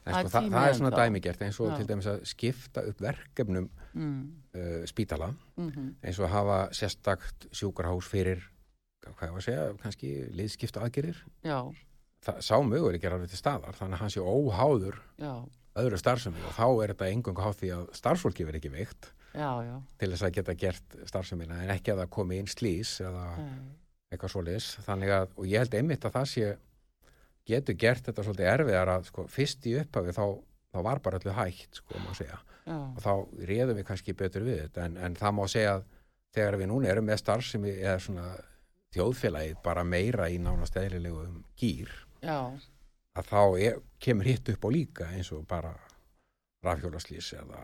En 0.01 0.13
sko, 0.15 0.21
er 0.25 0.29
það, 0.33 0.47
það 0.49 0.67
er 0.67 0.73
svona 0.79 0.91
dæmigert 0.97 1.41
eins 1.45 1.59
og 1.61 1.67
Já. 1.69 1.75
til 1.77 1.87
dæmis 1.91 2.07
að 2.09 2.23
skipta 2.25 2.81
upp 2.89 3.01
verkefnum 3.05 3.67
mm, 3.93 4.21
uh, 4.57 4.85
spítala 4.89 5.27
mm 5.61 5.91
eins 6.03 6.17
og 6.19 6.25
að 6.25 6.33
hafa 6.33 6.57
sérstakt 6.73 7.45
sjúkarhás 7.53 8.07
fyrir, 8.09 8.41
hvað 9.05 9.27
ég 9.29 9.35
var 9.35 9.43
að 9.43 9.45
segja, 9.45 9.67
kannski 9.83 10.09
liðskipta 10.33 10.81
aðgerir. 10.81 11.21
já, 11.45 11.59
Það 12.25 12.41
sá 12.45 12.55
möguleik 12.61 13.03
er 13.03 13.13
alveg 13.15 13.29
til 13.29 13.37
staðar, 13.39 13.73
þannig 13.77 13.97
að 13.97 14.01
hann 14.01 14.11
sé 14.13 14.21
óháður 14.21 14.97
já, 15.17 15.31
öðru 15.81 15.97
starfsemi 15.97 16.37
og 16.49 16.53
þá 16.57 16.65
er 16.83 16.91
þetta 16.95 17.07
engungu 17.13 17.41
háð 17.41 17.55
því 17.61 17.69
að 17.77 17.87
starfsfólki 17.97 18.45
verið 18.45 18.59
ekki 18.61 18.73
veikt 18.75 19.11
já, 19.33 19.49
já 19.67 19.75
til 20.01 20.09
þess 20.11 20.25
að 20.27 20.35
geta 20.37 20.57
gert 20.65 20.97
starfsemina 21.09 21.61
en 21.63 21.73
ekki 21.75 21.93
að 21.93 22.03
það 22.03 22.11
komi 22.17 22.41
inn 22.41 22.51
slís 22.51 22.97
eða 23.03 23.25
Nei. 23.39 23.71
eitthvað. 24.11 24.67
Þannig 24.85 25.15
að, 25.15 25.33
og 25.37 25.47
ég 25.47 25.63
held 25.63 25.75
einmitt 25.79 26.05
að 26.05 26.15
það 26.17 26.29
sé, 26.33 26.51
getur 27.47 27.77
gert 27.79 28.05
þetta 28.07 28.25
svolítið 28.27 28.51
erfiðar 28.53 28.93
að, 28.97 29.09
sko, 29.09 29.25
fyrst 29.31 29.67
í 29.71 29.75
upphafi 29.79 30.15
þá, 30.17 30.25
þá 30.71 30.79
var 30.87 31.01
bara 31.03 31.19
öllu 31.21 31.35
hægt, 31.37 31.81
sko, 31.81 31.99
má 32.03 32.11
segja. 32.17 32.39
já, 32.65 32.77
og 32.77 33.01
þá 33.01 33.13
réðum 33.49 33.79
við 33.79 33.87
kannski 33.87 34.13
betur 34.13 34.45
við 34.45 34.59
þetta 34.65 34.85
en, 34.85 34.97
en 35.01 35.15
það 35.17 35.37
má 35.37 35.43
segja 35.49 35.75
að 35.79 35.85
þegar 36.35 36.57
við 36.61 36.69
núna 36.71 36.91
erum 36.91 37.07
með 37.09 37.21
starfsemi 37.23 37.71
eða 37.79 37.99
svona 38.03 38.27
þjóðfélagið 38.95 39.61
bara 39.63 39.83
meira 39.87 40.27
í 40.29 40.37
nánast 40.43 40.77
eðlilegum 40.79 41.41
gýr 41.59 41.91
já, 42.21 42.51
að 43.17 43.31
þá 43.31 43.41
er, 43.59 43.79
kemur 44.03 44.29
hitt 44.29 44.51
upp 44.53 44.67
á 44.67 44.69
líka 44.71 45.07
eins 45.15 45.31
og 45.35 45.47
bara 45.49 45.73
rafhjólaslýs 46.63 47.33
eða, 47.39 47.63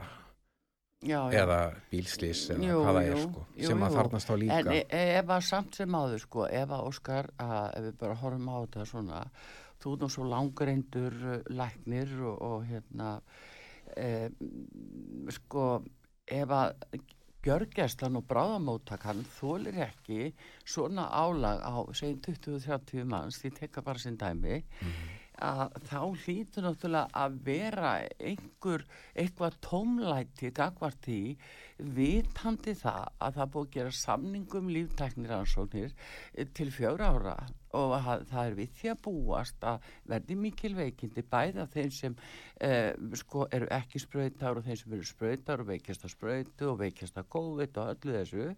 já, 1.02 1.20
já. 1.32 1.42
eða 1.44 1.60
bílslýs 1.92 2.44
eða 2.54 2.70
Jú, 2.70 2.78
hvað 2.84 2.98
það 3.00 3.10
er 3.10 3.22
sko, 3.24 3.44
jú, 3.56 3.68
sem 3.72 3.86
að 3.88 3.98
þarnast 3.98 4.30
þá 4.30 4.36
líka. 4.44 4.58
En 4.58 4.72
e 4.78 5.04
ef 5.18 5.36
að 5.36 5.44
samt 5.50 5.80
sem 5.82 6.00
áður 6.00 6.24
sko, 6.24 6.48
ef 6.62 6.74
að 6.78 6.88
Óskar, 6.92 7.30
að, 7.44 7.68
ef 7.68 7.86
við 7.88 8.00
bara 8.02 8.18
horfum 8.24 8.50
á 8.50 8.56
þetta 8.58 8.88
svona, 8.94 9.20
þú 9.84 9.98
nú 10.02 10.10
svo 10.14 10.32
langreindur 10.32 11.20
uh, 11.22 11.38
læknir 11.54 12.16
og, 12.22 12.42
og 12.48 12.66
hérna, 12.72 13.12
e, 13.98 14.10
sko, 15.38 15.68
ef 16.26 16.58
að 16.58 16.74
gjörgæslan 17.48 18.20
og 18.20 18.26
bráðamóttakann 18.28 19.24
þólir 19.38 19.78
ekki 19.88 20.32
svona 20.68 21.08
álag 21.14 21.62
á, 21.64 21.76
segjum 21.96 22.20
20-30 22.26 23.08
manns, 23.08 23.40
því 23.40 23.54
tekka 23.62 23.84
bara 23.86 24.02
sinn 24.02 24.18
dæmi, 24.20 24.60
að 25.44 25.78
þá 25.86 26.00
hlýtur 26.24 26.66
náttúrulega 26.66 27.22
að 27.22 27.38
vera 27.46 27.94
einhver, 28.18 28.84
eitthvað 29.14 29.58
tómlæti 29.66 30.52
gagvart 30.56 31.00
því 31.06 31.22
vitandi 31.98 32.74
það 32.78 33.04
að 33.22 33.38
það 33.38 33.52
búið 33.54 33.68
að 33.68 33.76
gera 33.76 33.96
samningum 34.00 34.70
líftækniransóknir 34.74 35.94
eh, 35.94 36.48
til 36.58 36.70
fjóra 36.74 37.12
ára 37.14 37.38
og 37.78 37.94
að, 37.98 38.24
það 38.32 38.44
er 38.44 38.56
við 38.58 38.72
því 38.80 38.92
að 38.94 39.02
búast 39.06 39.68
að 39.70 39.90
verði 40.10 40.38
mikil 40.42 40.74
veikindi 40.78 41.26
bæði 41.30 41.62
af 41.62 41.74
þeim 41.76 41.92
sem 41.94 42.16
eh, 42.64 42.94
sko 43.22 43.46
eru 43.54 43.70
ekki 43.78 44.02
sprautar 44.02 44.58
og 44.58 44.66
þeim 44.66 44.80
sem 44.82 44.96
eru 44.98 45.10
sprautar 45.12 45.62
og 45.62 45.70
veikjast 45.70 46.08
að 46.08 46.16
sprautu 46.16 46.72
og 46.72 46.80
veikjast 46.82 47.22
að 47.22 47.30
COVID 47.38 47.82
og 47.84 47.94
öllu 47.94 48.18
þessu 48.18 48.50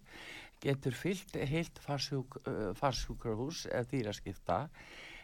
getur 0.60 0.96
fyllt 0.96 1.36
heilt 1.50 1.80
uh, 1.88 2.72
farsjúkrahús 2.76 3.64
eða 3.70 3.88
dýraskipta 3.92 4.58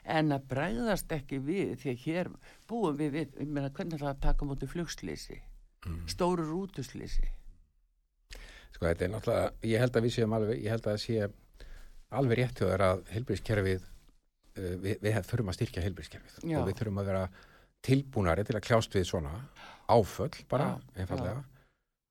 en 0.07 0.33
að 0.37 0.45
bregðast 0.51 1.13
ekki 1.17 1.39
við 1.43 1.73
því 1.83 1.91
að 1.93 2.05
hér 2.07 2.31
búum 2.71 2.97
við 2.99 3.11
við, 3.17 3.35
ég 3.41 3.49
meina 3.51 3.71
hvernig 3.75 4.01
það 4.01 4.13
að 4.13 4.21
taka 4.27 4.47
mútið 4.49 4.73
flugslýsi, 4.75 5.41
stóru 6.11 6.45
rútuslýsi. 6.51 7.27
sko 8.77 8.87
þetta 8.91 9.05
er 9.07 9.11
náttúrulega, 9.15 9.51
ég 9.65 9.81
held 9.81 9.97
að 9.97 10.05
við 10.07 10.15
séum 10.17 10.35
alveg, 10.37 10.59
ég 10.65 10.71
held 10.75 10.87
að 10.87 10.97
það 10.97 11.03
sé 11.05 11.29
alveg 12.17 12.39
rétt 12.41 12.61
þér 12.61 12.83
að 12.87 13.03
heilbríðskerfið 13.15 13.83
uh, 13.83 14.75
við, 14.85 14.97
við 15.03 15.19
þurfum 15.31 15.53
að 15.53 15.57
styrkja 15.59 15.85
heilbríðskerfið 15.87 16.39
Já. 16.51 16.59
og 16.61 16.67
við 16.69 16.79
þurfum 16.81 17.01
að 17.03 17.11
vera 17.11 17.23
tilbúnari 17.87 18.45
til 18.47 18.57
að 18.59 18.65
kljást 18.67 18.97
við 18.99 19.07
svona 19.09 19.33
áföll 19.89 20.33
bara, 20.51 20.73
Já, 20.77 21.01
einfallega 21.03 21.43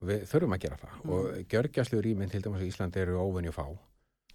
og 0.02 0.10
við 0.10 0.26
þurfum 0.32 0.56
að 0.58 0.64
gera 0.66 0.80
það 0.82 0.96
Mm. 1.06 1.12
og 1.14 1.52
gjörgjastlu 1.52 2.00
rýminn 2.02 2.32
til 2.32 2.42
dæmis 2.42 2.64
í 2.66 2.68
Íslandi 2.72 3.00
eru 3.04 3.20
óvenju 3.22 3.52
fá 3.54 3.66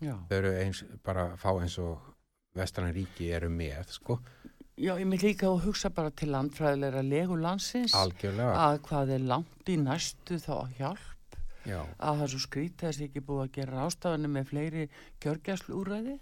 Já. 0.00 0.14
þau 0.30 0.36
eru 0.38 0.52
eins, 0.62 0.84
bara 1.04 1.24
fá 1.36 1.50
eins 1.60 1.74
og 1.82 2.09
vestrann 2.56 2.92
ríki 2.94 3.30
eru 3.36 3.50
með 3.52 3.94
sko, 3.96 4.18
Já, 4.80 4.94
ég 4.96 5.04
mynd 5.04 5.20
líka 5.20 5.44
að 5.50 5.58
hugsa 5.66 5.90
bara 5.92 6.08
til 6.10 6.30
landfræðilega 6.32 7.02
legu 7.04 7.36
landsins 7.36 7.92
algjörlega. 7.92 8.54
Að 8.56 8.78
hvað 8.86 9.10
er 9.18 9.24
langt 9.28 9.68
í 9.68 9.74
næstu 9.76 10.38
þá 10.40 10.54
hjálp? 10.78 11.36
Já, 11.68 11.82
að 12.00 12.14
það 12.16 12.22
er 12.24 12.30
svo 12.32 12.40
skrítið 12.40 12.78
að 12.78 12.86
það 12.86 12.94
sé 12.96 13.04
ekki 13.10 13.22
búið 13.26 13.42
að 13.42 13.50
gera 13.58 13.82
ástafanir 13.84 14.32
með 14.32 14.46
fleiri 14.48 14.86
gjörgjæslu 15.20 15.76
úræði. 15.82 16.14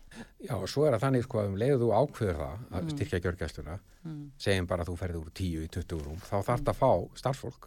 já, 0.42 0.54
og 0.58 0.66
svo 0.66 0.88
er 0.88 0.96
það 0.96 1.04
þannig 1.06 1.22
sko 1.28 1.38
að 1.38 1.52
um 1.52 1.56
leiðu 1.62 1.78
þú 1.84 1.92
ákveður 2.00 2.40
það 2.42 2.66
að 2.80 2.90
styrkja 2.96 3.20
gjörgjastluna 3.28 3.78
Mm. 4.08 4.30
segjum 4.38 4.66
bara 4.70 4.82
að 4.84 4.88
þú 4.92 4.96
ferði 4.96 5.18
úr 5.18 5.30
10 5.34 5.62
í 5.64 5.68
20 5.74 6.02
rúm 6.06 6.20
þá 6.22 6.36
þarf 6.46 6.60
það 6.62 6.68
að 6.70 6.76
fá 6.78 6.90
starfsfólk. 7.18 7.64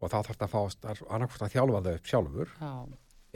Og 0.00 0.10
þá 0.10 0.16
þarf 0.22 0.36
það 0.38 0.44
að 0.44 0.52
fá 0.54 1.06
annarkvort 1.14 1.42
að 1.46 1.54
þjálfa 1.54 1.80
þau 1.84 1.94
upp 1.94 2.06
sjálfur 2.10 2.52
Já, 2.60 2.72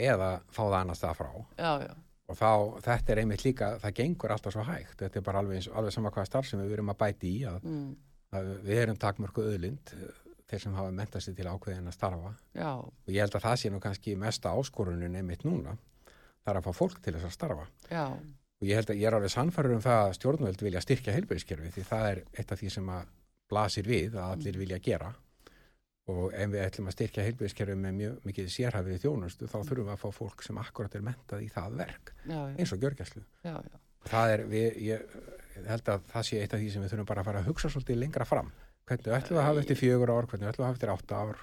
eða 0.08 0.28
fá 0.50 0.62
það 0.62 0.76
annars 0.78 1.02
það 1.02 1.16
frá. 1.18 1.30
Já, 1.58 1.72
já, 1.82 1.94
og 2.28 2.36
þá, 2.36 2.50
þetta 2.84 3.12
er 3.14 3.22
einmitt 3.22 3.44
líka, 3.46 3.72
það 3.82 3.96
gengur 4.02 4.34
alltaf 4.34 4.54
svo 4.54 4.64
hægt, 4.68 4.96
þetta 5.00 5.20
er 5.20 5.26
bara 5.26 5.42
alveg, 5.42 5.60
eins, 5.60 5.68
alveg 5.72 5.94
sama 5.94 6.12
hvað 6.14 6.28
starf 6.28 6.48
sem 6.48 6.62
við 6.62 6.78
erum 6.78 6.92
að 6.92 7.00
bæti 7.02 7.30
í 7.30 7.44
að, 7.48 7.60
mm, 7.64 7.92
að 8.38 8.50
við 8.68 8.82
erum 8.84 8.98
takmörku 9.00 9.44
öðlind 9.48 9.94
þeir 10.48 10.64
sem 10.64 10.76
hafa 10.76 10.94
mentað 10.96 11.24
sér 11.24 11.36
til 11.36 11.48
ákveðin 11.48 11.90
að 11.90 11.96
starfa. 11.96 12.32
Já, 12.56 12.72
og 12.80 13.12
ég 13.12 13.20
held 13.24 13.36
að 13.36 13.46
það 13.46 13.60
sé 13.60 13.70
nú 13.72 13.80
kannski 13.84 14.16
mesta 14.16 14.52
áskorunin 14.56 15.16
einmitt 15.20 15.44
núna, 15.48 15.76
það 16.44 16.52
er 16.52 16.60
að 16.60 16.68
fá 16.68 16.78
fólk 16.82 17.00
til 17.04 17.16
þess 17.16 17.28
að 17.28 17.36
starfa. 17.36 17.66
Já, 17.92 18.04
og 18.58 18.66
ég 18.66 18.80
held 18.80 18.92
að 18.92 19.00
ég 19.00 19.08
er 19.08 19.16
alveg 19.18 19.32
sannfærður 19.32 19.76
um 19.76 19.84
það 19.84 20.02
að 20.02 20.16
stjórnvöld 20.18 20.64
vilja 20.66 20.82
styrkja 20.84 21.14
heilbæðiskerfi 21.14 21.72
því 21.76 21.86
það 21.88 22.10
er 22.10 22.22
eitt 22.34 22.52
af 22.52 22.60
því 22.60 22.70
sem 22.74 22.92
að 22.92 23.10
blasir 23.48 23.88
við 23.88 24.16
að 24.18 24.32
allir 24.34 24.60
vilja 24.60 24.80
gera 24.84 25.12
og 26.08 26.32
ef 26.32 26.52
við 26.52 26.62
ætlum 26.64 26.88
að 26.88 26.96
styrkja 26.96 27.24
heilbæðiskerfi 27.26 27.76
með 27.78 27.98
mjög 27.98 28.28
mikið 28.28 28.48
sérhæfið 28.54 29.02
þjónustu 29.04 29.48
þá 29.48 29.58
þurfum 29.58 29.88
við 29.88 29.94
að 29.94 30.00
fá 30.04 30.08
fólk 30.18 30.44
sem 30.46 30.60
akkurat 30.62 30.96
er 30.96 31.04
mentað 31.04 31.44
í 31.44 31.50
það 31.52 31.76
verk 31.82 32.14
já, 32.22 32.38
já, 32.38 32.54
eins 32.54 32.72
og 32.72 32.84
gjörgæslu. 32.84 33.24
Það 34.08 34.32
er, 34.34 34.44
við, 34.48 34.68
ég, 34.88 35.18
ég 35.58 35.68
held 35.74 35.92
að 35.92 36.08
það 36.12 36.28
sé 36.28 36.40
eitt 36.40 36.56
af 36.56 36.62
því 36.62 36.72
sem 36.72 36.84
við 36.84 36.94
þurfum 36.94 37.10
bara 37.10 37.24
að 37.24 37.30
fara 37.30 37.42
að 37.42 37.50
hugsa 37.52 37.72
svolítið 37.72 38.02
lengra 38.04 38.28
fram. 38.28 38.52
Hvernig 38.88 39.18
ætlum 39.18 39.36
við 39.36 39.42
að 39.42 39.48
hafa 39.50 39.64
eftir 39.64 39.80
fjögur 39.82 40.14
ár 40.14 40.30
hvernig 40.30 40.52
ætlum 40.52 40.62
við 40.62 40.68
að 40.68 40.70
hafa 40.70 40.78
eftir 40.78 40.94
átta 40.94 41.24
ár? 41.24 41.42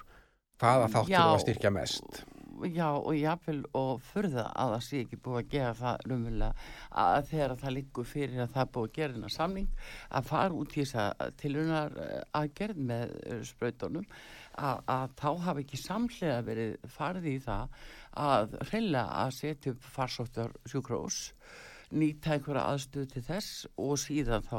Hvaða 0.56 0.88
þáttur 0.94 1.12
Já. 1.12 1.20
við 1.20 1.36
að 1.36 1.44
styrkja 1.44 1.72
mest? 1.76 2.24
Já, 2.72 2.88
og 2.96 3.12
jáfnvel 3.12 3.58
og 3.76 3.98
furða 4.00 4.46
að 4.56 4.70
það 4.72 4.84
sé 4.86 5.00
ekki 5.04 5.18
búið 5.20 5.38
að 5.42 5.50
gera 5.52 5.72
það 5.76 6.06
rumvöldlega 6.08 6.68
að 7.02 7.18
þegar 7.30 7.54
það 7.60 7.74
liggur 7.76 8.08
fyrir 8.08 8.42
að 8.46 8.54
það 8.54 8.70
búið 8.76 8.88
að 8.88 8.94
gera 8.96 9.16
hennar 9.16 9.34
samning 9.34 9.82
að 10.08 10.30
fara 10.30 10.56
út 10.56 10.72
í 10.72 10.78
þessa 10.80 11.30
tilunar 11.42 11.98
aðgerð 12.40 12.80
með 12.92 13.12
eh, 13.26 13.42
sprautunum 13.50 14.08
að, 14.56 14.82
að 14.96 15.14
þá 15.20 15.30
hafi 15.46 15.64
ekki 15.66 15.80
samlega 15.82 16.42
verið 16.46 16.90
farið 16.96 17.30
í 17.30 17.38
það 17.44 17.78
að 18.26 18.58
reyna 18.72 19.06
að 19.22 19.32
setja 19.40 19.76
upp 19.76 19.88
farsóttar 19.96 20.54
sjúkrós 20.68 21.22
nýta 21.94 22.34
einhverja 22.34 22.64
aðstöð 22.72 23.06
til 23.12 23.22
þess 23.26 23.66
og 23.78 23.94
síðan 24.02 24.44
þá 24.46 24.58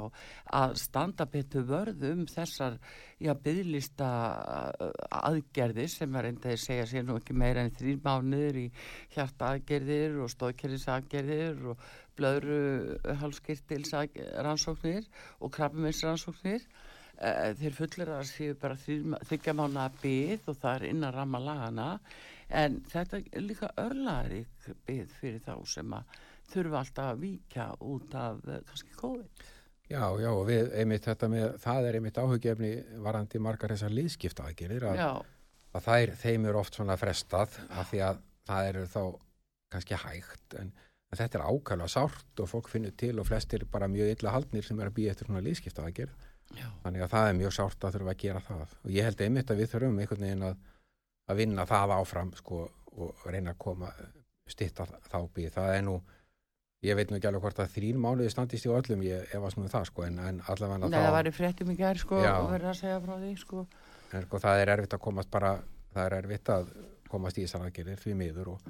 að 0.60 0.75
standa 0.79 1.27
betur 1.27 1.65
vörð 1.67 2.05
um 2.12 2.23
þessar 2.29 2.77
já, 3.19 3.33
byggðlista 3.33 4.07
aðgerðir 5.19 5.91
sem 5.91 6.15
er 6.15 6.29
enda 6.31 6.53
að 6.53 6.63
segja 6.63 6.88
sér 6.88 7.07
nú 7.07 7.17
ekki 7.19 7.36
meira 7.36 7.65
en 7.65 7.73
þrýr 7.75 7.99
mánuður 8.05 8.62
í 8.63 8.67
hjarta 9.15 9.53
aðgerðir 9.53 10.19
og 10.23 10.31
stóðkerðis 10.31 10.88
aðgerðir 10.93 11.63
og 11.73 11.88
blöðru 12.17 12.60
halskirtils 13.21 13.91
rannsóknir 14.47 15.07
og 15.41 15.51
krabbumins 15.57 16.03
rannsóknir 16.07 16.63
þeir 17.17 17.73
fullir 17.73 18.10
að 18.13 18.25
séu 18.30 18.56
bara 18.62 18.77
þryggja 18.77 19.53
mánu 19.58 19.80
að 19.82 20.01
byggð 20.03 20.49
og 20.51 20.58
það 20.62 20.75
er 20.75 20.89
innan 20.91 21.15
ramma 21.15 21.39
lagana 21.41 21.88
en 22.47 22.80
þetta 22.88 23.21
er 23.25 23.43
líka 23.43 23.71
örlaðarík 23.82 24.67
byggð 24.88 25.15
fyrir 25.19 25.41
þá 25.43 25.53
sem 25.67 25.95
að 25.97 26.19
þurfa 26.51 26.82
alltaf 26.82 27.12
að 27.12 27.23
víkja 27.23 27.67
út 27.84 28.15
af 28.15 28.43
eh, 28.47 28.62
kannski 28.69 28.97
COVID. 28.99 29.45
Já, 29.88 30.03
já, 30.19 30.30
og 30.30 30.43
við, 30.49 30.69
einmitt 30.75 31.08
þetta 31.08 31.30
með, 31.32 31.45
það 31.63 31.88
er 31.88 31.97
einmitt 31.97 32.19
áhugjefni 32.19 32.71
varandi 33.04 33.39
margar 33.39 33.71
þessar 33.71 33.94
liðskipta 33.96 34.48
aðgerir 34.48 34.85
að, 34.89 35.04
að 35.71 35.85
þær, 35.85 36.13
þeim 36.23 36.48
er 36.50 36.60
oft 36.60 36.79
svona 36.79 36.98
frestað 37.00 37.56
af 37.71 37.94
því 37.94 38.02
að 38.10 38.19
það 38.48 38.71
eru 38.71 38.83
þá 38.91 39.02
kannski 39.71 40.00
hægt 40.04 40.58
en, 40.60 40.73
en 41.08 41.19
þetta 41.21 41.39
er 41.39 41.46
ákvæmlega 41.48 41.91
sárt 41.91 42.44
og 42.44 42.52
fólk 42.52 42.67
finnur 42.71 42.96
til 43.00 43.13
og 43.19 43.29
flestir 43.29 43.63
bara 43.71 43.87
mjög 43.91 44.12
illa 44.12 44.35
haldnir 44.35 44.67
sem 44.67 44.79
er 44.79 44.91
að 44.91 44.98
býja 45.00 45.15
eftir 45.15 45.31
svona 45.31 45.44
liðskipta 45.48 45.87
aðgerð 45.87 46.27
já, 46.56 46.67
þannig 46.83 47.06
að 47.06 47.13
það 47.15 47.29
er 47.29 47.39
mjög 47.41 47.56
sárt 47.58 47.87
að 47.87 47.98
þurfa 47.98 48.13
að 48.13 48.21
gera 48.23 48.43
það. 48.48 48.75
Og 48.83 48.91
ég 48.95 49.08
held 49.08 49.23
einmitt 49.25 49.52
að 49.52 49.62
við 49.62 49.71
þurfum 49.73 50.00
einhvern 50.04 50.27
veginn 50.27 50.45
að, 50.48 50.62
að 51.27 51.41
vinna 51.41 51.65
það 51.67 51.95
áfram 51.98 52.31
sko, 52.37 52.62
og 52.98 53.25
reyna 53.27 53.54
að 53.54 53.60
koma 53.62 53.91
stitta 54.48 54.87
þá 55.10 55.19
býð, 55.35 55.52
það 55.58 55.73
er 55.75 55.83
nú 55.85 55.98
ég 56.85 56.98
veit 56.98 57.10
nú 57.10 57.17
ekki 57.17 57.29
alveg 57.29 57.43
hvort 57.43 57.60
að 57.63 57.71
þrín 57.73 58.00
mánuði 58.02 58.31
standist 58.31 58.67
í 58.67 58.71
öllum, 58.71 59.04
ég 59.06 59.33
efast 59.35 59.58
nú 59.58 59.65
um 59.65 59.71
það 59.71 59.87
sko, 59.89 60.06
en, 60.08 60.19
en 60.21 60.41
allavega 60.45 60.85
Nei, 60.85 60.93
þá 60.93 61.06
það 61.08 61.15
væri 61.17 61.33
fréttum 61.33 61.71
í 61.73 61.77
gær 61.79 62.02
sko 62.02 62.19
og 62.21 62.50
verið 62.54 62.71
að 62.71 62.79
segja 62.81 63.00
frá 63.04 63.13
því 63.17 63.31
sko. 63.41 63.63
en 64.13 64.27
sko 64.27 64.41
það 64.43 64.62
er 64.62 64.73
erfitt 64.75 64.98
að 64.98 65.04
komast 65.08 65.31
bara 65.33 65.54
það 65.95 66.04
er 66.06 66.17
erfitt 66.21 66.52
að 66.54 66.69
komast 67.10 67.39
í 67.39 67.45
þessar 67.45 67.65
aðgerðir 67.65 68.04
því 68.04 68.17
miður 68.19 68.52
og, 68.54 68.67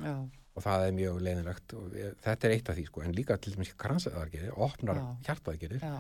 og 0.56 0.64
það 0.66 0.86
er 0.86 0.96
mjög 1.02 1.20
leiðinlegt 1.28 1.76
og 1.78 1.90
við, 1.94 2.16
þetta 2.24 2.48
er 2.48 2.56
eitt 2.56 2.72
af 2.72 2.78
því 2.78 2.88
sko, 2.88 3.04
en 3.04 3.18
líka 3.18 3.38
til 3.42 3.54
dæmis 3.56 3.74
kransaðargerðir, 3.84 4.56
opnar 4.68 5.04
hjartaðgerðir 5.28 5.84
já, 5.84 5.98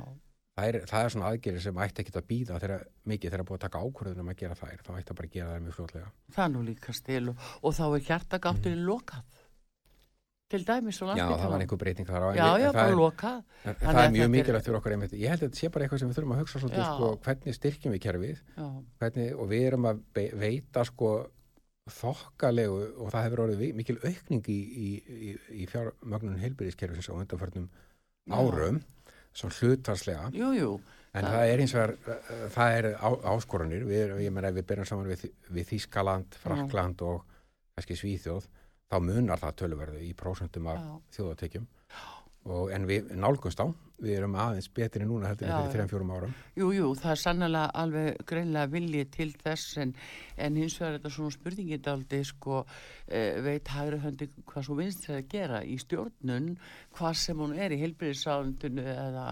það 0.58 0.70
er, 0.70 0.78
það 0.90 1.06
er 1.06 1.14
svona 1.14 1.32
aðgerir 1.32 1.64
sem 1.64 1.82
ætti 1.86 2.04
ekki 2.04 2.14
að 2.18 2.30
býða 2.32 2.62
þegar 2.64 2.86
mikið 3.12 3.34
þegar 3.34 3.48
búið 3.48 3.58
að 3.58 3.66
taka 3.66 3.82
ákvörðunum 3.86 4.32
að 4.32 4.40
gera 4.42 4.58
þær. 4.58 4.80
Þá 4.86 4.92
ætti 4.98 5.14
að 5.14 5.20
bara 5.20 5.34
gera 5.36 5.52
þær 5.52 5.66
mjög 5.66 5.78
fljóðlega 5.78 6.08
Það 6.38 6.46
er 6.46 6.54
nú 6.56 6.64
líka 6.66 6.96
stil 6.98 7.24
og, 7.34 7.68
þá 7.78 7.84
er 7.88 8.08
hjartagátturinn 8.08 8.82
mm. 8.82 8.90
lokað. 8.90 9.44
Til 10.48 10.62
dæmis 10.64 11.02
og 11.04 11.10
Já, 11.12 11.26
það 11.28 11.50
var 11.52 11.62
einhver 11.66 11.80
breyting 11.82 12.08
þar 12.08 12.24
á. 12.24 12.28
Já, 12.32 12.46
já, 12.56 12.68
það 12.70 12.78
bara 12.78 12.92
er- 12.92 13.02
lokað. 13.02 13.40
En 13.68 13.74
Þannig 13.76 13.82
það 13.82 13.98
að 13.98 14.06
er 14.06 14.14
mjög 14.16 14.28
er- 14.28 14.36
mikilvægt 14.36 14.68
fyrir 14.68 14.78
okkur 14.80 14.94
einmitt. 14.96 15.16
Ég 15.20 15.34
held 15.34 15.42
að 15.42 15.50
þetta 15.50 15.60
sé 15.60 15.70
bara 15.76 15.84
eitthvað 15.84 16.00
sem 16.00 16.08
við 16.12 16.18
þurfum 16.18 16.36
að 16.36 16.40
hugsa 16.40 16.62
svolítið 16.62 16.86
sko, 16.88 17.10
hvernig 17.26 17.58
styrkjum 17.58 17.96
við 17.98 18.04
kerfið? 18.06 18.44
Já, 18.56 18.68
hvernig, 19.02 19.34
og 19.36 19.50
við 19.52 19.66
erum 19.68 19.90
að 19.92 20.00
veita 20.40 20.86
sko 20.88 21.12
þokkalegu 21.98 22.80
og 22.96 23.12
það 23.12 23.26
hefur 23.28 23.44
orðið 23.46 23.76
mikil 23.76 23.98
aukning 24.04 24.50
í, 24.52 24.58
í, 24.58 24.88
í, 25.28 25.34
í 25.64 25.68
fjármögnun 25.72 26.40
heilbyrðiskerfisins 26.42 27.12
á 27.12 27.20
undanförnum 27.20 27.68
Já. 27.68 28.36
Árum 29.44 29.54
svo 29.54 29.68
hlutarslega 29.70 30.30
jú, 30.34 30.52
jú. 30.58 30.72
En 31.14 31.24
Það- 31.24 31.34
það, 31.34 31.50
er 31.54 31.60
eins 31.64 31.74
og 31.74 31.82
er 31.82 31.94
það 32.54 32.78
er 32.78 32.86
á, 33.00 33.10
áskoranir. 33.34 33.86
Við, 33.88 34.12
ég 34.22 34.32
meina 34.32 34.50
ef 34.52 34.56
við 34.56 34.66
byrjum 34.70 34.86
saman 34.86 35.08
við, 35.10 35.24
við 35.50 35.66
Þískaland, 35.72 36.36
Frakland 36.44 37.02
og 37.02 37.24
kannski 37.76 37.96
Svíþjóð 37.98 38.46
þá 38.92 38.98
munar 39.02 39.40
það 39.42 39.56
töluverðu 39.62 40.02
í 40.04 40.14
prósentum 40.14 40.68
af 40.68 40.78
Já. 40.78 41.02
Og, 42.48 42.72
en 42.72 42.88
við 42.90 43.12
nálgumst 43.20 43.60
á 43.60 43.68
við 43.98 44.14
erum 44.20 44.36
aðeins 44.38 44.68
betri 44.78 45.06
núna 45.10 45.32
heldur 45.32 45.48
Já, 45.50 45.56
fyrir 45.56 45.66
já. 45.66 45.72
þrejum 45.74 45.90
fjórum 45.90 46.12
árum 46.14 46.34
Jú, 46.60 46.90
það 47.00 47.12
er 47.16 47.20
sannlega 47.22 47.62
alveg 47.82 48.20
greinlega 48.30 48.70
vilji 48.70 49.06
til 49.16 49.32
þess 49.42 49.78
en, 49.82 49.94
en 50.38 50.60
hins 50.62 50.76
vegar 50.78 50.92
er 50.92 51.00
þetta 51.00 51.12
svona 51.16 51.34
spurningin 51.34 51.82
daldi 51.88 52.20
sko 52.30 52.60
e, 53.10 53.22
veit 53.42 53.72
hægri 53.74 53.98
höndi 54.04 54.28
hvað 54.52 54.68
svo 54.68 54.78
vinst 54.78 55.08
er 55.10 55.16
að 55.18 55.32
gera 55.32 55.64
í 55.66 55.80
stjórnun 55.82 56.52
hvað 57.00 57.18
sem 57.24 57.42
hún 57.42 57.56
er 57.58 57.74
í 57.74 57.80
heilbyrðisáðundinu 57.82 58.86
eða 58.94 59.26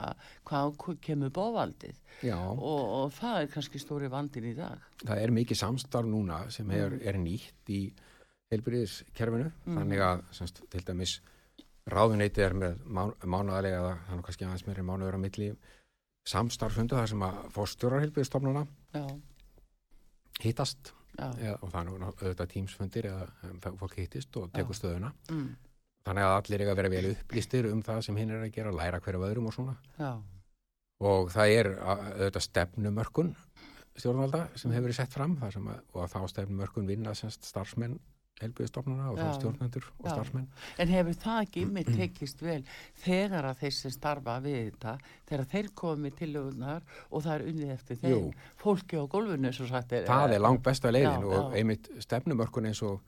hvað 0.50 0.74
kemur 1.06 1.36
bóvaldið 1.38 2.02
og, 2.34 2.66
og 2.66 3.14
það 3.20 3.44
er 3.44 3.54
kannski 3.54 3.84
stóri 3.84 4.10
vandin 4.10 4.50
í 4.50 4.56
dag. 4.58 4.82
það 5.06 5.22
er 5.28 5.36
mikið 5.38 5.62
samstarf 5.62 6.10
núna 6.10 6.42
sem 6.50 6.74
er, 6.74 6.90
Mm. 6.96 7.06
er 7.06 7.22
nýtt 7.22 7.70
í 7.70 7.84
heilbyrðiskerfinu 8.54 9.52
þannig 9.66 10.02
að 10.06 10.26
semst, 10.38 10.62
til 10.74 10.82
dæmis 10.86 11.20
ráðuneyti 11.92 12.42
er 12.42 12.56
með 12.58 12.80
mán, 12.86 13.14
mánuðalega 13.22 13.80
eða 13.82 13.94
þannig 14.10 14.26
kannski 14.28 14.46
aðeins 14.48 14.66
meiri 14.68 14.86
mánuður 14.88 15.18
á 15.18 15.26
milli 15.26 15.50
samstarfsundu 16.26 16.98
þar 16.98 17.12
sem 17.12 17.26
að 17.28 17.42
fórstjórar 17.54 18.02
heilbyrðistofnuna 18.06 18.64
Já, 18.96 19.04
hittast. 20.42 20.94
Eða, 21.16 21.54
og 21.64 21.70
það 21.72 21.82
er 21.94 22.06
auðvitað 22.10 22.50
tímsfundir 22.52 23.06
eða 23.08 23.70
fólk 23.80 23.94
hittist 24.02 24.36
og 24.42 24.50
tekur 24.52 24.76
stöðuna. 24.76 25.14
Mm, 25.32 25.46
þannig 26.08 26.26
að 26.28 26.34
allir 26.40 26.64
eiga 26.66 26.74
að 26.74 26.80
vera 26.82 26.92
vel 26.92 27.12
upplýstir 27.14 27.70
um 27.72 27.84
það 27.86 28.02
sem 28.10 28.18
hinn 28.20 28.34
er 28.36 28.42
að 28.44 28.52
gera, 28.58 28.74
læra 28.76 29.00
hverju 29.06 29.22
öðrum 29.30 29.48
og 29.48 29.56
svona. 29.56 29.78
Já, 30.02 30.10
og 31.06 31.32
það 31.32 31.54
er 31.60 31.70
að- 31.78 32.04
auðvitað 32.18 32.46
stefnumörkun 32.50 33.32
stjórnvalda 33.96 34.42
sem 34.60 34.72
hefur 34.76 34.90
verið 34.90 34.98
sett 35.00 35.14
fram 35.16 35.38
að, 35.40 35.56
og 35.94 36.02
að 36.04 36.12
þá 36.12 36.20
stefnumörkun 36.34 36.88
vinna 36.90 37.14
semst 37.16 37.48
starfsmenn 37.48 38.00
helbiðstofnuna 38.42 39.10
og 39.14 39.20
stjórnendur 39.38 39.86
og 40.02 40.10
starfsmenn 40.12 40.48
En 40.84 40.92
hefur 40.92 41.16
það 41.24 41.42
ekki 41.46 41.64
ymmið 41.66 41.92
tekist 41.96 42.42
vel 42.44 42.60
þegar 43.06 43.48
að 43.52 43.62
þeir 43.64 43.76
sem 43.78 43.94
starfa 43.96 44.36
við 44.44 44.58
þetta, 44.66 44.96
þegar 45.30 45.50
þeir 45.54 45.70
komið 45.84 46.18
til 46.20 46.30
lögunar 46.36 46.84
og 47.10 47.24
það 47.26 47.34
er 47.38 47.46
unnið 47.54 47.74
eftir 47.78 48.02
þeim, 48.04 48.12
Jú. 48.12 48.22
fólki 48.60 49.00
á 49.00 49.04
gólfinu 49.16 49.54
sagt 49.56 49.96
er. 49.96 50.06
það 50.10 50.36
er 50.38 50.44
langt 50.44 50.64
besta 50.68 50.92
leiðin 50.92 51.24
Já, 51.26 51.40
og 51.40 51.56
einmitt 51.62 51.90
stefnumörkun 52.04 52.68
eins 52.72 52.84
og 52.84 53.02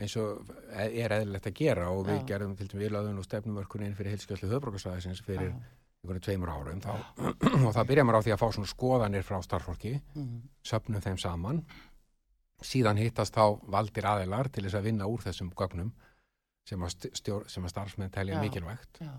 eins 0.00 0.14
og 0.16 0.48
er 0.72 1.12
eðlilegt 1.18 1.50
að 1.50 1.58
gera 1.58 1.90
og 1.92 2.06
við 2.08 2.20
Já. 2.22 2.26
gerðum 2.32 2.56
til 2.56 2.70
dæmis 2.70 2.84
við 2.86 2.94
laðum 2.94 3.18
nú 3.18 3.26
stefnumörkun 3.26 3.84
inn 3.86 3.94
fyrir 3.98 4.14
heilskjöldu 4.14 4.48
höfbrókastæðisins 4.54 5.20
fyrir 5.26 5.50
Já. 5.50 5.58
einhverju 6.02 6.22
tveimur 6.24 6.50
árum 6.54 6.80
þá, 6.82 6.94
og 7.66 7.72
það 7.76 7.88
byrja 7.90 8.04
maður 8.08 8.22
á 8.22 8.24
því 8.24 8.32
að 8.36 8.40
fá 8.40 8.48
svona 8.56 8.70
skoðanir 8.72 9.26
frá 9.26 9.36
starffólki 9.44 9.98
Mm, 10.16 10.38
söpnum 10.66 11.02
þeim 11.04 11.18
saman 11.20 11.60
síðan 12.66 13.00
hittast 13.00 13.34
þá 13.36 13.58
valdir 13.70 14.06
aðilar 14.06 14.48
til 14.52 14.64
þess 14.66 14.78
að 14.80 14.86
vinna 14.90 15.06
úr 15.10 15.22
þessum 15.24 15.50
gögnum 15.58 15.92
sem 16.68 16.82
að, 16.82 16.92
st- 16.94 17.12
stjór, 17.18 17.46
sem 17.50 17.64
að 17.66 17.72
starfsmenn 17.74 18.10
telja 18.14 18.36
Já. 18.38 18.40
mikilvægt 18.44 19.00
já, 19.02 19.12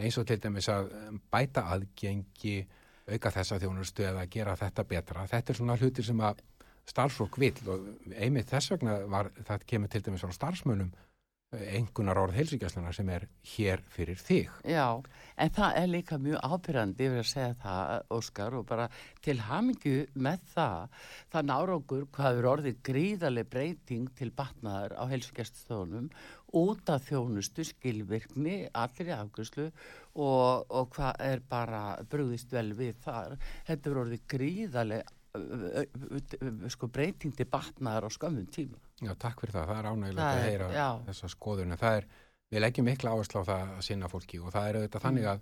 eins 0.00 0.18
og 0.20 0.26
til 0.28 0.38
dæmis 0.40 0.68
að 0.68 0.90
um, 0.98 1.20
bæta 1.32 1.64
aðgengi 1.72 2.56
auka 3.10 3.32
þessa 3.34 3.58
þjónustu 3.62 4.04
eða 4.06 4.26
gera 4.30 4.56
þetta 4.60 4.84
betra 4.84 5.26
þetta 5.30 5.52
er 5.54 5.58
svona 5.60 5.76
hlutir 5.80 6.04
sem 6.06 6.20
að 6.20 6.42
starfsfólk 6.90 7.38
vill 7.40 7.68
og 7.72 7.86
einmitt 8.16 8.50
þess 8.50 8.72
vegna 8.74 8.98
var, 9.10 9.30
það 9.46 9.64
kemur 9.72 9.88
til 9.92 10.02
dæmis 10.06 10.24
frá 10.26 10.32
starfsmönnum 10.36 10.92
engunar 11.50 12.18
orð 12.20 12.36
heilsugjastlunar 12.38 12.94
sem 12.94 13.08
er 13.10 13.24
hér 13.56 13.80
fyrir 13.90 14.20
þig 14.22 14.50
já, 14.70 14.84
en 15.34 15.50
það 15.56 15.78
er 15.80 15.88
líka 15.90 16.18
mjög 16.22 16.44
ábyrrandi 16.46 17.08
yfir 17.08 17.22
að 17.24 17.30
segja 17.30 17.56
það, 17.64 18.04
Óskar, 18.14 18.56
og 18.60 18.66
bara 18.68 18.86
til 19.24 19.36
hamingju 19.48 20.04
með 20.14 20.44
það, 20.52 21.00
þann 21.34 21.52
árangur 21.56 22.06
hvað 22.14 22.38
er 22.38 22.50
orðið 22.52 22.80
gríðarlega 22.86 23.52
breyting 23.56 24.12
til 24.20 24.30
batnaðar 24.38 24.94
á 24.94 25.04
heilsugjaststónum 25.10 26.10
út 26.60 26.94
af 26.94 27.10
þjónustu, 27.10 27.66
skilvirkni, 27.66 28.56
allir 28.70 29.10
í 29.10 29.16
afgjörslu 29.18 29.68
og, 29.70 30.70
og 30.70 30.90
hvað 30.94 31.24
er 31.32 31.42
bara 31.50 31.82
brúðist 32.10 32.50
vel 32.54 32.72
við 32.78 32.98
þar. 33.04 33.36
Þetta 33.66 33.90
er 33.90 34.00
orðið 34.04 34.28
gríðarlega 34.34 35.18
sko, 36.70 36.88
breyting 36.92 37.34
til 37.36 37.46
batnaðar 37.50 38.06
á 38.06 38.10
skömmum 38.12 38.46
tíma. 38.52 38.78
Já, 39.00 39.14
takk 39.18 39.40
fyrir 39.42 39.54
það, 39.56 39.70
það 39.70 39.78
er 39.80 39.88
ánægilegt 39.90 40.26
að 40.26 40.42
heyra 40.46 40.68
já. 40.74 40.88
þessa 41.08 41.30
skoðun 41.32 41.72
en 41.74 41.80
það 41.80 41.96
er, 42.00 42.06
við 42.50 42.60
leggjum 42.64 42.88
mikla 42.90 43.14
áherslu 43.14 43.40
á 43.40 43.44
það 43.50 43.72
að 43.78 43.82
sinna 43.86 44.10
fólki 44.10 44.40
og 44.42 44.52
það 44.54 44.68
er 44.72 44.78
auðvitað 44.80 45.04
þannig 45.06 45.24
Mm. 45.24 45.30
að 45.30 45.40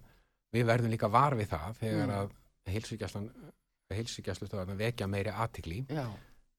við 0.59 0.65
verðum 0.69 0.93
líka 0.95 1.09
var 1.11 1.35
við 1.37 1.49
það 1.49 1.75
þegar 1.81 2.07
Mm. 2.09 2.15
að 2.19 2.31
heilsugjastlan 2.73 3.31
heilsugjastlustöðarna 3.93 4.77
vekja 4.77 5.07
meiri 5.09 5.31
aðtikli 5.33 5.87
Já, 5.89 6.07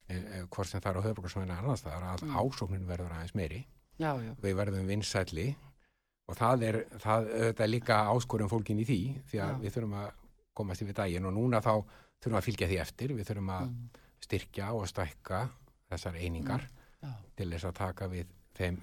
eh, 0.09 0.43
hvort 0.49 0.67
sem 0.67 0.81
það 0.81 0.89
er 0.95 0.99
á 0.99 1.05
höfbrukarsvæðinu 1.07 1.57
annars 1.57 1.83
það 1.83 1.95
er 1.97 2.03
að 2.09 2.23
Mm. 2.23 2.35
ásóknin 2.41 2.87
verður 2.87 3.11
aðeins 3.13 3.35
meiri 3.35 3.65
já, 3.99 4.11
já, 4.17 4.33
við 4.41 4.55
verðum 4.55 4.87
vinsælli 4.87 5.55
og 6.27 6.35
það 6.35 6.63
er, 6.63 6.85
það 6.99 7.29
auðvitað 7.33 7.69
líka 7.69 7.95
áskorum 8.09 8.49
fólkin 8.49 8.79
í 8.79 8.85
því 8.85 8.99
því 9.29 9.37
að 9.41 9.61
við 9.61 9.71
þurfum 9.73 9.93
að 10.01 10.11
komast 10.53 10.81
yfir 10.81 10.93
daginn 10.93 11.25
og 11.25 11.33
núna 11.33 11.61
þá 11.61 11.83
þurfum 12.19 12.39
að 12.39 12.45
fylgja 12.49 12.67
því 12.71 12.77
eftir. 12.83 13.13
Við 13.17 13.29
þurfum 13.31 13.51
að 13.55 13.65
mm, 13.69 14.03
styrkja 14.27 14.69
og 14.75 14.87
stækka 14.91 15.41
þessar 15.89 16.19
einingar 16.19 16.67
já, 17.01 17.11
til 17.39 17.49
þess 17.53 17.69
að 17.69 17.77
taka 17.79 18.07
við 18.11 18.31
þeim 18.59 18.79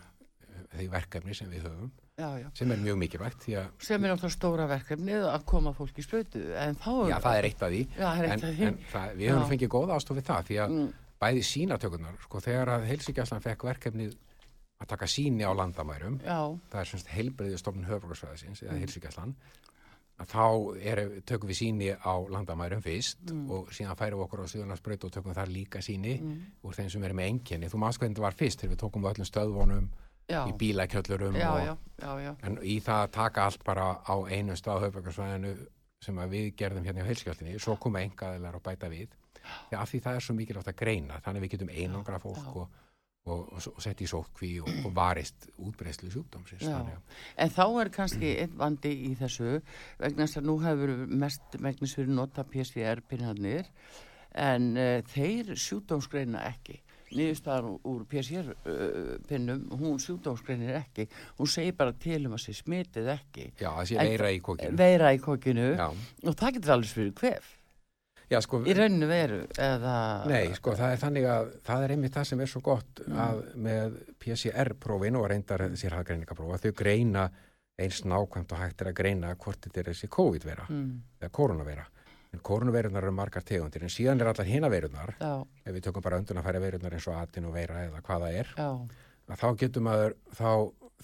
því 0.76 0.86
verkefni 0.90 1.34
sem 1.36 1.50
við 1.52 1.66
höfum 1.68 1.90
já, 2.16 2.28
já. 2.40 2.46
sem 2.56 2.70
er 2.72 2.78
mjög 2.80 2.96
mikilvægt 3.02 3.44
að 3.60 3.66
sem 3.84 4.04
er 4.06 4.10
náttúrulega 4.14 4.34
stóra 4.34 4.66
verkefnið 4.70 5.26
að 5.28 5.44
koma 5.52 5.72
fólki 5.76 6.00
í 6.00 6.06
sprautu 6.06 6.40
en 6.56 6.78
þá 6.80 6.92
já, 7.12 7.16
það 7.26 7.36
er 7.42 7.48
eitt 7.50 7.62
af 7.66 7.72
því. 7.74 7.80
Já, 7.98 8.06
eitt 8.16 8.30
en, 8.32 8.46
af 8.48 8.54
því. 8.56 8.70
en 8.70 8.78
það, 8.92 9.10
við 9.20 9.30
höfum 9.34 9.50
fengið 9.52 9.70
góða 9.76 9.98
ástof 10.00 10.16
við 10.20 10.26
það 10.30 10.48
því 10.50 10.56
að 10.64 10.72
Mm, 10.76 10.88
bæði 11.16 11.42
sínatökunar 11.48 12.16
sko, 12.24 12.40
þegar 12.44 12.68
að 12.74 12.82
heilsugjastlan 12.90 13.44
fekk 13.44 13.62
verkefnið 13.64 14.16
að 14.84 14.88
taka 14.90 15.06
síni 15.08 15.46
á 15.48 15.52
landamærum 15.56 16.18
það 16.24 16.80
er 16.82 16.90
semst 16.90 17.08
heilbreyðistofnun 17.08 17.86
höfbrukarsvæðisins 17.88 18.60
eða 18.64 18.74
Mm. 18.74 18.82
heilsugjastlan 18.84 19.32
að 19.36 19.75
þá 20.16 20.44
er, 20.80 21.00
tökum 21.28 21.50
við 21.50 21.58
síni 21.58 21.90
á 21.92 22.14
landamærum 22.32 22.80
fyrst 22.84 23.18
Mm. 23.26 23.50
og 23.50 23.68
síðan 23.74 23.96
færum 23.98 24.18
við 24.20 24.24
okkur 24.24 24.40
á 24.40 24.46
Suðurlandsbraut 24.48 25.04
og 25.04 25.12
tökum 25.12 25.34
þar 25.34 25.48
líka 25.52 25.82
síni 25.84 26.16
mm, 26.20 26.40
úr 26.64 26.74
þeim 26.74 26.90
sem 26.90 27.04
er 27.04 27.12
með 27.12 27.28
enginni. 27.28 27.68
Þú 27.68 27.78
maður 27.82 27.98
hvernig 28.00 28.16
þetta 28.16 28.24
var 28.24 28.36
fyrst 28.38 28.60
þegar 28.60 28.72
við 28.72 28.80
tókum 28.80 29.02
við 29.02 29.10
öllum 29.12 29.28
stöðvonum 29.28 29.88
já, 30.26 30.40
í 30.48 30.52
já, 32.24 32.32
en 32.42 32.58
í 32.62 32.80
það 32.80 33.02
að 33.04 33.12
taka 33.12 33.44
allt 33.44 33.64
bara 33.64 33.84
á 34.02 34.14
einu 34.26 34.56
stað 34.56 34.86
höfbrukarsvæðinu 34.86 35.52
sem 36.02 36.18
við 36.32 36.48
gerðum 36.56 36.84
hérna 36.84 37.04
á 37.04 37.08
heilsugjastlinni 37.08 37.60
svo 37.60 37.76
koma 37.76 38.00
engaðilar 38.00 38.56
og 38.56 38.62
bæta 38.62 38.88
við. 38.88 39.08
Því 39.70 39.76
af 39.78 39.90
því 39.92 40.00
það 40.02 40.16
er 40.16 40.24
svo 40.26 40.34
mikilvægt 40.34 40.68
að 40.72 40.76
greina 40.80 41.20
þannig 41.22 41.42
við 41.44 41.50
getum 41.54 41.68
einangra 41.70 42.18
fólk 42.18 42.56
og, 42.56 42.68
og, 43.26 43.52
og, 43.52 43.82
setja 43.82 44.06
í 44.06 44.10
sótkví 44.10 44.52
og, 44.62 44.70
og 44.86 44.94
varist 44.96 45.48
útbreyslu 45.58 46.10
sjúkdómsins 46.14 46.66
En 46.66 47.52
þá 47.52 47.64
er 47.82 47.92
kannski 47.94 48.32
einn 48.42 48.56
vandi 48.58 48.92
í 49.10 49.12
þessu 49.18 49.58
vegna 50.00 50.26
þess 50.26 50.40
að 50.40 50.50
nú 50.50 50.58
hefur 50.64 50.94
mest 51.10 51.58
megnis 51.62 51.96
fyrir 51.98 52.14
nota 52.14 52.46
PCR-pinnarnir 52.46 53.70
en 54.36 54.74
uh, 54.76 54.98
þeir 55.12 55.56
sjúdómsgreina 55.58 56.44
ekki. 56.50 56.80
Niðurstaðan 57.16 57.76
úr 57.86 58.00
PCR-pinnum, 58.10 59.60
hún 59.78 60.00
sjúdómsgreinir 60.02 60.74
ekki. 60.80 61.06
Hún 61.38 61.50
segir 61.50 61.76
bara 61.78 61.94
til 62.02 62.24
um 62.26 62.34
að 62.34 62.42
sé 62.48 62.56
smitið 62.58 63.12
ekki. 63.14 63.46
Já, 63.60 63.68
það 63.70 63.84
sé 63.92 64.00
veira 64.00 64.32
í 64.34 64.40
kokinu. 64.42 64.78
Veira 64.80 65.12
í 65.14 65.20
kokinu 65.22 65.68
Já, 65.76 65.86
og 65.86 66.34
það 66.34 66.58
getur 66.58 66.74
alveg 66.74 66.96
fyrir 66.96 67.14
hvef. 67.20 67.52
Já 68.30 68.40
sko, 68.42 68.60
Í 68.66 68.74
rauninu 68.76 69.06
veru 69.10 69.40
eða... 69.62 69.96
nei, 70.30 70.52
sko, 70.58 70.74
það 70.78 70.92
er 70.96 71.02
þannig 71.02 71.26
að 71.30 71.50
það 71.68 71.84
er 71.86 71.94
einmitt 71.96 72.16
það 72.16 72.28
sem 72.30 72.40
er 72.44 72.50
svo 72.52 72.62
gott 72.66 73.02
að 73.06 73.42
með 73.66 73.98
PCR-prófin 74.22 75.18
og 75.20 75.28
reyndar 75.30 75.66
sérhaggreiningaprófa, 75.78 76.58
þau 76.64 76.72
greina 76.82 77.26
eins 77.78 78.00
nákvæmt 78.08 78.52
og 78.56 78.62
hægt 78.62 78.80
er 78.82 78.90
að 78.90 78.96
greina 79.02 79.34
hvort 79.36 79.60
þetta 79.66 79.82
er 79.82 79.90
þessi 79.92 80.08
COVID-vera 80.16 80.66
Mm, 80.72 80.94
eða 81.20 81.30
koronavera. 81.30 81.84
En 82.34 82.40
koronaveirunar 82.42 83.04
eru 83.06 83.12
margar 83.14 83.44
tegundir, 83.46 83.82
en 83.86 83.92
síðan 83.92 84.20
er 84.20 84.28
allar 84.32 84.48
hina 84.48 84.68
veirunar, 84.68 85.14
já, 85.20 85.44
ef 85.64 85.72
við 85.76 85.84
tökum 85.86 86.02
bara 86.04 86.18
öndunafæra 86.20 86.60
veirunar 86.60 86.92
eins 86.96 87.06
og 87.08 87.14
atin 87.20 87.46
og 87.48 87.54
veira 87.54 87.84
eða 87.86 88.00
hvað 88.04 88.24
það 88.26 88.38
er, 88.40 88.50
að 89.30 89.40
þá 89.40 89.46
getur 89.62 89.84
maður, 89.86 90.16
þá, 90.36 90.50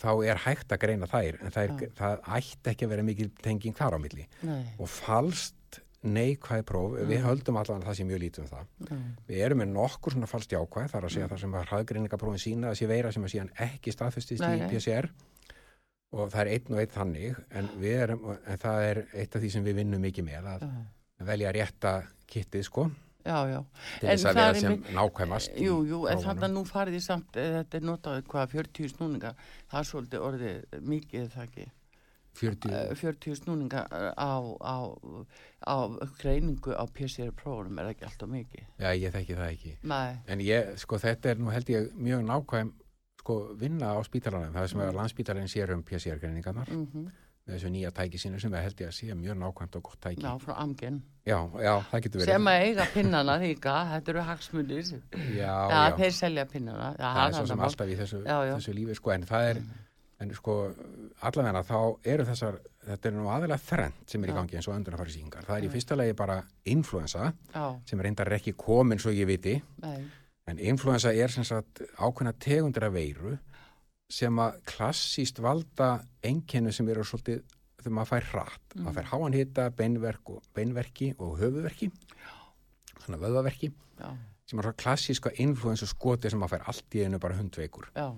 þá 0.03 0.11
er 0.33 0.41
hægt 0.45 0.75
að 0.75 0.83
greina 0.83 1.09
þær, 1.09 1.39
en 1.41 1.55
Já. 1.55 1.89
það 2.01 2.27
ætti 2.37 2.73
ekki 2.73 2.85
að 2.89 2.93
vera 2.97 3.07
mikil 3.07 3.31
tenging 3.43 3.77
þar 3.79 3.97
á 3.97 3.99
milli. 4.03 4.27
nei, 4.43 4.65
Og 4.83 4.89
falskt 4.91 5.55
neikvæð 6.03 6.63
próf, 6.67 6.95
við 7.09 7.21
höldum 7.23 7.59
allavega 7.61 7.83
að 7.85 7.89
það 7.91 7.99
sé 7.99 8.07
mjög 8.09 8.21
lítið 8.23 8.43
um 8.43 8.49
það. 8.51 8.71
Mm. 8.89 9.03
Við 9.29 9.43
erum 9.47 9.61
með 9.63 9.69
nokkur 9.77 10.13
svona 10.17 10.27
falskt 10.31 10.55
jákvæð, 10.57 10.89
þar 10.93 11.07
að 11.07 11.13
segja 11.15 11.29
það 11.31 11.43
sem 11.45 11.55
að 11.59 11.69
hraðgreiningaprófin 11.71 12.43
sína 12.43 12.73
að 12.73 12.79
sé 12.81 12.89
veira 12.91 13.13
sem 13.15 13.23
að 13.29 13.33
síðan 13.37 13.53
ekki 13.69 13.95
staðfestist 13.95 14.43
í. 14.43 14.67
PCR 14.73 15.09
og 16.13 16.27
það 16.33 16.41
er 16.43 16.51
einn 16.57 16.75
og 16.75 16.81
einn 16.83 16.93
þannig, 16.97 17.39
en, 17.57 17.71
erum, 17.93 18.27
en 18.35 18.59
það 18.61 18.83
er 18.91 19.01
eitt 19.23 19.37
af 19.39 19.41
því 19.45 19.51
sem 19.55 19.65
við 19.65 19.79
vinnum 19.81 20.03
mikið 20.05 20.27
með 20.27 20.49
að 20.57 20.67
Já, 20.67 20.73
velja 21.31 21.53
rétta 21.55 21.93
kittið 22.29 22.65
sko, 22.67 22.85
já, 23.23 23.37
já. 23.49 23.61
til 24.01 24.09
En 24.09 24.19
þess 24.19 24.27
að 24.27 24.35
vera 24.41 24.49
er 24.51 24.59
sem 24.61 24.73
einmitt- 24.75 24.91
nákvæmast. 24.99 25.55
Jú, 25.63 25.77
jú, 25.87 26.01
en 26.11 26.19
þannig 26.25 26.49
að 26.49 26.53
nú 26.57 26.65
farið 26.69 26.99
í 26.99 27.03
samt, 27.07 27.37
eh, 27.39 27.53
þetta 27.63 27.79
er 27.79 27.87
notað 27.87 28.23
hvað, 28.27 28.51
40 28.57 28.91
snúningar, 28.93 29.35
það 29.71 29.79
er 29.81 29.89
svolítið 29.93 30.27
orðið 30.29 30.83
mikið, 30.93 31.29
það 31.37 31.47
ekki, 31.47 31.67
40, 32.35 32.71
Eh, 32.73 32.95
40 32.97 33.35
snúningar 33.37 33.87
á, 34.17 34.33
á, 34.61 34.77
á 35.69 35.75
greiningu 36.19 36.73
á 36.75 36.85
PCR-prófunum 36.89 37.79
er 37.79 37.85
það 37.85 37.95
ekki 37.95 38.07
alltaf 38.09 38.29
mikið. 38.29 38.65
já, 38.81 38.89
ég 38.97 39.13
þekki 39.13 39.37
það 39.37 39.51
ekki. 39.53 39.75
Nei, 39.83 40.17
En 40.27 40.39
ég, 40.41 40.77
sko, 40.79 40.97
þetta 40.99 41.31
er 41.31 41.37
nú 41.37 41.51
held 41.53 41.67
ég 41.69 41.91
mjög 41.95 42.25
nákvæm 42.25 42.73
sko, 43.23 43.55
vinna 43.59 43.93
á 43.95 44.01
spítalanum, 44.03 44.53
það 44.53 44.69
sem 44.69 44.79
Mm. 44.81 44.83
er 44.83 44.93
að 44.93 44.97
landspítalinn 45.01 45.49
sér 45.53 45.73
um 45.75 45.83
PCR-greiningarnar 45.83 46.69
mm 46.71 47.11
með 47.43 47.57
þessu 47.59 47.71
nýja 47.75 47.91
tæki 47.91 48.19
sínu 48.23 48.39
sem 48.41 48.53
við 48.53 48.63
held 48.63 48.77
ég 48.81 48.87
að 48.87 48.93
sé 48.95 49.15
mjög 49.19 49.35
nákvæmt 49.37 49.75
og 49.77 49.83
gott 49.83 50.01
tæki. 50.01 50.23
já, 50.23 50.39
frá 50.39 50.55
Amgen. 50.63 51.03
Já, 51.27 51.51
já, 51.59 51.83
það 51.91 52.01
getur 52.03 52.21
verið. 52.21 52.25
Sem 52.33 52.45
að 52.47 52.61
eiga 52.63 52.87
pinnana 52.95 53.35
líka, 53.43 53.73
þetta 53.91 54.09
eru 54.09 54.21
hagsmunir. 54.23 55.03
Já, 55.35 55.69
Já, 55.69 55.97
þeir 55.99 56.13
selja 56.13 56.45
pinnana. 56.47 56.95
Já, 56.97 57.09
það 57.15 57.27
er 57.29 57.33
svo 57.35 57.47
sem 57.49 57.59
alltaf 57.61 57.89
í 57.89 57.97
þessu, 57.99 58.23
þessu 58.25 58.75
lífi, 58.75 58.95
sko, 58.95 59.11
en 59.11 59.23
það 59.27 59.49
er, 59.51 59.63
en 60.23 60.33
sko, 60.37 60.57
allavegna 61.27 61.63
þá 61.67 61.79
eru 62.15 62.25
þessar, 62.29 62.59
þetta 62.87 63.09
er 63.11 63.15
nú 63.17 63.29
aðeinslega 63.29 63.67
þrennt 63.67 64.11
sem 64.15 64.25
er 64.25 64.33
í 64.33 64.37
gangi 64.37 64.59
eins 64.59 64.69
og 64.71 64.77
öndunarfari 64.77 65.15
síngar. 65.15 65.47
Það 65.49 65.59
er 65.59 65.67
í 65.67 65.71
fyrsta 65.73 65.99
lagi 65.99 66.17
bara 66.19 66.41
influensa, 66.73 67.33
Já, 67.55 67.65
sem 67.91 68.03
reyndar 68.05 68.33
ekki 68.39 68.55
komin 68.59 69.01
svo 69.03 69.15
ég 69.15 69.29
viti, 69.31 69.57
nei, 69.85 70.03
En 70.51 70.59
influensa 70.59 71.13
er 71.15 71.31
sem 71.31 71.45
sagt 71.47 71.85
ákveðna 72.03 72.33
tegundir 72.43 72.83
af 72.89 72.97
veiru 72.97 73.37
sem 74.11 74.41
að 74.43 74.57
klassíst 74.67 75.39
valda 75.39 76.01
einkennu 76.27 76.73
sem 76.75 76.89
eru 76.91 77.05
svolítið 77.07 77.45
þegar 77.79 77.95
maður 77.95 78.11
fær 78.11 78.27
hratt. 78.33 78.75
Maður 78.75 78.97
fær 78.99 79.09
háan 79.13 79.37
hita, 79.39 79.69
beinverk 79.71 80.33
og, 80.35 80.43
beinverki 80.55 81.13
og 81.23 81.39
höfuverki, 81.39 81.89
þannig 83.05 83.17
að 83.21 83.25
vöðvaverki, 83.29 83.71
já, 84.03 84.11
sem 84.51 84.59
er 84.61 84.67
svo 84.67 84.75
klassíska 84.83 85.33
influensa 85.47 85.87
skoti 85.87 86.31
sem 86.35 86.43
maður 86.43 86.57
fær 86.59 86.69
allt 86.75 86.99
í 86.99 87.07
einu 87.07 87.23
bara 87.23 87.39
hundveikur. 87.39 87.89
já, 87.95 88.11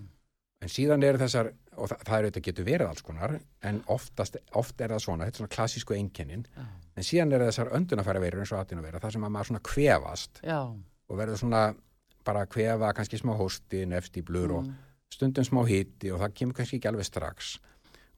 En 0.64 0.70
síðan 0.72 1.04
eru 1.04 1.20
þessar, 1.20 1.50
og 1.76 1.88
það, 1.90 2.02
það 2.06 2.16
er 2.18 2.24
auðvitað 2.28 2.46
getur 2.48 2.66
verið 2.68 2.88
alls 2.90 3.02
konar, 3.06 3.36
en 3.62 3.82
oftast, 3.92 4.36
oft 4.60 4.80
er 4.80 4.94
það 4.94 5.02
svona, 5.04 5.24
þetta 5.28 5.36
er 5.36 5.42
svona 5.44 5.54
klassísku 5.56 5.96
einkennin, 5.96 6.46
já, 6.56 6.64
en 6.96 7.06
síðan 7.08 7.32
eru 7.36 7.48
þessar 7.50 7.72
öndunafæra 7.78 8.20
veirur 8.22 8.44
eins 8.44 8.52
og 8.54 8.60
atvinnuveira, 8.62 9.00
það 9.02 9.16
sem 9.16 9.26
að 9.28 9.34
maður 9.36 9.50
svona 9.50 9.64
kvefast 9.70 10.40
já, 10.44 10.58
og 11.08 11.18
verður 11.20 11.40
svona 11.42 11.62
bara 12.24 12.44
að 12.46 12.52
kvefa 12.54 12.92
kannski 12.96 13.18
smá 13.20 13.34
hósti, 13.36 13.84
nefst 13.90 14.16
í 14.16 14.22
blur 14.24 14.58
og 14.60 14.64
Mm. 14.64 14.74
stundum 15.14 15.44
smá 15.44 15.60
hiti 15.68 16.10
og 16.10 16.20
það 16.20 16.32
kemur 16.34 16.54
kannski 16.56 16.78
ekki 16.80 16.88
alveg 16.88 17.04
strax. 17.06 17.58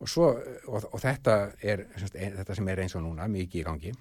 Og, 0.00 0.08
svo, 0.08 0.28
og, 0.68 0.84
og 0.92 1.00
þetta 1.00 1.34
er 1.64 1.82
semst, 1.96 2.14
ein, 2.16 2.36
þetta 2.36 2.54
sem 2.54 2.68
er 2.68 2.80
eins 2.84 2.94
og 2.96 3.02
núna, 3.02 3.26
mikið 3.28 3.60
í 3.60 3.64
gangi 3.64 3.92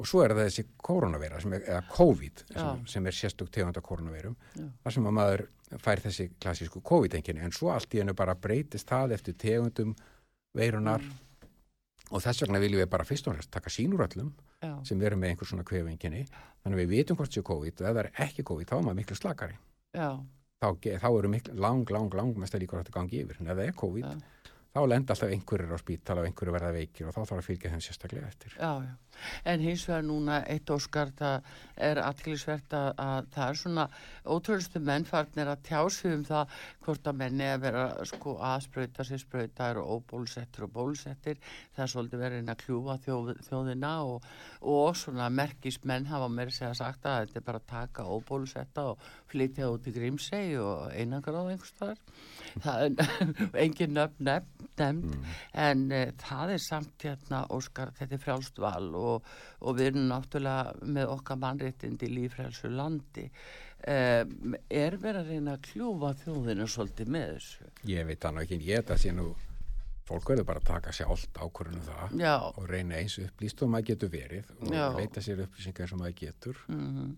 og 0.00 0.08
svo 0.08 0.22
er 0.24 0.32
það 0.34 0.46
þessi 0.48 0.64
koronaveira 0.88 1.40
sem 1.44 1.52
er, 1.58 1.64
eða 1.68 1.82
COVID 1.92 2.44
sem, 2.50 2.84
sem 2.94 3.06
er 3.10 3.16
sérstök 3.20 3.50
tegund 3.52 3.76
af 3.76 3.84
koronaveirum 3.84 4.36
þar 4.56 4.96
sem 4.96 5.08
að 5.10 5.16
maður 5.20 5.46
fær 5.84 6.00
þessi 6.06 6.30
klassísku 6.40 6.80
COVID-enginni 6.82 7.44
en 7.44 7.52
svo 7.54 7.70
allt 7.74 7.92
í 7.94 8.00
hennu 8.02 8.14
bara 8.18 8.34
breytist 8.34 8.88
það 8.90 9.12
eftir 9.18 9.36
tegundum 9.38 9.92
veirunar 10.56 11.04
Mm. 12.10 12.16
og 12.16 12.22
þess 12.24 12.42
vegna 12.42 12.58
viljum 12.58 12.80
við 12.82 12.88
bara 12.90 13.04
fyrst 13.06 13.28
og 13.30 13.36
næst 13.36 13.50
taka 13.54 13.70
sínur 13.70 14.00
öllum 14.02 14.32
já, 14.62 14.72
sem 14.88 15.02
eru 15.06 15.14
með 15.16 15.28
einhver 15.30 15.46
svona 15.46 15.62
kvefinginni 15.62 16.24
þannig 16.26 16.74
að 16.74 16.80
við 16.80 16.88
vitum 16.90 17.16
hvort 17.20 17.30
séu 17.36 17.44
COVID. 17.46 17.76
Og 17.80 17.86
ef 17.86 17.94
það 17.94 18.00
er 18.02 18.08
ekki 18.24 18.42
COVID 18.48 18.66
þá 18.66 18.74
er 18.74 18.82
maður 18.88 18.98
miklu 18.98 19.16
slakari. 19.20 19.54
Já, 19.94 20.08
þá, 20.58 20.66
þá 21.04 21.06
eru 21.20 21.30
miklu, 21.30 21.54
lang, 21.62 21.84
lang, 21.94 22.10
lang 22.18 22.34
mest 22.42 22.56
að 22.58 22.64
líka 22.64 22.80
þetta 22.80 22.96
gangi 22.96 23.22
yfir. 23.22 23.38
En 23.38 23.52
ef 23.52 23.60
það 23.60 23.68
er 23.68 23.76
COVID 23.84 24.08
Já. 24.08 24.18
þá 24.74 24.80
lenda 24.90 25.14
alltaf 25.14 25.30
einhverjir 25.36 25.70
á 25.70 25.78
spítala 25.84 26.24
og 26.24 26.26
einhverjir 26.32 26.56
verða 26.58 26.72
veikir 26.80 27.06
og 27.06 27.14
þá 27.14 27.20
þarf 27.22 27.38
að 27.38 27.46
fylgja 27.52 27.70
þeim 27.76 27.84
sérstaklega 27.86 28.32
eftir. 28.34 28.58
En 29.44 29.60
hins 29.60 29.84
vegar 29.88 30.04
núna 30.06 30.40
eitt 30.48 30.70
óskar 30.70 31.12
það 31.16 31.48
er 31.80 32.00
allirisvert 32.02 32.74
að, 32.76 32.88
að 33.00 33.28
það 33.34 33.50
er 33.50 33.58
svona 33.60 33.86
ótrúlustu 34.24 34.82
menn 34.84 35.06
farnir 35.08 35.50
að 35.50 35.64
tjásu 35.68 36.12
um 36.14 36.24
það 36.28 36.54
hvort 36.84 37.10
að 37.10 37.18
menni 37.22 37.48
að 37.48 37.64
vera 37.64 37.84
sko 38.08 38.36
að 38.50 38.66
sprauta 38.66 39.06
sér 39.06 39.22
sprautar 39.22 39.80
og 39.80 39.90
óbólusettir 39.96 40.66
og 40.66 40.74
bólusettir. 40.74 41.40
Það 41.76 41.84
er 41.84 41.92
svolítið 41.94 42.24
verið 42.24 42.52
að 42.52 42.60
kljúfa 42.64 42.98
þjóð, 43.06 43.32
þjóðina 43.48 43.92
og, 44.08 44.28
og 44.74 44.98
svona 45.00 45.30
merkismenn 45.32 46.08
hafa 46.10 46.30
meira 46.32 46.54
segja 46.54 46.72
sagt 46.78 47.08
að 47.08 47.26
þetta 47.26 47.40
er 47.40 47.46
bara 47.48 47.62
að 47.62 47.70
taka 47.74 48.08
óbólusetta 48.08 48.86
og 48.92 49.08
flytja 49.30 49.70
út 49.72 49.88
í 49.88 49.94
Grímsey 49.94 50.56
og 50.60 50.90
einangráð 50.94 51.54
einhvers 51.54 51.76
þar. 51.80 52.04
Það 52.64 52.86
er 52.86 53.20
engin 53.64 53.96
nöfn 53.96 54.30
nefnd, 54.30 54.64
nefnd 54.80 55.16
en 55.66 55.86
uh, 55.94 56.06
það 56.20 56.54
er 56.54 56.62
samt 56.62 57.06
hérna 57.06 57.44
Óskar, 57.54 57.92
þetta 57.98 58.16
er 58.16 58.22
frjálst 58.24 58.60
val 58.62 58.90
og, 59.00 59.28
og 59.60 59.76
við 59.78 59.92
erum 59.92 60.08
náttúrulega 60.10 60.88
með 60.96 61.12
okkar 61.16 61.40
mannréttindi 61.42 62.10
lífrælsu 62.12 62.70
landi. 62.72 63.26
Um, 63.80 64.56
er 64.68 64.98
verið 65.00 65.22
að 65.22 65.30
reyna 65.32 65.54
að 65.56 65.62
kljúfa 65.70 66.10
þjóðina 66.24 66.66
svolítið 66.68 67.14
með 67.14 67.30
þessu? 67.34 67.70
Ég 67.88 68.10
veit 68.10 68.20
það 68.20 68.34
nú 68.36 68.42
ekki, 68.44 68.60
ég 68.66 68.82
þetta 68.82 68.98
sé 69.00 69.14
nú 69.16 69.30
fólk 70.10 70.32
verður 70.32 70.48
bara 70.48 70.60
að 70.60 70.68
taka 70.72 70.92
sjálft 70.94 71.38
ákvörðunum 71.38 71.86
það 71.86 72.14
já, 72.18 72.34
og 72.50 72.66
reyna 72.68 72.98
eins 72.98 73.16
upplýst 73.22 73.62
og 73.62 73.70
maður 73.72 73.90
getur 73.92 74.12
verið 74.12 74.48
og 74.58 74.72
Já. 74.74 74.84
leita 74.96 75.22
sér 75.24 75.44
upplýsingar 75.46 75.94
og 75.94 76.02
maður 76.02 76.16
getur. 76.18 76.60
Mm, 76.72 77.12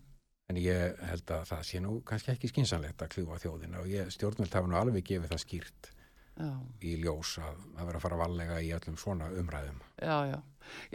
en 0.51 0.59
ég 0.61 1.01
held 1.09 1.33
að 1.33 1.49
það 1.49 1.65
sé 1.69 1.81
nú 1.83 1.97
kannski 2.07 2.33
ekki 2.35 2.51
skynsanlegt 2.51 3.01
að 3.01 3.15
kljúfa 3.15 3.41
þjóðina 3.43 3.81
og 3.81 3.89
ég 3.91 4.13
stjórnvöld 4.13 4.53
hafa 4.53 4.69
nú 4.69 4.79
alveg 4.79 5.07
gefið 5.09 5.33
það 5.33 5.43
skýrt 5.45 5.91
já, 6.37 6.49
í 6.81 6.95
ljós 7.03 7.37
að 7.43 7.59
að 7.77 7.85
vera 7.89 7.99
að 7.99 8.03
fara 8.07 8.17
valega 8.23 8.61
í 8.63 8.71
öllum 8.75 8.97
svona 8.97 9.29
umræðum. 9.37 9.79
Já, 10.01 10.17
já. 10.31 10.39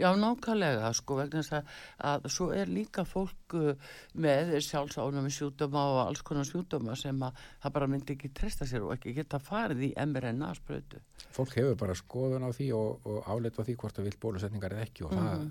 Já, 0.01 0.07
nákvæmlega 0.17 0.87
sko 0.97 1.15
vegna 1.19 1.43
þess 1.43 1.53
að, 1.59 1.67
að 2.09 2.23
svo 2.33 2.47
er 2.57 2.71
líka 2.73 3.03
fólk 3.05 3.53
uh, 3.53 3.75
með 4.17 4.55
sjálfsánum 4.65 5.27
sjúdóma 5.29 5.83
og 5.91 5.99
alls 6.07 6.23
konar 6.25 6.47
sjúdóma 6.49 6.95
sem 6.97 7.21
að 7.21 7.37
það 7.61 7.75
bara 7.75 7.87
myndi 7.91 8.15
ekki 8.15 8.31
treysta 8.33 8.65
sér 8.65 8.87
og 8.87 8.95
ekki 8.95 9.13
geta 9.13 9.37
farið 9.39 9.83
í 9.85 9.93
mRNA 10.07 10.49
sprötu 10.57 11.03
fólk 11.37 11.53
hefur 11.59 11.77
bara 11.77 11.93
skoðun 11.95 12.47
á 12.47 12.49
því 12.49 12.71
og, 12.79 13.05
og 13.05 13.29
álit 13.29 13.61
á 13.61 13.63
því 13.63 13.75
hvort 13.83 13.99
það 13.99 14.09
vil 14.09 14.17
bólusetningar 14.25 14.73
eða 14.73 14.87
ekki 14.89 15.05
og 15.05 15.13
Mhm. 15.13 15.29
það 15.29 15.45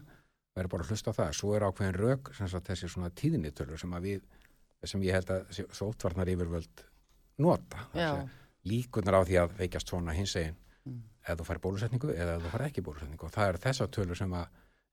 verður 0.59 0.73
bara 0.75 0.83
að 0.83 0.91
hlusta 0.91 1.11
á 1.15 1.19
það. 1.21 1.33
Svo 1.39 1.55
er 1.55 1.69
ákveðin 1.69 1.99
rök 2.03 2.33
sem 2.35 2.49
sagt, 2.51 2.67
þessi 2.67 2.89
svona 2.91 3.11
tíðnitölur 3.15 3.79
sem 3.79 3.93
að 3.95 4.03
við 4.09 4.21
sem 4.91 5.03
ég 5.07 5.15
held 5.15 5.31
að 5.31 5.63
sótvarnar 5.79 6.27
yfirvöld 6.35 6.83
nota. 7.39 7.87
Já. 7.95 8.27
Líkunar 8.69 9.19
á 9.19 9.23
því 9.25 9.37
að 9.43 9.57
veikjast 9.63 9.89
svona 9.95 10.15
hins 10.17 10.37
egin 10.37 10.57
Mm. 10.89 11.03
ef 11.29 11.37
þú 11.37 11.45
fær 11.45 11.59
bólusetningu 11.61 12.13
eða 12.15 12.39
þú 12.41 12.51
fær 12.53 12.63
ekki 12.69 12.83
bólusetningu. 12.87 13.25
Og 13.27 13.33
það 13.35 13.49
er 13.51 13.57
þessar 13.67 13.89
tölur 13.93 14.17
sem 14.17 14.31
að 14.33 14.47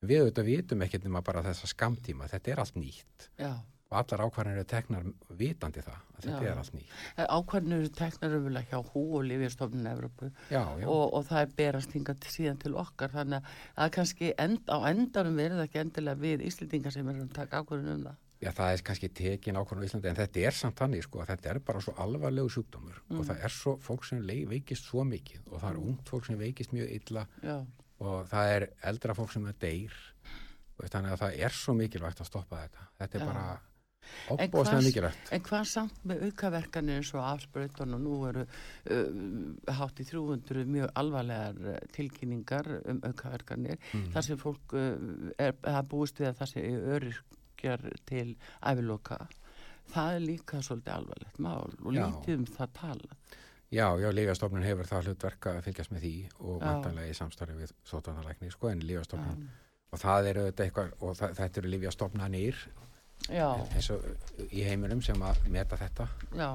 við 0.04 0.24
auðvitað 0.26 0.50
vitum 0.50 0.82
ekkert 0.84 1.06
nema 1.08 1.22
bara 1.24 1.44
þessa 1.46 1.70
skamtíma 1.72 2.28
þetta 2.28 2.52
er 2.52 2.60
allt 2.60 2.76
nýtt. 2.76 3.30
Já, 3.40 3.52
og 3.86 3.96
allar 4.02 4.24
ákvarðanir 4.26 4.58
eru 4.60 4.68
teknar 4.74 5.06
vitandi 5.40 5.84
það 5.86 5.96
að 6.18 6.26
þetta 6.26 6.42
Já. 6.44 6.50
er 6.52 6.58
allt 6.60 6.74
nýtt. 6.76 6.92
Ákvæmnu 7.38 7.78
eru 7.80 7.94
teknar 8.02 8.36
umvöla 8.40 8.64
hjá 8.68 8.82
hú 8.92 9.04
og 9.16 9.24
Lífjastofnun 9.30 9.88
Evrópu. 9.94 10.32
Já, 10.52 10.64
og, 10.84 11.14
og 11.14 11.26
það 11.30 11.42
er 11.46 11.56
berast 11.62 11.96
hingað 11.96 12.20
til 12.26 12.34
síðan 12.36 12.60
til 12.66 12.76
okkar. 12.76 13.14
Þannig 13.16 13.48
að 13.78 13.92
kannski 13.96 14.34
end, 14.38 14.68
á 14.68 14.78
endanum 14.92 15.40
verið 15.40 15.64
ekki 15.64 15.80
endilega 15.86 16.20
við 16.26 16.44
Íslendingar 16.50 16.92
sem 16.92 17.08
erum 17.08 17.30
að 17.30 17.36
taka 17.40 17.62
ákvörðun 17.64 17.94
um 17.96 18.04
það. 18.10 18.20
Já, 18.46 18.52
það 18.54 18.72
er 18.76 18.84
kannski 18.86 19.10
tekin 19.18 19.58
ákvörðun 19.58 19.84
á 19.84 19.88
Íslandi 19.90 20.10
en 20.12 20.20
þetta 20.20 20.44
er 20.46 20.58
samt 20.60 20.78
þannig 20.78 21.04
sko 21.08 21.24
að 21.24 21.32
þetta 21.34 21.50
er 21.56 21.60
bara 21.66 21.82
svo 21.82 21.96
alvarlegu 22.06 22.52
sjúkdómur 22.54 23.00
og 23.18 23.24
það 23.26 23.44
er 23.48 23.54
svo 23.56 23.76
fólk 23.82 24.06
sem 24.06 24.22
veikist 24.52 24.86
svo 24.86 25.04
mikið 25.10 25.48
og 25.52 25.62
það 25.64 25.70
er 25.72 25.80
ungt 25.82 26.12
fólk 26.14 26.28
sem 26.30 26.38
veikist 26.40 26.76
mjög 26.76 26.92
illa 27.00 27.24
Já, 27.42 27.56
og 28.06 28.28
það 28.30 28.52
er 28.58 28.68
eldra 28.92 29.16
fólk 29.18 29.32
sem 29.34 29.48
er 29.50 29.58
deyr 29.66 29.96
og 30.78 30.90
þannig 30.92 31.16
að 31.16 31.22
það 31.24 31.40
er 31.48 31.56
svo 31.56 31.74
mikilvægt 31.80 32.20
að 32.22 32.28
stoppa 32.28 32.58
þetta. 32.66 32.86
Þetta 33.00 33.18
er 33.18 33.24
Já. 33.24 33.28
bara 33.32 33.46
opbóðslega 34.36 34.82
mikilvægt. 34.86 35.30
en 35.34 35.42
hvað 35.48 35.64
samt 35.72 36.04
með 36.06 36.26
aukaverkanir 36.28 37.00
eins 37.00 37.10
og 37.16 37.24
afsprautan 37.26 37.96
og 37.98 38.04
nú 38.04 38.18
eru 38.30 38.44
uh, 38.46 39.72
hátt 39.80 40.02
í 40.04 40.06
300 40.12 40.68
mjög 40.76 40.92
alvarlegar 41.02 41.80
tilkynningar 41.96 42.70
um 42.86 43.00
aukaverkanir 43.08 43.80
Mm. 43.96 44.12
þar 44.14 44.28
sem 44.28 44.38
fólk 44.38 44.76
uh, 44.78 45.32
er, 45.40 45.56
er 45.64 45.82
búist 45.90 46.20
við 46.22 46.30
að 46.34 46.38
það 46.44 46.52
sé 46.54 46.66
öryrkjar 47.74 48.06
til 48.06 48.36
æviloka. 48.62 49.20
Það 49.94 50.16
er 50.16 50.24
líka 50.24 50.62
svolítið 50.66 50.94
alvarlegt 50.96 51.40
mál 51.40 51.74
og 51.86 51.94
Já. 51.94 52.06
lítið 52.06 52.40
um 52.40 52.46
það 52.46 52.72
tala. 52.80 53.20
Já, 53.74 53.88
já, 54.00 54.10
Lífastofnun 54.14 54.64
hefur 54.64 54.88
það 54.88 55.08
hlutverk 55.10 55.48
að 55.50 55.62
fylgjast 55.66 55.92
með 55.92 56.04
því 56.06 56.16
og 56.40 56.58
vantanlega 56.62 57.12
í 57.12 57.18
samstarfi 57.18 57.56
við 57.58 57.72
sótanalækni 57.90 58.52
sko 58.54 58.70
en 58.70 58.84
Lífastofnun 58.86 59.48
og 59.92 60.00
það 60.02 60.30
eru 60.32 60.44
þetta 60.50 60.66
eitthvað 60.66 60.92
og 61.02 61.16
það, 61.18 61.34
þetta 61.40 61.62
eru 61.62 61.72
Lífastofnanir 61.74 62.60
Já, 63.32 63.48
eins 63.74 63.90
og 63.96 64.06
í 64.52 64.62
heiminum 64.68 65.02
sem 65.02 65.22
að 65.24 65.48
meta 65.50 65.78
þetta 65.80 66.06
já, 66.38 66.50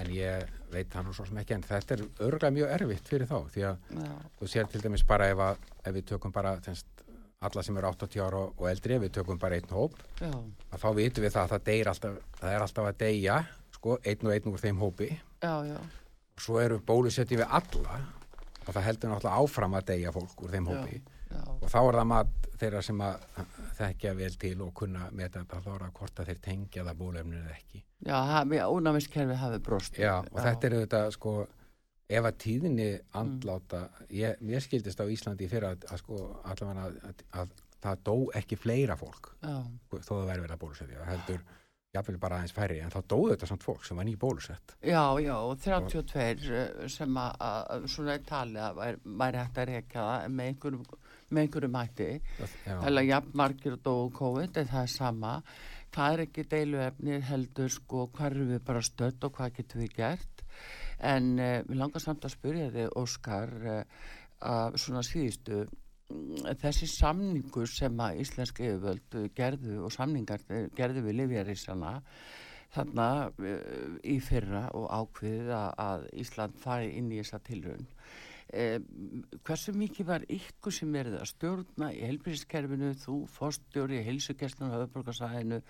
en 0.00 0.10
ég 0.14 0.52
veit 0.72 0.88
það 0.88 1.06
nú 1.06 1.14
svo 1.16 1.26
sem 1.28 1.40
ekki 1.42 1.56
en 1.58 1.66
þetta 1.66 1.96
er 1.96 2.04
örgulega 2.24 2.56
mjög 2.56 2.74
erfitt 2.78 3.10
fyrir 3.12 3.28
þá 3.28 3.38
því 3.52 3.64
að 3.68 3.90
já, 4.00 4.12
þú 4.38 4.50
sér 4.54 4.70
til 4.72 4.82
dæmis 4.86 5.04
bara 5.06 5.28
ef, 5.28 5.42
að, 5.44 5.66
ef 5.84 5.96
við 5.98 6.06
tökum 6.14 6.32
bara 6.32 6.54
þenst, 6.64 7.04
alla 7.40 7.62
sem 7.64 7.76
eru 7.80 7.88
80 7.88 8.20
ára 8.20 8.40
og 8.44 8.66
eldri, 8.68 8.98
við 9.00 9.14
tökum 9.16 9.38
bara 9.40 9.56
einn 9.56 9.70
hóp, 9.72 9.94
já, 10.20 10.28
að 10.28 10.82
þá 10.82 10.88
vitum 10.98 11.24
við 11.24 11.32
það 11.32 11.44
að 11.46 11.52
það 11.54 11.62
deyr 11.68 11.88
alltaf, 11.92 12.18
það 12.40 12.56
er 12.56 12.64
alltaf 12.64 12.88
að 12.90 12.98
deyja, 13.00 13.36
sko, 13.76 13.94
einn 14.04 14.26
og 14.28 14.34
einn 14.34 14.50
úr 14.50 14.60
þeim 14.60 14.82
hópi. 14.82 15.08
já, 15.40 15.54
já, 15.70 15.78
Svo 16.40 16.56
eru 16.60 16.78
bólusetjum 16.84 17.40
við 17.40 17.48
alla 17.48 17.96
og 18.66 18.74
það 18.74 18.84
heldur 18.86 19.10
náttúrulega 19.10 19.40
áfram 19.40 19.74
að 19.76 19.88
deyja 19.90 20.12
fólk 20.12 20.44
úr 20.44 20.52
þeim 20.54 20.68
hópi. 20.68 21.00
Og 21.60 21.66
þá 21.70 21.78
er 21.80 21.96
það 22.00 22.06
mat 22.10 22.46
þeirra 22.60 22.80
sem 22.82 23.00
að 23.04 23.24
þekkja 23.78 24.14
vel 24.18 24.30
til 24.40 24.54
og 24.64 24.72
kunna 24.76 25.08
með 25.12 25.36
þetta 25.36 25.60
er 25.60 25.66
það 25.66 25.92
hvort 25.98 26.20
að 26.20 26.30
þeir 26.30 26.40
tengja 26.44 26.84
það 26.88 27.00
bólefninu 27.00 27.40
eða 27.40 27.56
ekki. 27.56 27.82
já, 28.56 28.64
ónæmiskerfi 28.68 29.36
hafi 29.40 29.60
brost. 29.64 30.00
Já, 30.00 30.14
og 30.20 30.40
þetta 30.40 30.68
er 30.68 30.76
þetta 30.80 31.02
sko 31.16 31.34
ef 32.10 32.26
að 32.26 32.38
tíðinni 32.44 32.90
andláta 33.18 33.84
ég, 34.14 34.40
mér 34.42 34.64
skildist 34.64 35.00
á 35.00 35.06
Íslandi 35.06 35.48
fyrir 35.50 35.70
að, 35.70 35.86
að 35.90 36.02
sko 36.02 36.20
allavega 36.42 36.88
að, 36.88 37.00
að, 37.06 37.24
að 37.42 37.56
það 37.80 38.04
dó 38.10 38.14
ekki 38.40 38.58
fleira 38.60 38.98
fólk 38.98 39.32
Já, 39.40 39.56
þó 39.94 40.12
það 40.12 40.28
væri 40.32 40.44
verið 40.44 40.54
að 40.56 40.62
bólusetja 40.64 41.00
það 41.00 41.12
heldur 41.14 41.48
jafnvel 41.90 42.20
bara 42.22 42.38
aðeins 42.38 42.54
færri 42.54 42.78
en 42.84 42.92
þá 42.92 43.00
dóðu 43.10 43.30
þetta 43.32 43.48
samt 43.50 43.64
fólk 43.66 43.86
sem 43.86 43.98
var 43.98 44.06
ný 44.06 44.12
bólusett 44.20 44.74
já, 44.78 45.02
já, 45.22 45.34
og 45.34 45.56
32 45.64 46.50
eh, 46.54 46.84
sem 46.92 47.18
að, 47.18 47.86
svona 47.90 48.14
er 48.14 48.26
talið 48.28 48.62
að 48.66 48.80
væri, 49.04 49.40
hægt 49.40 49.58
að 49.58 49.72
reyka 49.72 50.04
það 50.06 50.36
með 50.36 50.52
einhverjum, 50.52 50.84
með 51.30 51.42
einhverjum 51.44 51.78
hætti. 51.80 52.08
Já, 52.66 52.76
Hella 52.84 53.04
jafn 53.06 53.36
margir 53.42 53.76
og 53.76 53.82
dóu 53.86 54.12
COVID, 54.20 54.60
en 54.62 54.70
það 54.70 54.86
er 54.86 54.92
sama. 54.94 55.34
Það 55.90 56.14
er 56.14 56.24
ekki 56.26 56.46
deiluefnið 56.54 57.26
heldur 57.26 57.74
sko 57.74 58.06
hvað 58.14 58.30
eru 58.30 58.46
við 58.52 58.62
bara 58.70 58.84
stödd 58.86 59.26
og 59.26 59.34
hvað 59.38 59.56
getum 59.58 59.82
við 59.82 59.96
gert. 59.98 60.39
En 61.00 61.30
uh, 61.38 61.60
við 61.68 61.78
langar 61.80 62.02
samt 62.04 62.26
að 62.26 62.34
spyrja 62.34 62.72
þig, 62.74 62.90
Óskar, 63.00 63.54
uh, 63.64 64.10
að 64.40 64.78
svona 64.80 65.02
síðustu, 65.04 65.64
mm, 66.12 66.52
þessi 66.60 66.88
samningur 66.90 67.68
sem 67.70 68.04
að 68.04 68.22
íslenski 68.24 68.68
yfirvöld 68.68 69.18
gerðu 69.36 69.82
og 69.86 69.92
samningar 69.94 70.44
eh, 70.48 70.68
gerðu 70.76 71.04
við 71.08 71.18
Livjarísana 71.20 71.98
þarna 72.74 73.06
uh, 73.28 73.94
í 74.06 74.18
fyrra 74.22 74.68
og 74.78 74.88
ákveðið 74.88 75.54
að, 75.58 76.08
Ísland 76.22 76.58
fari 76.60 76.92
inn 76.98 77.10
í 77.12 77.22
þessa 77.22 77.40
tilraun. 77.46 77.88
Eh, 78.50 78.80
hversu 79.46 79.70
mikið 79.78 80.06
var 80.08 80.24
ykkur 80.26 80.74
sem 80.74 80.90
verið 80.94 81.20
að 81.20 81.28
stjórna 81.30 81.90
í 81.94 82.00
helbriðskerfinu, 82.02 82.94
þú 82.98 83.18
fórstjóri 83.30 84.00
í 84.00 84.06
heilsugjastlunum 84.08 84.74
höfuborgarsæðinu 84.74 85.60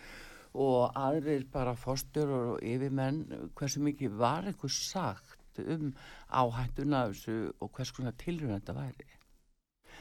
og 0.55 0.97
aðrir 0.99 1.45
bara 1.53 1.77
fórstjórar 1.79 2.55
og 2.55 2.65
yfirmenn, 2.67 3.51
hversu 3.59 3.83
mikið 3.85 4.17
var 4.19 4.49
ykkur 4.51 4.73
sagt 4.73 5.61
um 5.61 5.93
áhættuna 6.31 7.05
af 7.05 7.15
þessu 7.15 7.53
og 7.61 7.71
hvers 7.77 7.93
konar 7.95 8.17
tilraun 8.19 8.57
þetta 8.57 8.77
væri? 8.77 9.07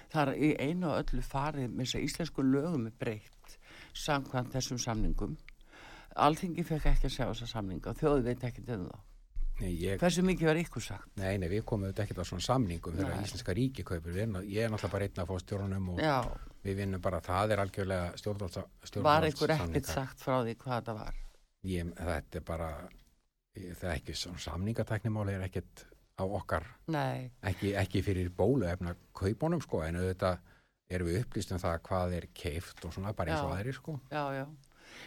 Það 0.09 0.31
er 0.31 0.41
í 0.41 0.49
einu 0.57 0.89
og 0.89 1.03
öllu 1.03 1.21
farið 1.25 1.69
með 1.69 1.85
þess 1.85 1.99
að 1.99 2.07
íslensku 2.07 2.45
lögum 2.45 2.87
er 2.89 2.95
breytt 2.97 3.57
samkvæmt 3.93 4.55
þessum 4.55 4.79
samningum. 4.81 5.37
Alþingi 6.19 6.65
fekk 6.65 6.89
ekki 6.93 7.09
að 7.09 7.13
sjá 7.13 7.25
þessa 7.27 7.49
samninga 7.53 7.91
og 7.91 7.99
þjóði 7.99 8.25
veit 8.25 8.43
ekki 8.49 8.65
um 8.73 8.87
þá. 8.89 8.97
nei, 9.59 9.73
ég, 9.75 9.99
Hversu 9.99 10.23
mikið 10.23 10.47
var 10.47 10.61
ykkur 10.61 10.81
sagt? 10.81 11.09
nei, 11.19 11.37
nei, 11.37 11.49
við 11.51 11.65
komum 11.67 11.89
auðvitað 11.89 12.05
ekkert 12.05 12.21
á 12.23 12.29
svona 12.29 12.45
samningum 12.45 12.95
þegar 12.95 13.23
íslenska 13.25 13.53
ríki 13.53 13.83
kaupir 13.83 14.15
ég 14.15 14.63
er 14.63 14.71
náttúrulega 14.71 14.91
bara 14.93 15.07
einn 15.09 15.19
að 15.19 15.27
fá 15.27 15.39
stjórnum 15.43 15.89
og 15.93 15.99
Já, 15.99 16.15
við 16.65 16.81
vinnum 16.81 17.01
bara, 17.01 17.21
það 17.23 17.55
er 17.55 17.63
algjörlega 17.63 18.17
stjórnvalds 18.19 18.97
var 19.05 19.27
ykkur 19.29 19.53
ekkert 19.55 19.91
sagt 19.91 20.23
frá 20.23 20.41
því 20.43 20.55
hvað 20.63 20.89
það 20.89 20.99
var? 21.03 21.21
ég, 21.69 21.93
þetta 21.95 22.41
er 22.41 22.45
bara 22.47 22.69
það 23.55 23.87
er 23.89 23.95
ekki 23.95 24.15
svona 24.17 24.43
samningateknimáli 24.43 25.35
er 25.37 25.47
ekkert 25.47 25.85
á 26.19 26.23
okkar 26.27 26.65
Nei, 26.91 27.29
ekki, 27.47 27.73
ekki 27.79 28.03
fyrir 28.03 28.31
bóluefna 28.35 28.95
kaupunum 29.15 29.61
sko 29.63 29.83
en 29.87 29.99
auðvitað 30.01 30.39
erum 30.89 31.11
við 31.11 31.21
upplýst 31.23 31.53
um 31.55 31.61
það 31.61 31.77
hvað 31.87 32.15
er 32.19 32.27
keift 32.35 32.85
og 32.85 32.95
svona 32.95 33.13
bara 33.15 33.33
eins 33.33 33.45
og 33.45 33.53
Já. 33.53 33.59
aðrir 33.59 33.77
sko 33.77 33.95
já, 34.11 34.23
já. 34.39 34.45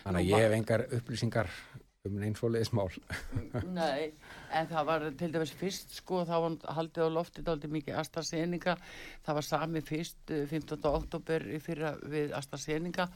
þannig 0.04 0.20
að 0.20 0.28
ég 0.30 0.44
hef 0.46 0.56
engar 0.58 0.84
upplýsingar 0.98 1.50
um 2.08 2.16
neins 2.18 2.40
fóliðismál 2.40 2.88
Nei, 3.70 4.10
en 4.50 4.70
það 4.70 4.88
var 4.88 5.04
til 5.18 5.28
dæmis 5.34 5.52
fyrst 5.54 5.94
sko, 6.00 6.24
þá 6.26 6.34
haldið 6.74 7.06
á 7.06 7.14
loftið 7.14 7.50
aldrei 7.52 7.70
mikið 7.76 8.00
AstraZeneca, 8.02 8.74
það 9.22 9.38
var 9.38 9.46
sami 9.46 9.82
fyrst 9.86 10.32
eh, 10.34 10.42
15. 10.50 10.80
oktober 10.90 11.46
í 11.46 11.60
fyrra 11.62 11.94
við 12.02 12.34
AstraZeneca 12.38 13.06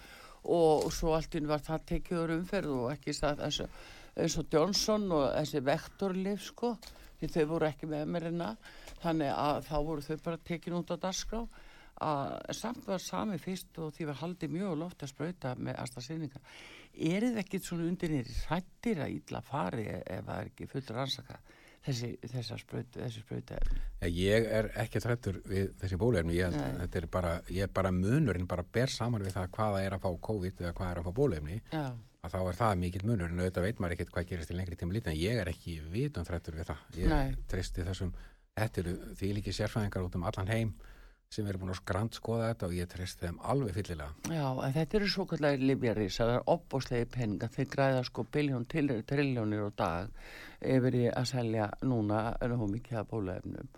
og 0.55 0.87
svo 0.95 1.17
allt 1.17 1.35
í 1.35 1.43
einu 1.43 1.51
var 1.51 1.65
það 1.67 1.89
tekið 1.91 2.21
úr 2.23 2.35
umferð 2.37 2.77
og 2.77 2.93
ekki 2.93 3.17
það 3.17 3.43
eins 3.49 4.39
og, 4.39 4.47
Johnson 4.53 5.11
og 5.11 5.27
þessi 5.33 5.65
vektorlif 5.67 6.47
sko, 6.47 6.77
því 7.19 7.33
þau 7.35 7.45
voru 7.57 7.67
ekki 7.67 7.91
með 7.91 8.07
mRNA, 8.13 8.53
þannig 9.03 9.33
að 9.35 9.63
þá 9.67 9.77
voru 9.91 10.07
þau 10.07 10.17
bara 10.29 10.45
tekin 10.47 10.79
út 10.79 10.95
á 10.95 10.97
dagskrá. 11.03 11.43
Að 12.07 12.55
samt 12.55 12.87
var 12.87 13.01
sami 13.01 13.39
fyrst 13.41 13.79
og 13.81 13.95
því 13.97 14.11
var 14.13 14.19
haldið 14.21 14.53
mjög 14.53 14.73
á 14.77 14.81
loft 14.85 15.03
að 15.03 15.15
sprauta 15.15 15.55
með 15.57 15.79
AstraZeneca 15.81 16.43
er 16.97 17.29
þið 17.29 17.39
ekkit 17.43 17.69
svona 17.69 17.87
undir 17.91 18.17
hrættir 18.47 19.05
að 19.05 19.15
illa 19.19 19.43
fari 19.45 19.87
ef 19.99 20.27
það 20.27 20.41
er 20.41 20.51
ekki 20.51 20.69
full 20.71 20.85
rannsaka 20.91 21.39
þessi, 21.87 22.11
þessi 22.33 22.59
sprautu 22.61 23.03
Ja, 24.01 24.11
ég 24.11 24.49
er 24.59 24.71
ekki 24.83 25.03
trættur 25.03 25.39
við 25.47 25.71
þessi 25.81 25.99
bóluefni. 26.01 26.37
Ég, 26.39 26.57
er 27.01 27.09
bara, 27.13 27.37
ég 27.53 27.69
er 27.69 27.73
bara 27.73 27.93
munurinn 27.95 28.49
bara 28.51 28.65
ber 28.65 28.93
saman 28.93 29.25
við 29.25 29.37
það 29.37 29.53
hvaða 29.57 29.85
er 29.85 29.97
að 29.97 30.05
fá 30.07 30.11
COVID 30.29 30.65
eða 30.65 30.75
hvað 30.77 30.93
er 30.93 31.01
að 31.01 31.09
fá 31.09 31.17
bóluefni. 31.21 31.61
Já, 31.73 31.85
að 32.27 32.35
þá 32.35 32.39
er 32.43 32.59
það 32.61 32.81
mikill 32.83 33.05
munur 33.07 33.31
en 33.31 33.43
auðvitað 33.45 33.69
veit 33.69 33.81
maður 33.83 33.97
ekkert 33.97 34.13
hvað 34.17 34.29
gerist 34.33 34.51
í 34.51 34.59
lengri 34.59 34.79
tíma 34.81 34.97
lítið 34.97 35.13
en 35.13 35.21
ég 35.21 35.41
er 35.43 35.53
ekki 35.53 35.79
vitum 35.93 36.27
þrættur 36.27 36.59
við 36.59 36.71
það. 36.73 36.85
Ég 36.99 37.39
treysti 37.51 37.87
þessum 37.87 38.13
því 38.57 39.33
líki 39.37 39.53
sérfræðingar 39.53 40.07
út 40.07 40.17
um 40.17 40.25
allan 40.27 40.51
heim 40.51 40.77
sem 41.33 41.47
eru 41.51 41.61
búin 41.61 41.73
að 41.73 41.81
skrant 41.81 42.17
skoða 42.17 42.51
þetta 42.51 42.69
og 42.69 42.75
ég 42.77 42.91
treysti 42.91 43.27
þeim 43.27 43.39
alveg 43.53 43.75
fyllilega. 43.77 44.33
Já, 44.33 44.47
en 44.67 44.75
þetta 44.77 44.99
eru 44.99 45.09
svo 45.13 45.27
kallar 45.31 45.59
libjaris, 45.61 46.19
það 46.21 46.33
er 46.35 46.47
opbóslegi 46.55 47.09
peninga 47.17 47.49
þeir 47.57 47.69
græða 47.73 48.05
sko 48.07 48.27
biljón 48.37 48.67
til 48.71 48.87
triljónir 49.11 49.67
á 49.67 49.71
dag 49.83 50.21
yfir 50.77 50.99
í 51.01 51.05
að 51.11 51.29
selja 51.33 51.71
núna 51.83 52.23
en 52.41 52.57
hún 52.61 52.73
mikið 52.77 53.01
að 53.03 53.11
bóluefnum. 53.13 53.75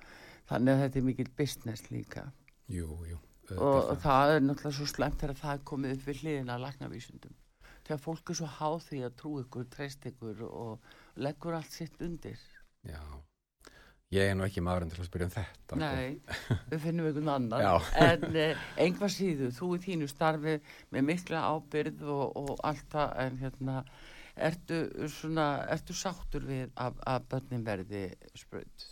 Þannig 0.48 0.74
að 0.74 0.84
þetta 0.84 1.00
er 1.00 1.08
mikill 1.08 1.32
business 1.36 1.90
líka. 1.92 2.28
Jú, 2.68 2.88
jú, 3.08 3.18
og 3.56 3.78
það. 3.88 4.00
það 4.04 4.34
er 4.34 4.46
náttúrulega 4.46 4.78
svo 4.78 4.88
slemt 4.92 5.20
þegar 5.22 5.40
það 5.42 5.54
er 5.56 5.66
komið 5.72 5.96
upp 5.96 6.08
við 6.08 6.22
hliðina 6.22 6.56
að 6.56 6.64
lagnavísundum 6.66 7.36
þegar 7.88 8.04
fólk 8.04 8.30
er 8.30 8.36
svo 8.36 8.48
háð 8.58 8.82
því 8.84 8.98
að 9.06 9.14
trú 9.16 9.30
ykkur, 9.40 9.68
treyst 9.72 10.06
ykkur 10.10 10.44
og 10.44 10.90
leggur 11.16 11.56
allt 11.56 11.72
sitt 11.72 12.02
undir. 12.04 12.36
Já 12.84 13.00
ég 14.14 14.30
er 14.30 14.36
nú 14.36 14.46
ekki 14.46 14.62
maðurinn 14.64 14.92
til 14.92 15.02
að 15.02 15.08
spyrja 15.10 15.28
um 15.28 15.32
þetta 15.34 15.76
sko. 15.76 15.80
Nei, 15.82 16.20
við 16.70 16.84
finnum 16.84 17.08
einhvern 17.10 17.32
annan 17.34 17.88
en 18.00 18.38
eh, 18.40 18.68
einhvað 18.80 19.14
síðu, 19.16 19.50
þú 19.56 19.72
í 19.76 19.80
þínu 19.84 20.08
starfi 20.10 20.58
með 20.94 21.08
mikla 21.10 21.42
ábyrð 21.52 22.06
og, 22.14 22.38
og 22.42 22.54
allt 22.68 22.86
það 22.94 23.18
en 23.24 23.40
hérna 23.42 23.80
ertu 24.38 24.84
svona, 25.12 25.48
ertu 25.74 25.96
sáttur 25.98 26.46
við 26.46 26.70
að, 26.78 27.02
að 27.10 27.26
börnin 27.32 27.66
verði 27.66 28.04
spröð 28.38 28.86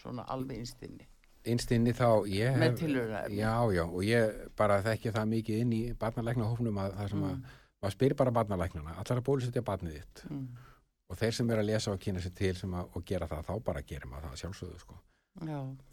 svona 0.00 0.24
alveg 0.32 0.64
einstinni 0.64 1.06
einstinni 1.46 1.92
þá 1.94 2.08
ég 2.30 2.56
með 2.58 2.72
hef 2.72 2.80
tilhörnaefni 2.80 3.38
já, 3.38 3.54
já, 3.76 3.84
og 3.86 4.02
ég 4.06 4.40
bara 4.58 4.80
þekki 4.82 5.12
það 5.14 5.28
mikið 5.34 5.62
inn 5.62 5.74
í 5.76 5.82
barnalækna 6.00 6.48
hófnum 6.50 6.80
að 6.82 6.96
það 6.98 7.12
sem 7.12 7.22
Mm. 7.26 7.30
að 7.30 7.84
maður 7.84 7.94
spyr 7.94 8.14
bara 8.18 8.32
barnalæknana, 8.34 8.96
allar 8.96 9.20
að 9.20 9.26
bólusetja 9.28 9.62
barnið 9.62 9.98
þitt 10.00 10.24
mm. 10.30 10.46
Og 11.06 11.20
þeir 11.20 11.36
sem 11.38 11.50
eru 11.50 11.62
að 11.62 11.70
lesa 11.70 11.92
og 11.92 12.02
kynna 12.02 12.22
sér 12.24 12.34
til 12.36 12.54
sem 12.58 12.74
að, 12.78 12.88
og 12.94 13.06
gera 13.06 13.28
það, 13.30 13.46
þá 13.50 13.54
bara 13.68 13.84
gerir 13.86 14.10
maður 14.10 14.30
það 14.30 14.42
sjálfsögðu 14.42 14.82
sko. 14.82 14.98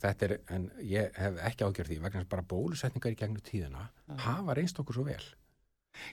þetta 0.02 0.28
er, 0.30 0.36
en 0.56 0.68
ég 0.88 1.16
hef 1.20 1.40
ekki 1.50 1.68
ágjörð 1.68 1.94
því 1.94 2.02
vegna 2.08 2.24
að 2.24 2.34
bara 2.34 2.50
bólusetningar 2.54 3.14
í 3.14 3.20
gegnum 3.20 3.44
tíðina 3.44 3.88
Já. 4.08 4.18
hafa 4.30 4.56
reynst 4.58 4.80
okkur 4.80 4.96
svo 5.00 5.08
vel 5.08 5.24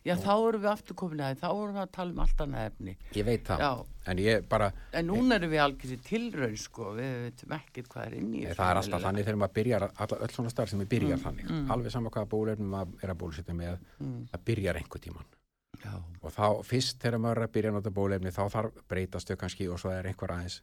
já, 0.05 0.15
þá 0.19 0.33
erum 0.35 0.63
við 0.65 0.71
aftur 0.73 0.97
komin 0.99 1.23
að 1.25 1.31
því, 1.31 1.41
þá 1.41 1.49
erum 1.51 1.77
við 1.77 1.83
að 1.83 1.93
tala 1.95 2.13
um 2.13 2.23
allt 2.25 2.43
annað 2.45 2.67
efni 2.69 2.95
ég 3.17 3.27
veit 3.29 3.47
það, 3.47 3.63
já, 3.65 3.71
en 4.13 4.23
ég 4.25 4.47
bara 4.51 4.71
en 4.99 5.09
núna 5.09 5.39
erum 5.39 5.53
við 5.55 5.63
algjör 5.65 5.95
í 5.95 5.99
tilraun 6.11 6.57
sko, 6.61 6.91
við 6.99 7.17
veitum 7.25 7.55
ekkert 7.57 7.91
hvað 7.95 8.09
er 8.09 8.17
inn 8.19 8.31
í 8.35 8.45
það 8.51 8.67
er 8.67 8.81
alltaf 8.83 9.05
þannig 9.07 9.29
þegar 9.29 9.41
maður 9.45 9.57
byrjar 9.61 9.87
alla, 9.89 10.21
öll 10.27 10.35
svona 10.35 10.53
starf 10.53 10.73
sem 10.75 10.85
er 10.85 10.91
byrjar 10.91 11.21
Mm, 11.21 11.25
þannig 11.25 11.51
mm. 11.51 11.71
alveg 11.75 11.95
sama 11.95 12.13
hvaða 12.13 12.33
bólefnum 12.35 12.75
maður 12.75 13.05
er 13.05 13.15
að 13.15 13.21
bólusetja 13.23 13.57
með 13.57 13.79
mm. 13.99 14.19
það 14.35 14.45
byrjar 14.51 14.81
einhver 14.81 15.07
tíman 15.07 15.37
já, 15.85 15.95
og 16.21 16.35
þá 16.35 16.47
fyrst 16.67 17.01
þegar 17.03 17.25
maður 17.25 17.43
er 17.43 17.49
að 17.49 17.57
byrja 17.57 17.73
að 17.73 17.79
nota 17.79 17.95
bólefni 18.01 18.35
þá 18.35 18.45
þarf 18.57 18.85
breytast 18.91 19.33
þau 19.33 19.41
kannski 19.45 19.69
og 19.71 19.83
svo 19.83 19.95
er 19.95 20.11
einhver 20.11 20.35
aðeins 20.37 20.61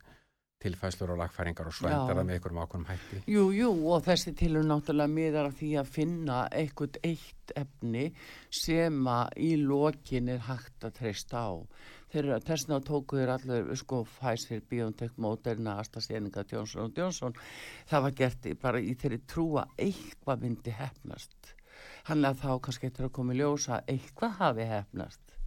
tilfæslur 0.61 1.13
og 1.13 1.19
lagfæringar 1.21 1.69
og 1.69 1.75
svo 1.75 1.89
Já. 1.89 1.95
endar 1.99 2.17
það 2.17 2.27
með 2.27 2.37
einhverjum 2.37 2.61
ákveðum 2.63 2.87
hætti 2.89 3.19
Jú, 3.29 3.43
jú, 3.53 3.67
og 3.93 4.05
þessi 4.07 4.33
tilur 4.37 4.65
náttúrulega 4.65 5.13
miðar 5.13 5.49
að 5.49 5.59
því 5.59 5.69
að 5.81 5.91
finna 5.97 6.37
eitthvað 6.61 6.97
eitt 7.05 7.53
efni 7.61 8.05
sem 8.61 8.97
að 9.11 9.37
í 9.45 9.51
lokin 9.61 10.31
er 10.33 10.41
hægt 10.47 10.87
að 10.87 10.97
treysta 10.97 11.43
á. 11.45 11.53
Þeir 12.11 12.31
þessna 12.47 12.79
tóku 12.87 13.19
þeir 13.19 13.33
allir, 13.35 13.69
sko, 13.77 14.01
Pfizer, 14.07 14.63
BioNTech, 14.69 15.13
Moderna, 15.21 15.77
AstraZeneca, 15.83 16.45
Johnson 16.49 16.93
Johnson. 16.95 17.35
Það 17.89 18.05
var 18.07 18.17
gert 18.21 18.49
bara 18.61 18.81
í 18.81 18.95
þeirri 18.95 19.21
trúa 19.27 19.67
eitthvað 19.77 20.47
myndi 20.47 20.73
hefnast 20.73 21.56
hann 22.07 22.25
að 22.25 22.41
þá 22.43 22.49
kannski 22.65 22.89
eftir 22.89 23.07
að 23.07 23.15
koma 23.19 23.35
í 23.35 23.41
ljósa 23.41 23.81
eitthvað 23.87 24.39
hafi 24.41 24.67
hefnast 24.71 25.37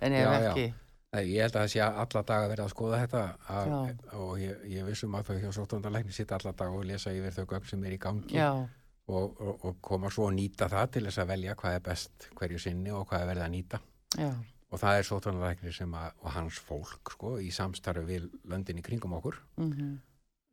en 0.00 0.12
ef 0.12 0.26
já, 0.26 0.32
ekki 0.38 0.66
já. 0.68 0.74
Nei, 1.14 1.28
ég 1.30 1.44
held 1.44 1.54
að 1.54 1.62
það 1.62 1.68
sé 1.70 1.80
að 1.84 1.98
alla 2.02 2.20
daga 2.26 2.46
verið 2.50 2.64
að 2.64 2.72
skoða 2.72 3.00
þetta 3.04 3.20
að, 3.54 3.74
og 4.18 4.30
ég, 4.42 4.62
ég 4.72 4.86
vissum 4.88 5.12
að 5.14 5.28
þau 5.28 5.36
hjá 5.44 5.50
sóttundarleikni 5.54 6.14
sitt 6.16 6.32
alla 6.34 6.52
daga 6.58 6.80
og 6.80 6.88
lesa 6.88 7.12
yfir 7.14 7.36
þau 7.36 7.44
gögn 7.52 7.68
sem 7.70 7.84
er 7.86 7.94
í 7.94 7.98
gangi 8.02 8.40
og, 8.40 8.64
og, 9.12 9.52
og 9.68 9.76
koma 9.84 10.10
svo 10.10 10.26
að 10.30 10.40
nýta 10.40 10.66
það 10.72 10.90
til 10.96 11.04
þess 11.06 11.22
að 11.22 11.30
velja 11.30 11.54
hvað 11.60 11.76
er 11.78 11.84
best 11.86 12.26
hverju 12.34 12.62
sinni 12.64 12.90
og 12.94 13.06
hvað 13.10 13.22
er 13.22 13.30
verið 13.30 13.46
að 13.46 13.52
nýta 13.54 13.80
já. 14.18 14.30
og 14.72 14.82
það 14.82 14.98
er 14.98 15.08
sóttundarleikni 15.10 15.76
sem 15.76 15.94
að, 16.00 16.18
og 16.24 16.34
hans 16.34 16.58
fólk 16.66 17.14
sko 17.14 17.36
í 17.38 17.52
samstarfi 17.54 18.04
við 18.08 18.26
löndin 18.50 18.82
í 18.82 18.86
kringum 18.88 19.14
okkur 19.20 19.38
mm 19.60 19.70
-hmm 19.70 19.94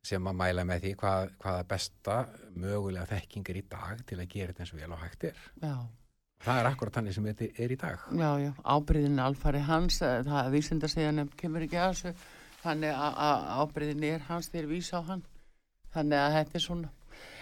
sem 0.06 0.28
að 0.28 0.38
mæla 0.42 0.66
með 0.68 0.86
því 0.86 0.92
hvað, 1.02 1.32
hvaða 1.42 1.66
besta 1.70 2.20
mögulega 2.58 3.10
þekking 3.12 3.50
er 3.52 3.60
í 3.60 3.66
dag 3.72 4.06
til 4.10 4.20
að 4.20 4.30
gera 4.32 4.54
þetta 4.54 4.64
eins 4.66 4.74
og 4.74 4.80
vel 4.82 4.94
og 4.96 5.04
hægt 5.04 5.26
er. 5.30 5.42
Já. 5.62 5.76
það 6.42 6.62
er 6.62 6.70
akkurat 6.72 6.98
þannig 6.98 7.18
sem 7.18 7.28
þetta 7.30 7.50
er 7.66 7.74
í 7.74 7.80
dag. 7.84 8.06
Já, 8.18 8.30
já, 8.42 8.52
ábyrðin 8.76 9.26
alfari 9.26 9.66
hans 9.68 10.00
það 10.02 10.40
að 10.40 10.54
vísenda 10.56 10.90
segja 10.92 11.12
nefn 11.14 11.38
kemur 11.38 11.68
ekki 11.68 11.82
að 11.82 11.94
þessu. 11.94 12.16
Þannig 12.62 13.04
að 13.06 13.46
ábyrðin 13.62 14.08
er 14.10 14.26
hans 14.30 14.50
þegar 14.54 14.72
vís 14.74 14.90
á 14.94 15.00
hann. 15.06 15.24
Þannig 15.94 16.24
að 16.24 16.36
þetta 16.40 16.58
er 16.58 16.66
svona. 16.66 16.92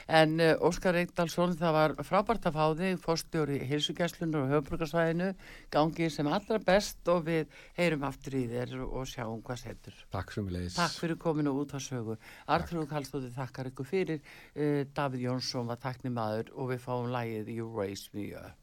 En 0.09 0.39
eh, 0.41 0.55
Óskar 0.65 0.97
Eikdalsson, 0.97 1.53
það 1.59 1.75
var 1.75 1.93
frábært 2.07 2.47
að 2.49 2.55
fá 2.57 2.63
þig, 2.79 2.95
fórstjóri 3.03 3.59
hilsugjæslunar 3.69 4.47
og 4.47 4.53
höfbrukarsvæðinu, 4.55 5.27
gangið 5.73 6.13
sem 6.15 6.29
allra 6.33 6.57
best 6.65 7.11
og 7.13 7.27
við 7.27 7.59
heyrum 7.77 8.07
aftur 8.09 8.39
í 8.39 8.45
þér 8.49 8.73
og 8.87 9.05
sjáum 9.09 9.43
hvað 9.45 9.61
setur. 9.61 9.99
Takk 10.15 10.33
sem 10.33 10.47
við 10.47 10.57
leiðis. 10.57 10.79
Takk 10.79 10.95
fyrir 11.03 11.19
kominu 11.21 11.53
út 11.61 11.75
á 11.77 11.79
sögu. 11.83 12.17
Artrúð 12.49 12.89
Kallstóði 12.89 13.29
þakkar 13.37 13.69
ykkur 13.69 13.89
fyrir, 13.91 14.23
eh, 14.55 14.81
uh, 14.81 14.87
David 14.97 15.27
Jónsson 15.27 15.69
var 15.69 15.77
takknir 15.77 16.15
maður 16.15 16.49
og 16.55 16.73
við 16.73 16.81
fáum 16.87 17.13
lægið 17.13 17.53
You 17.53 17.69
Raise 17.69 18.09
Me 18.13 18.31
Up. 18.33 18.57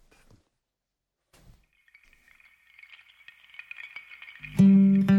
Mm. 4.59 5.16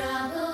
trouble. 0.00 0.49